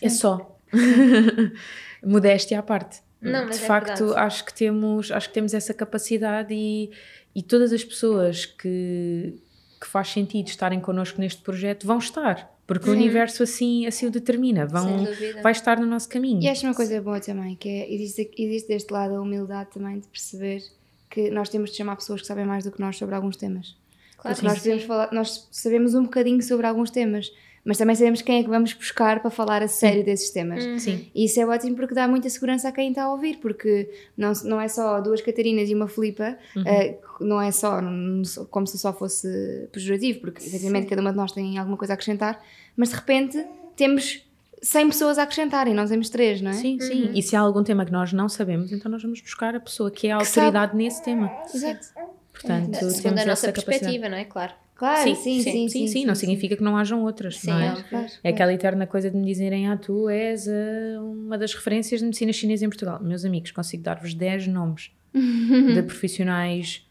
É 0.00 0.08
só. 0.08 0.58
Modéstia 2.02 2.58
à 2.58 2.62
parte. 2.62 3.02
Não, 3.30 3.46
de 3.46 3.52
é 3.52 3.58
facto, 3.58 4.06
verdade. 4.06 4.26
acho 4.26 4.44
que 4.44 4.54
temos, 4.54 5.10
acho 5.10 5.28
que 5.28 5.34
temos 5.34 5.54
essa 5.54 5.72
capacidade 5.74 6.52
e, 6.54 6.90
e 7.34 7.42
todas 7.42 7.72
as 7.72 7.84
pessoas 7.84 8.46
que, 8.46 9.38
que 9.80 9.86
faz 9.86 10.08
sentido 10.08 10.48
estarem 10.48 10.80
connosco 10.80 11.20
neste 11.20 11.42
projeto 11.42 11.86
vão 11.86 11.98
estar. 11.98 12.54
Porque 12.66 12.88
o 12.88 12.92
universo 12.92 13.42
assim, 13.42 13.86
assim 13.86 14.06
o 14.06 14.10
determina. 14.10 14.66
Vão, 14.66 15.06
vai 15.42 15.52
estar 15.52 15.78
no 15.78 15.86
nosso 15.86 16.08
caminho. 16.08 16.42
E 16.42 16.48
acho 16.48 16.66
uma 16.66 16.74
coisa 16.74 17.00
boa 17.00 17.20
também, 17.20 17.56
que 17.56 17.68
é, 17.68 17.92
existe, 17.92 18.30
existe 18.38 18.68
deste 18.68 18.90
lado 18.90 19.14
a 19.14 19.20
humildade 19.20 19.70
também 19.70 20.00
de 20.00 20.08
perceber 20.08 20.62
que 21.10 21.30
nós 21.30 21.50
temos 21.50 21.70
de 21.70 21.76
chamar 21.76 21.96
pessoas 21.96 22.22
que 22.22 22.26
sabem 22.26 22.46
mais 22.46 22.64
do 22.64 22.72
que 22.72 22.80
nós 22.80 22.96
sobre 22.96 23.14
alguns 23.14 23.36
temas. 23.36 23.76
Claro 24.16 24.42
nós, 24.42 24.62
sim. 24.62 24.78
falar, 24.80 25.12
nós 25.12 25.46
sabemos 25.50 25.94
um 25.94 26.04
bocadinho 26.04 26.42
sobre 26.42 26.66
alguns 26.66 26.90
temas, 26.90 27.30
mas 27.64 27.78
também 27.78 27.96
sabemos 27.96 28.20
quem 28.20 28.40
é 28.40 28.42
que 28.42 28.48
vamos 28.48 28.72
buscar 28.74 29.20
para 29.20 29.30
falar 29.30 29.62
a 29.62 29.68
sério 29.68 30.04
desses 30.04 30.30
temas. 30.30 30.64
Uhum. 30.64 30.78
Sim. 30.78 31.08
E 31.14 31.24
isso 31.24 31.40
é 31.40 31.46
ótimo 31.46 31.76
porque 31.76 31.94
dá 31.94 32.06
muita 32.06 32.28
segurança 32.28 32.68
a 32.68 32.72
quem 32.72 32.90
está 32.90 33.04
a 33.04 33.10
ouvir, 33.12 33.38
porque 33.38 33.90
não, 34.16 34.32
não 34.44 34.60
é 34.60 34.68
só 34.68 35.00
duas 35.00 35.20
Catarinas 35.22 35.70
e 35.70 35.74
uma 35.74 35.88
Filipa, 35.88 36.36
eh, 36.66 36.98
não 37.20 37.40
é 37.40 37.50
só 37.50 37.80
não- 37.80 38.22
como 38.50 38.66
se 38.66 38.76
só 38.78 38.92
fosse 38.92 39.68
pejorativo, 39.72 40.20
porque 40.20 40.44
efetivamente 40.44 40.86
cada 40.88 41.00
uma 41.00 41.10
de 41.10 41.16
nós 41.16 41.32
tem 41.32 41.56
alguma 41.58 41.76
coisa 41.76 41.92
a 41.92 41.94
acrescentar, 41.94 42.42
mas 42.76 42.90
de 42.90 42.96
repente 42.96 43.42
temos 43.76 44.22
100 44.62 44.88
pessoas 44.88 45.18
a 45.18 45.22
acrescentar 45.24 45.66
e 45.68 45.74
nós 45.74 45.90
temos 45.90 46.08
3, 46.08 46.40
não 46.40 46.50
é? 46.50 46.54
Sim, 46.54 46.78
sim. 46.80 47.10
E 47.14 47.22
se 47.22 47.34
há 47.36 47.40
algum 47.40 47.62
tema 47.62 47.84
que 47.84 47.92
nós 47.92 48.12
não 48.12 48.28
sabemos, 48.28 48.72
então 48.72 48.90
nós 48.90 49.02
vamos 49.02 49.20
buscar 49.20 49.54
a 49.54 49.60
pessoa 49.60 49.90
que 49.90 50.06
é 50.06 50.12
a 50.12 50.16
autoridade 50.16 50.76
nesse 50.76 51.02
tema. 51.02 51.30
Exato. 51.54 51.86
Portanto, 52.32 52.74
Segundo 52.76 53.02
temos 53.02 53.20
a 53.22 53.26
nossa 53.26 53.52
perspectiva, 53.52 54.08
não 54.08 54.16
é? 54.16 54.24
Claro. 54.24 54.52
Claro, 54.74 55.02
Sim, 55.02 55.14
sim, 55.14 55.40
sim, 55.40 55.68
sim. 55.68 55.86
sim, 55.86 56.04
Não 56.04 56.16
significa 56.16 56.56
que 56.56 56.62
não 56.62 56.76
hajam 56.76 57.04
outras, 57.04 57.38
Sim, 57.38 57.50
não 57.50 57.60
é? 57.60 57.82
Claro, 57.88 58.06
É 58.24 58.30
aquela 58.30 58.52
eterna 58.52 58.86
coisa 58.86 59.08
de 59.08 59.16
me 59.16 59.24
dizerem, 59.24 59.68
ah, 59.68 59.76
tu 59.76 60.08
és 60.08 60.48
ah, 60.48 61.00
uma 61.00 61.38
das 61.38 61.54
referências 61.54 62.00
de 62.00 62.06
medicina 62.06 62.32
chinesa 62.32 62.64
em 62.64 62.68
Portugal. 62.68 63.00
Meus 63.00 63.24
amigos, 63.24 63.52
consigo 63.52 63.84
dar-vos 63.84 64.14
10 64.14 64.48
nomes 64.48 64.90
de 65.14 65.82
profissionais 65.82 66.84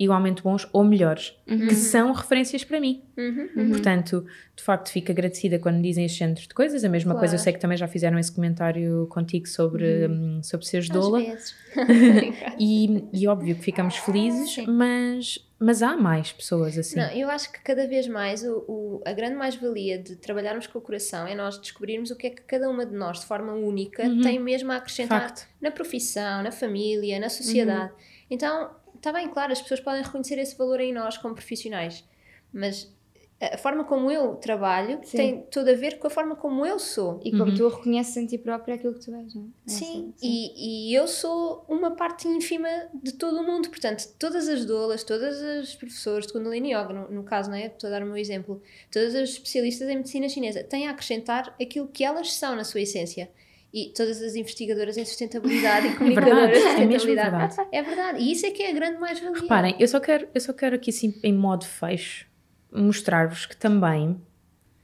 igualmente 0.00 0.42
bons 0.42 0.66
ou 0.72 0.82
melhores, 0.82 1.36
que 1.46 1.74
são 1.74 2.10
referências 2.12 2.64
para 2.64 2.80
mim. 2.80 3.04
Uhum. 3.18 3.68
Portanto, 3.68 4.24
de 4.56 4.62
facto, 4.62 4.90
fico 4.90 5.12
agradecida 5.12 5.58
quando 5.58 5.76
me 5.76 5.82
dizem 5.82 6.06
estes 6.06 6.18
géneros 6.18 6.48
de 6.48 6.54
coisas. 6.54 6.82
A 6.84 6.88
mesma 6.88 7.10
Claro. 7.12 7.18
coisa, 7.20 7.34
eu 7.34 7.38
sei 7.38 7.52
que 7.52 7.58
também 7.60 7.76
já 7.76 7.86
fizeram 7.86 8.18
esse 8.18 8.32
comentário 8.32 9.06
contigo 9.10 9.46
sobre, 9.46 10.08
hum, 10.08 10.40
sobre 10.42 10.64
seres 10.66 10.88
doula. 10.88 11.18
Às 11.20 11.26
vezes. 11.26 11.54
E, 12.58 13.04
e 13.12 13.28
óbvio 13.28 13.54
que 13.56 13.62
ficamos 13.62 13.96
felizes, 13.96 14.54
Sim. 14.54 14.66
mas, 14.66 15.38
mas 15.58 15.82
há 15.82 15.96
mais 15.96 16.32
pessoas 16.32 16.76
assim. 16.78 16.98
Não, 16.98 17.10
eu 17.12 17.28
acho 17.30 17.52
que 17.52 17.60
cada 17.60 17.86
vez 17.86 18.06
mais 18.08 18.42
o, 18.42 18.64
o- 18.68 19.02
a 19.06 19.12
grande 19.12 19.34
mais-valia 19.36 19.98
de 19.98 20.16
trabalharmos 20.16 20.66
com 20.66 20.78
o 20.78 20.82
coração 20.82 21.26
é 21.26 21.34
nós 21.34 21.58
descobrirmos 21.58 22.10
o 22.10 22.16
que 22.16 22.26
é 22.26 22.30
que 22.30 22.42
cada 22.42 22.68
uma 22.68 22.84
de 22.86 22.94
nós, 22.94 23.20
de 23.20 23.26
forma 23.26 23.52
única, 23.52 24.02
tem 24.22 24.38
mesmo 24.38 24.72
a 24.72 24.76
acrescentar 24.76 25.20
Facto. 25.28 25.46
na 25.60 25.70
profissão, 25.70 26.42
na 26.42 26.50
família, 26.50 27.18
na 27.20 27.28
sociedade. 27.28 27.92
Então, 28.30 28.70
está 29.00 29.12
bem, 29.12 29.28
claro, 29.28 29.52
as 29.52 29.60
pessoas 29.60 29.80
podem 29.80 30.02
reconhecer 30.02 30.38
esse 30.38 30.56
valor 30.56 30.78
em 30.80 30.92
nós 30.92 31.16
como 31.16 31.34
profissionais, 31.34 32.04
mas 32.52 32.92
a 33.40 33.56
forma 33.56 33.84
como 33.84 34.10
eu 34.10 34.34
trabalho 34.34 35.00
Sim. 35.02 35.16
tem 35.16 35.42
tudo 35.50 35.70
a 35.70 35.72
ver 35.72 35.98
com 35.98 36.06
a 36.06 36.10
forma 36.10 36.36
como 36.36 36.66
eu 36.66 36.78
sou. 36.78 37.18
E 37.24 37.30
como 37.30 37.54
tu 37.54 37.66
reconheces 37.68 38.14
em 38.18 38.26
ti 38.26 38.36
própria 38.36 38.74
aquilo 38.74 38.92
que 38.92 39.00
tu 39.00 39.14
és, 39.14 39.34
não 39.34 39.44
é? 39.44 39.46
Sim, 39.70 40.12
Essa- 40.14 40.26
E, 40.26 40.90
e 40.90 40.94
eu 40.94 41.08
sou 41.08 41.64
uma 41.66 41.92
parte 41.92 42.28
ínfima 42.28 42.68
de 43.02 43.12
todo 43.12 43.38
o 43.38 43.42
mundo, 43.42 43.70
portanto, 43.70 44.06
todas 44.18 44.46
as 44.46 44.66
doulas, 44.66 45.02
todas 45.04 45.40
as 45.40 45.74
professores 45.74 46.26
de 46.26 46.34
Kundalini 46.34 46.74
Yoga, 46.74 46.92
no, 46.92 47.10
no 47.10 47.22
caso, 47.24 47.48
não 47.48 47.56
é? 47.56 47.68
Estou 47.68 47.88
a 47.88 47.90
dar 47.92 48.02
o 48.02 48.06
meu 48.06 48.18
exemplo, 48.18 48.60
todas 48.92 49.14
as 49.14 49.30
especialistas 49.30 49.88
em 49.88 49.96
medicina 49.96 50.28
chinesa 50.28 50.62
têm 50.62 50.86
a 50.86 50.90
acrescentar 50.90 51.56
aquilo 51.58 51.88
que 51.88 52.04
elas 52.04 52.34
são 52.34 52.54
na 52.54 52.62
sua 52.64 52.82
essência. 52.82 53.30
E 53.72 53.92
todas 53.96 54.20
as 54.20 54.34
investigadoras 54.34 54.96
em 54.96 55.04
sustentabilidade 55.04 55.86
e 55.86 55.94
comunicadoras 55.96 56.50
verdade, 56.50 56.76
de 56.76 56.82
é 56.82 56.86
mesmo 56.86 57.00
sustentabilidade. 57.00 57.56
verdade. 57.56 57.68
É 57.72 57.82
verdade, 57.82 58.18
e 58.22 58.32
isso 58.32 58.46
é 58.46 58.50
que 58.50 58.62
é 58.62 58.70
a 58.70 58.74
grande 58.74 58.98
mais-valia. 58.98 59.40
Reparem, 59.40 59.76
eu 59.78 59.86
só 59.86 60.00
quero, 60.00 60.26
eu 60.34 60.40
só 60.40 60.52
quero 60.52 60.74
aqui 60.74 60.90
assim, 60.90 61.14
em 61.22 61.32
modo 61.32 61.64
fecho, 61.64 62.26
mostrar-vos 62.72 63.46
que 63.46 63.56
também 63.56 64.20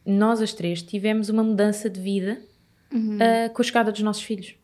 nós 0.05 0.41
as 0.41 0.53
três 0.53 0.83
tivemos 0.83 1.29
uma 1.29 1.43
mudança 1.43 1.91
de 1.91 2.01
vida 2.01 2.41
ah, 2.93 3.49
com 3.51 3.61
a 3.61 3.65
chegada 3.65 3.91
dos 3.91 4.03
nossos 4.03 4.23
filhos. 4.23 4.55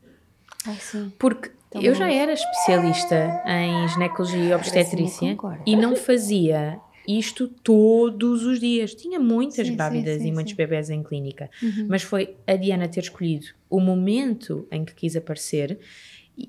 Ai, 0.67 0.77
sim. 0.77 1.13
Porque 1.19 1.51
eu 1.75 1.95
já 1.95 2.11
era 2.11 2.33
especialista 2.33 3.43
em 3.47 3.89
ginecologia 3.89 4.45
e 4.45 4.55
obstetrícia 4.55 5.37
e 5.67 5.75
não 5.75 5.97
fazia 5.97 6.79
isto 7.07 7.49
todos 7.49 8.45
os 8.45 8.61
dias. 8.61 8.95
Tinha 8.95 9.19
muitas 9.19 9.67
Sim, 9.67 9.75
grávidas 9.77 10.17
sim, 10.17 10.23
sim, 10.23 10.29
e 10.29 10.33
muitos 10.33 10.53
bebés 10.53 10.91
em 10.91 11.03
clínica, 11.03 11.51
mas 11.89 12.03
foi 12.03 12.37
a 12.47 12.55
Diana 12.57 12.89
ter 12.89 13.01
escolhido 13.01 13.47
o 13.69 13.81
momento 13.81 14.67
em 14.71 14.85
que 14.85 14.95
quis 14.95 15.17
aparecer 15.17 15.79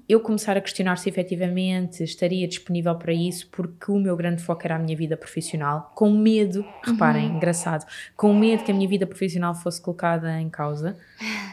eu 0.07 0.19
começar 0.21 0.55
a 0.55 0.61
questionar 0.61 0.97
se 0.97 1.09
efetivamente 1.09 2.03
estaria 2.03 2.47
disponível 2.47 2.95
para 2.95 3.13
isso, 3.13 3.49
porque 3.51 3.91
o 3.91 3.99
meu 3.99 4.15
grande 4.15 4.41
foco 4.41 4.61
era 4.63 4.75
a 4.75 4.79
minha 4.79 4.95
vida 4.95 5.17
profissional, 5.17 5.91
com 5.93 6.09
medo, 6.11 6.65
reparem, 6.81 7.29
Uhum. 7.29 7.35
engraçado, 7.35 7.85
com 8.15 8.33
medo 8.33 8.63
que 8.63 8.71
a 8.71 8.73
minha 8.73 8.87
vida 8.87 9.05
profissional 9.05 9.53
fosse 9.53 9.81
colocada 9.81 10.39
em 10.39 10.49
causa. 10.49 10.97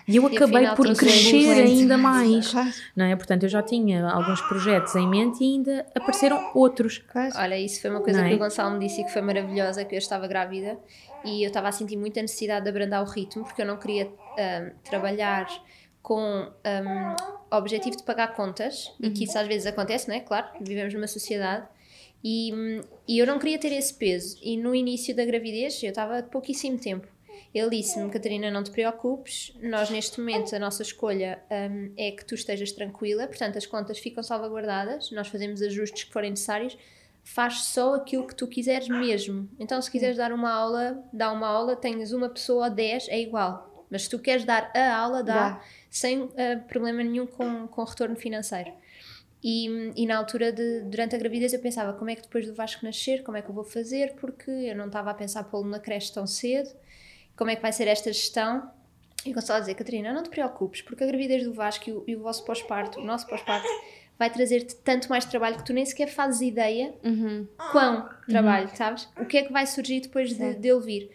E 0.06 0.16
eu 0.16 0.28
E 0.30 0.36
acabei 0.36 0.58
afinal 0.64 0.76
por 0.76 0.96
crescer 0.96 1.60
ainda 1.60 1.96
mais 1.98 2.50
Claro, 2.50 2.70
não 2.96 3.04
é? 3.04 3.16
Portanto, 3.16 3.42
eu 3.44 3.48
já 3.48 3.62
tinha 3.62 4.06
alguns 4.08 4.40
projetos 4.42 4.94
em 4.96 5.08
mente 5.08 5.42
e 5.42 5.52
ainda 5.54 5.86
apareceram 5.94 6.50
outros. 6.54 6.98
claro. 6.98 7.30
Olha, 7.36 7.58
isso 7.58 7.80
foi 7.80 7.90
uma 7.90 8.00
coisa 8.00 8.20
é? 8.24 8.28
que 8.28 8.34
o 8.34 8.38
Gonçalo 8.38 8.72
me 8.74 8.86
disse 8.86 9.00
e 9.02 9.04
que 9.04 9.10
foi 9.12 9.22
maravilhosa, 9.22 9.84
que 9.84 9.94
eu 9.94 9.98
estava 9.98 10.26
grávida 10.26 10.78
e 11.24 11.42
eu 11.44 11.48
estava 11.48 11.68
a 11.68 11.72
sentir 11.72 11.96
muita 11.96 12.20
necessidade 12.22 12.64
de 12.64 12.70
abrandar 12.70 13.02
o 13.02 13.06
ritmo, 13.06 13.44
porque 13.44 13.60
eu 13.62 13.66
não 13.66 13.76
queria 13.78 14.12
ahm, 14.38 14.70
trabalhar 14.82 15.46
com 16.02 16.20
um, 16.20 17.56
objetivo 17.56 17.96
de 17.96 18.02
pagar 18.02 18.34
contas, 18.34 18.92
e 19.00 19.10
que 19.10 19.24
isso 19.24 19.38
às 19.38 19.46
vezes 19.46 19.66
acontece, 19.66 20.08
não 20.08 20.14
é? 20.14 20.20
Claro, 20.20 20.48
vivemos 20.60 20.94
numa 20.94 21.06
sociedade. 21.06 21.66
E, 22.22 22.52
hum, 22.52 22.80
e 23.08 23.18
eu 23.18 23.26
não 23.26 23.38
queria 23.38 23.58
ter 23.58 23.72
esse 23.72 23.94
peso. 23.94 24.38
E 24.42 24.56
no 24.56 24.74
início 24.74 25.14
da 25.14 25.24
gravidez, 25.24 25.82
eu 25.82 25.90
estava 25.90 26.22
pouquíssimo 26.22 26.78
tempo. 26.78 27.06
Ele 27.52 27.70
disse-me, 27.70 28.08
Catarina, 28.10 28.50
não 28.50 28.62
te 28.62 28.70
preocupes, 28.70 29.52
nós 29.60 29.90
neste 29.90 30.20
momento 30.20 30.54
a 30.54 30.58
nossa 30.58 30.82
escolha 30.82 31.42
um, 31.50 31.92
é 31.96 32.12
que 32.12 32.24
tu 32.24 32.34
estejas 32.34 32.70
tranquila, 32.70 33.26
portanto 33.26 33.58
as 33.58 33.66
contas 33.66 33.98
ficam 33.98 34.22
salvaguardadas, 34.22 35.10
nós 35.10 35.26
fazemos 35.26 35.60
ajustes 35.60 36.04
que 36.04 36.12
forem 36.12 36.30
necessários, 36.30 36.78
faz 37.24 37.64
só 37.64 37.94
aquilo 37.94 38.26
que 38.26 38.36
tu 38.36 38.46
quiseres 38.46 38.88
mesmo. 38.88 39.48
Então 39.58 39.82
se 39.82 39.90
quiseres 39.90 40.16
dar 40.16 40.32
uma 40.32 40.52
aula, 40.52 41.02
dá 41.12 41.32
uma 41.32 41.48
aula, 41.48 41.74
tens 41.74 42.12
uma 42.12 42.28
pessoa 42.28 42.66
ou 42.66 42.70
10, 42.70 43.08
é 43.08 43.20
igual. 43.20 43.86
Mas 43.90 44.02
se 44.02 44.10
tu 44.10 44.20
queres 44.20 44.44
dar 44.44 44.70
a 44.74 44.96
aula, 44.96 45.22
dá, 45.22 45.50
Dá. 45.50 45.62
Sem 45.90 46.22
uh, 46.22 46.30
problema 46.68 47.02
nenhum 47.02 47.26
com, 47.26 47.66
com 47.66 47.84
retorno 47.84 48.16
financeiro. 48.16 48.70
E, 49.42 49.92
e 49.96 50.06
na 50.06 50.18
altura, 50.18 50.52
de, 50.52 50.82
durante 50.82 51.14
a 51.14 51.18
gravidez, 51.18 51.52
eu 51.52 51.60
pensava 51.60 51.94
como 51.94 52.10
é 52.10 52.14
que 52.14 52.22
depois 52.22 52.46
do 52.46 52.54
Vasco 52.54 52.84
nascer, 52.84 53.22
como 53.22 53.36
é 53.36 53.42
que 53.42 53.48
eu 53.48 53.54
vou 53.54 53.64
fazer, 53.64 54.14
porque 54.20 54.50
eu 54.50 54.76
não 54.76 54.86
estava 54.86 55.10
a 55.10 55.14
pensar 55.14 55.44
pô-lo 55.44 55.68
na 55.68 55.80
creche 55.80 56.12
tão 56.12 56.26
cedo, 56.26 56.70
como 57.36 57.50
é 57.50 57.56
que 57.56 57.62
vai 57.62 57.72
ser 57.72 57.88
esta 57.88 58.12
gestão. 58.12 58.70
E 59.24 59.32
Gonçalo 59.32 59.58
a 59.58 59.60
dizer, 59.60 59.74
Catarina, 59.74 60.12
não 60.12 60.22
te 60.22 60.30
preocupes, 60.30 60.82
porque 60.82 61.04
a 61.04 61.06
gravidez 61.06 61.44
do 61.44 61.52
Vasco 61.52 61.88
e 61.88 61.92
o, 61.92 62.04
e 62.06 62.16
o 62.16 62.20
vosso 62.20 62.44
pós-parto, 62.44 63.00
o 63.00 63.04
nosso 63.04 63.26
pós-parto, 63.26 63.68
vai 64.18 64.30
trazer-te 64.30 64.76
tanto 64.76 65.08
mais 65.08 65.24
trabalho 65.24 65.56
que 65.56 65.64
tu 65.64 65.72
nem 65.72 65.84
sequer 65.86 66.08
fazes 66.08 66.42
ideia 66.42 66.94
Uhum. 67.02 67.46
quão 67.72 68.08
trabalho, 68.28 68.70
sabes? 68.76 69.08
O 69.18 69.24
que 69.24 69.38
é 69.38 69.42
que 69.42 69.52
vai 69.52 69.66
surgir 69.66 70.00
depois 70.00 70.36
de, 70.36 70.54
de 70.54 70.68
ele 70.68 70.80
vir? 70.80 71.10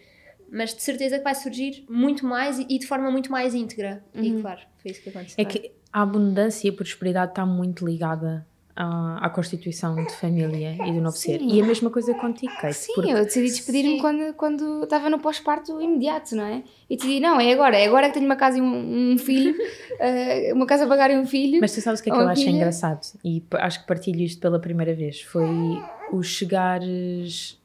Mas 0.50 0.74
de 0.74 0.82
certeza 0.82 1.18
que 1.18 1.24
vai 1.24 1.34
surgir 1.34 1.84
muito 1.88 2.24
mais 2.24 2.58
e, 2.58 2.66
e 2.68 2.78
de 2.78 2.86
forma 2.86 3.10
muito 3.10 3.30
mais 3.30 3.54
íntegra. 3.54 4.04
E 4.14 4.40
claro, 4.40 4.60
foi 4.78 4.90
isso 4.90 5.02
que 5.02 5.08
aconteceu. 5.08 5.34
É 5.38 5.44
que 5.44 5.72
a 5.92 6.02
abundância 6.02 6.68
e 6.68 6.70
a 6.70 6.72
prosperidade 6.72 7.32
está 7.32 7.46
muito 7.46 7.86
ligada 7.86 8.46
à, 8.76 9.26
à 9.26 9.30
constituição 9.30 9.96
de 9.96 10.12
família 10.14 10.76
e 10.86 10.92
do 10.92 11.00
novo 11.00 11.16
ser. 11.16 11.38
Sim. 11.38 11.48
E 11.48 11.62
a 11.62 11.64
mesma 11.64 11.88
coisa 11.88 12.12
contigo, 12.14 12.52
Kate. 12.60 12.74
Sim, 12.74 12.92
porque 12.94 13.10
eu 13.10 13.24
decidi 13.24 13.46
despedir-me 13.46 13.98
quando, 13.98 14.34
quando 14.34 14.84
estava 14.84 15.08
no 15.08 15.18
pós-parto 15.18 15.80
imediato, 15.80 16.36
não 16.36 16.44
é? 16.44 16.62
E 16.88 16.96
decidi, 16.96 17.18
não, 17.18 17.40
é 17.40 17.50
agora, 17.50 17.78
é 17.78 17.86
agora 17.86 18.08
que 18.08 18.14
tenho 18.14 18.26
uma 18.26 18.36
casa 18.36 18.58
e 18.58 18.60
um, 18.60 19.12
um 19.12 19.18
filho, 19.18 19.54
eh, 19.98 20.52
uma 20.52 20.66
casa 20.66 20.84
a 20.84 20.88
pagar 20.88 21.10
e 21.10 21.16
um 21.16 21.26
filho. 21.26 21.58
Mas 21.60 21.72
tu 21.72 21.80
sabes 21.80 22.00
o 22.00 22.02
que 22.02 22.10
é 22.10 22.12
que 22.12 22.18
eu 22.18 22.28
acho 22.28 22.42
filha. 22.42 22.56
engraçado? 22.56 23.00
E 23.24 23.42
acho 23.52 23.80
que 23.80 23.86
partilho 23.86 24.20
isto 24.20 24.38
pela 24.38 24.60
primeira 24.60 24.94
vez. 24.94 25.22
Foi 25.22 25.82
o 26.12 26.22
chegares. 26.22 27.58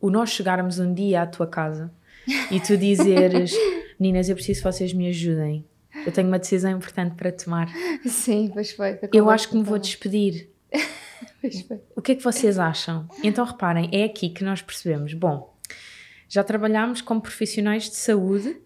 O 0.00 0.10
nós 0.10 0.30
chegarmos 0.30 0.80
um 0.80 0.92
dia 0.92 1.22
à 1.22 1.26
tua 1.26 1.46
casa 1.46 1.92
e 2.50 2.60
tu 2.60 2.76
dizeres: 2.76 3.52
Meninas, 3.98 4.28
eu 4.28 4.34
preciso 4.34 4.60
que 4.60 4.64
vocês 4.72 4.92
me 4.92 5.08
ajudem. 5.08 5.64
Eu 6.06 6.12
tenho 6.12 6.28
uma 6.28 6.38
decisão 6.38 6.70
importante 6.70 7.14
para 7.14 7.30
tomar. 7.30 7.68
Sim, 8.06 8.50
pois 8.52 8.72
foi. 8.72 8.96
foi 8.96 9.08
Eu 9.12 9.28
acho 9.30 9.48
que 9.48 9.56
me 9.56 9.62
vou 9.62 9.78
despedir. 9.78 10.48
Pois 11.40 11.60
foi. 11.62 11.80
O 11.96 12.02
que 12.02 12.12
é 12.12 12.14
que 12.16 12.22
vocês 12.22 12.58
acham? 12.58 13.08
Então 13.22 13.44
reparem, 13.44 13.88
é 13.92 14.04
aqui 14.04 14.28
que 14.28 14.42
nós 14.44 14.60
percebemos. 14.62 15.12
Bom, 15.14 15.56
já 16.28 16.42
trabalhámos 16.44 17.00
como 17.00 17.20
profissionais 17.20 17.88
de 17.90 17.96
saúde, 17.96 18.56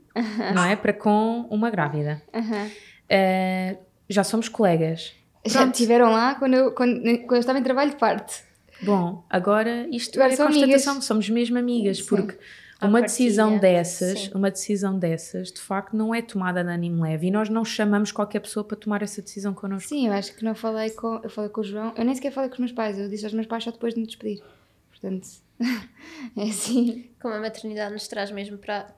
não 0.54 0.62
é? 0.64 0.76
Para 0.76 0.92
com 0.92 1.46
uma 1.50 1.70
grávida. 1.70 2.22
Aham. 2.34 2.70
Eh, 3.08 3.76
já 4.08 4.22
somos 4.24 4.48
colegas. 4.48 5.14
Já 5.44 5.60
Pronto. 5.60 5.74
estiveram 5.74 6.10
lá 6.10 6.34
quando 6.34 6.54
eu, 6.54 6.72
quando, 6.72 7.02
quando 7.02 7.32
eu 7.32 7.38
estava 7.40 7.58
em 7.58 7.62
trabalho 7.62 7.90
de 7.90 7.96
parte. 7.96 8.42
Bom, 8.82 9.24
agora 9.30 9.86
isto 9.90 10.18
Agora 10.20 10.34
é 10.34 10.36
constatação, 10.36 10.92
amigas. 10.92 11.04
somos 11.04 11.30
mesmo 11.30 11.58
amigas, 11.58 11.98
Sim. 11.98 12.06
porque 12.06 12.38
uma 12.82 13.00
decisão 13.02 13.58
dessas, 13.58 14.20
sim. 14.20 14.30
uma 14.34 14.50
decisão 14.50 14.98
dessas, 14.98 15.50
de 15.50 15.60
facto, 15.60 15.96
não 15.96 16.14
é 16.14 16.20
tomada 16.20 16.62
de 16.62 16.70
ânimo 16.70 17.02
leve 17.02 17.28
e 17.28 17.30
nós 17.30 17.48
não 17.48 17.64
chamamos 17.64 18.12
qualquer 18.12 18.40
pessoa 18.40 18.64
para 18.64 18.76
tomar 18.76 19.02
essa 19.02 19.22
decisão 19.22 19.54
connosco. 19.54 19.88
Sim, 19.88 20.08
eu 20.08 20.12
acho 20.12 20.34
que 20.34 20.44
não 20.44 20.54
falei 20.54 20.90
com. 20.90 21.20
Eu 21.22 21.30
falei 21.30 21.50
com 21.50 21.60
o 21.60 21.64
João. 21.64 21.94
Eu 21.96 22.04
nem 22.04 22.14
sequer 22.14 22.32
falei 22.32 22.48
com 22.50 22.54
os 22.54 22.60
meus 22.60 22.72
pais. 22.72 22.98
Eu 22.98 23.08
disse 23.08 23.24
aos 23.24 23.32
meus 23.34 23.46
pais 23.46 23.64
só 23.64 23.70
depois 23.70 23.94
de 23.94 24.00
me 24.00 24.06
despedir. 24.06 24.42
Portanto, 24.90 25.26
é 26.36 26.42
assim. 26.42 27.08
Como 27.20 27.34
a 27.34 27.40
maternidade 27.40 27.92
nos 27.92 28.06
traz 28.08 28.30
mesmo 28.30 28.58
para. 28.58 28.94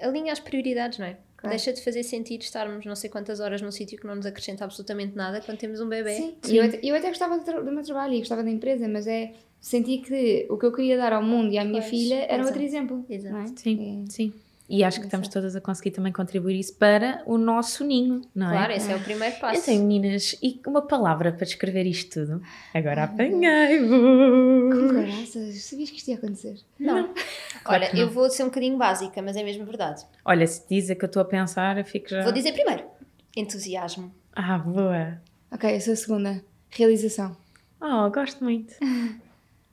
alinhar 0.00 0.32
as 0.32 0.40
prioridades, 0.40 0.98
não 0.98 1.06
é? 1.06 1.18
Claro. 1.36 1.56
Deixa 1.56 1.72
de 1.72 1.82
fazer 1.82 2.02
sentido 2.02 2.42
estarmos 2.42 2.84
não 2.84 2.94
sei 2.94 3.08
quantas 3.08 3.40
horas 3.40 3.62
num 3.62 3.70
sítio 3.70 3.98
que 3.98 4.06
não 4.06 4.14
nos 4.14 4.26
acrescenta 4.26 4.62
absolutamente 4.62 5.16
nada 5.16 5.40
quando 5.40 5.56
temos 5.56 5.80
um 5.80 5.88
bebê. 5.88 6.14
Sim. 6.14 6.36
Sim. 6.42 6.52
E 6.52 6.56
eu, 6.58 6.64
até, 6.64 6.80
eu 6.82 6.94
até 6.94 7.08
gostava 7.08 7.38
do, 7.38 7.44
tra- 7.44 7.60
do 7.62 7.72
meu 7.72 7.82
trabalho 7.82 8.12
e 8.14 8.18
gostava 8.18 8.42
da 8.42 8.50
empresa, 8.50 8.86
mas 8.88 9.06
é. 9.06 9.32
Senti 9.60 9.98
que 9.98 10.46
o 10.50 10.56
que 10.56 10.64
eu 10.66 10.72
queria 10.72 10.96
dar 10.96 11.12
ao 11.12 11.22
mundo 11.22 11.52
e 11.52 11.58
à 11.58 11.64
minha 11.64 11.80
Pois, 11.80 11.90
filha 11.90 12.14
era 12.24 12.34
exato. 12.36 12.48
outro 12.48 12.62
exemplo. 12.62 13.04
Exato. 13.08 13.34
não 13.34 13.42
é? 13.42 13.46
Sim, 13.54 14.04
É. 14.06 14.10
sim. 14.10 14.32
E 14.72 14.84
acho 14.84 15.00
que 15.00 15.06
estamos 15.06 15.26
todas 15.26 15.56
a 15.56 15.60
conseguir 15.60 15.90
também 15.90 16.12
contribuir 16.12 16.56
isso 16.56 16.76
para 16.76 17.24
o 17.26 17.36
nosso 17.36 17.84
ninho, 17.84 18.20
não 18.32 18.46
é? 18.50 18.52
Claro, 18.52 18.72
esse 18.72 18.92
é 18.92 18.94
o 18.94 19.00
primeiro 19.00 19.36
passo. 19.40 19.68
Então, 19.68 19.84
meninas, 19.84 20.36
e 20.40 20.60
uma 20.64 20.80
palavra 20.80 21.32
para 21.32 21.44
descrever 21.44 21.86
isto 21.86 22.20
tudo? 22.24 22.40
Agora 22.72 23.08
Com 23.08 23.14
apanhei-vos! 23.14 24.92
caraças, 24.92 25.62
sabias 25.64 25.90
que 25.90 25.96
isto 25.96 26.08
ia 26.08 26.14
acontecer? 26.16 26.54
Não. 26.78 27.08
Claro 27.64 27.84
Olha, 27.84 27.92
não. 27.92 28.00
eu 28.00 28.10
vou 28.10 28.30
ser 28.30 28.44
um 28.44 28.46
bocadinho 28.46 28.76
básica, 28.78 29.20
mas 29.20 29.36
é 29.36 29.42
mesmo 29.42 29.64
verdade. 29.64 30.06
Olha, 30.24 30.46
se 30.46 30.62
dizer 30.68 30.94
que 30.94 31.04
eu 31.04 31.08
estou 31.08 31.22
a 31.22 31.24
pensar, 31.24 31.76
eu 31.76 31.84
fico 31.84 32.08
já. 32.08 32.22
Vou 32.22 32.32
dizer 32.32 32.52
primeiro: 32.52 32.84
entusiasmo. 33.36 34.12
Ah, 34.32 34.56
boa! 34.56 35.20
Ok, 35.50 35.74
eu 35.74 35.80
sou 35.80 35.92
a 35.94 35.96
segunda. 35.96 36.44
Realização. 36.70 37.36
Oh, 37.80 38.08
gosto 38.10 38.42
muito. 38.44 38.72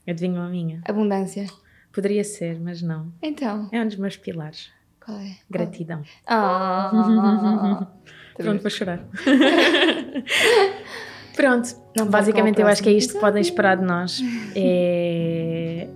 Adivinham 0.08 0.43
a 0.43 0.50
minha? 0.50 0.82
Abundância. 0.88 1.46
Poderia 1.91 2.24
ser, 2.24 2.60
mas 2.60 2.82
não. 2.82 3.12
Então, 3.22 3.70
É 3.72 3.82
um 3.82 3.88
dos 3.88 3.98
meus 3.98 4.15
pilares. 4.17 4.72
qual 5.04 5.17
é? 5.20 5.36
Gratidão. 5.50 6.02
Ah! 6.26 7.88
Pronto, 8.38 8.62
vou 8.62 8.70
chorar. 8.70 9.04
Pronto, 11.36 11.70
Não 11.96 12.08
basicamente 12.08 12.60
eu 12.62 12.67
acho 12.67 12.82
que 12.82 12.89
é 12.89 12.93
isto 12.93 13.13
que 13.13 13.20
podem 13.20 13.41
esperar 13.41 13.78
de 13.78 13.86
nós. 13.86 14.22
É 14.56 15.88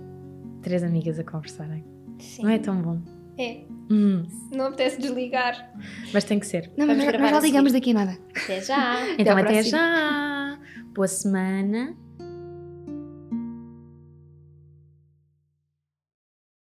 três 0.62 0.82
amigas 0.84 1.18
a 1.18 1.24
conversarem. 1.24 1.84
Sim. 2.18 2.42
Não 2.44 2.50
é 2.50 2.58
tão 2.58 2.80
bom. 2.80 3.00
É. 3.36 3.62
Hum, 3.90 4.24
Não 4.52 4.66
apetece 4.66 5.00
desligar. 5.00 5.70
mas 6.12 6.22
tem 6.24 6.38
que 6.38 6.46
ser. 6.46 6.70
Não, 6.76 6.86
mas 6.86 6.96
Vamos 6.98 7.12
nós 7.20 7.30
já 7.30 7.36
a 7.36 7.40
ligamos 7.40 7.72
daqui 7.72 7.90
a 7.90 7.94
nada. 7.94 8.18
Até 8.36 8.60
já. 8.60 9.10
Então 9.18 9.36
até 9.36 9.52
próxima. 9.54 9.78
já! 9.78 10.58
Boa 10.94 11.08
semana 11.08 11.96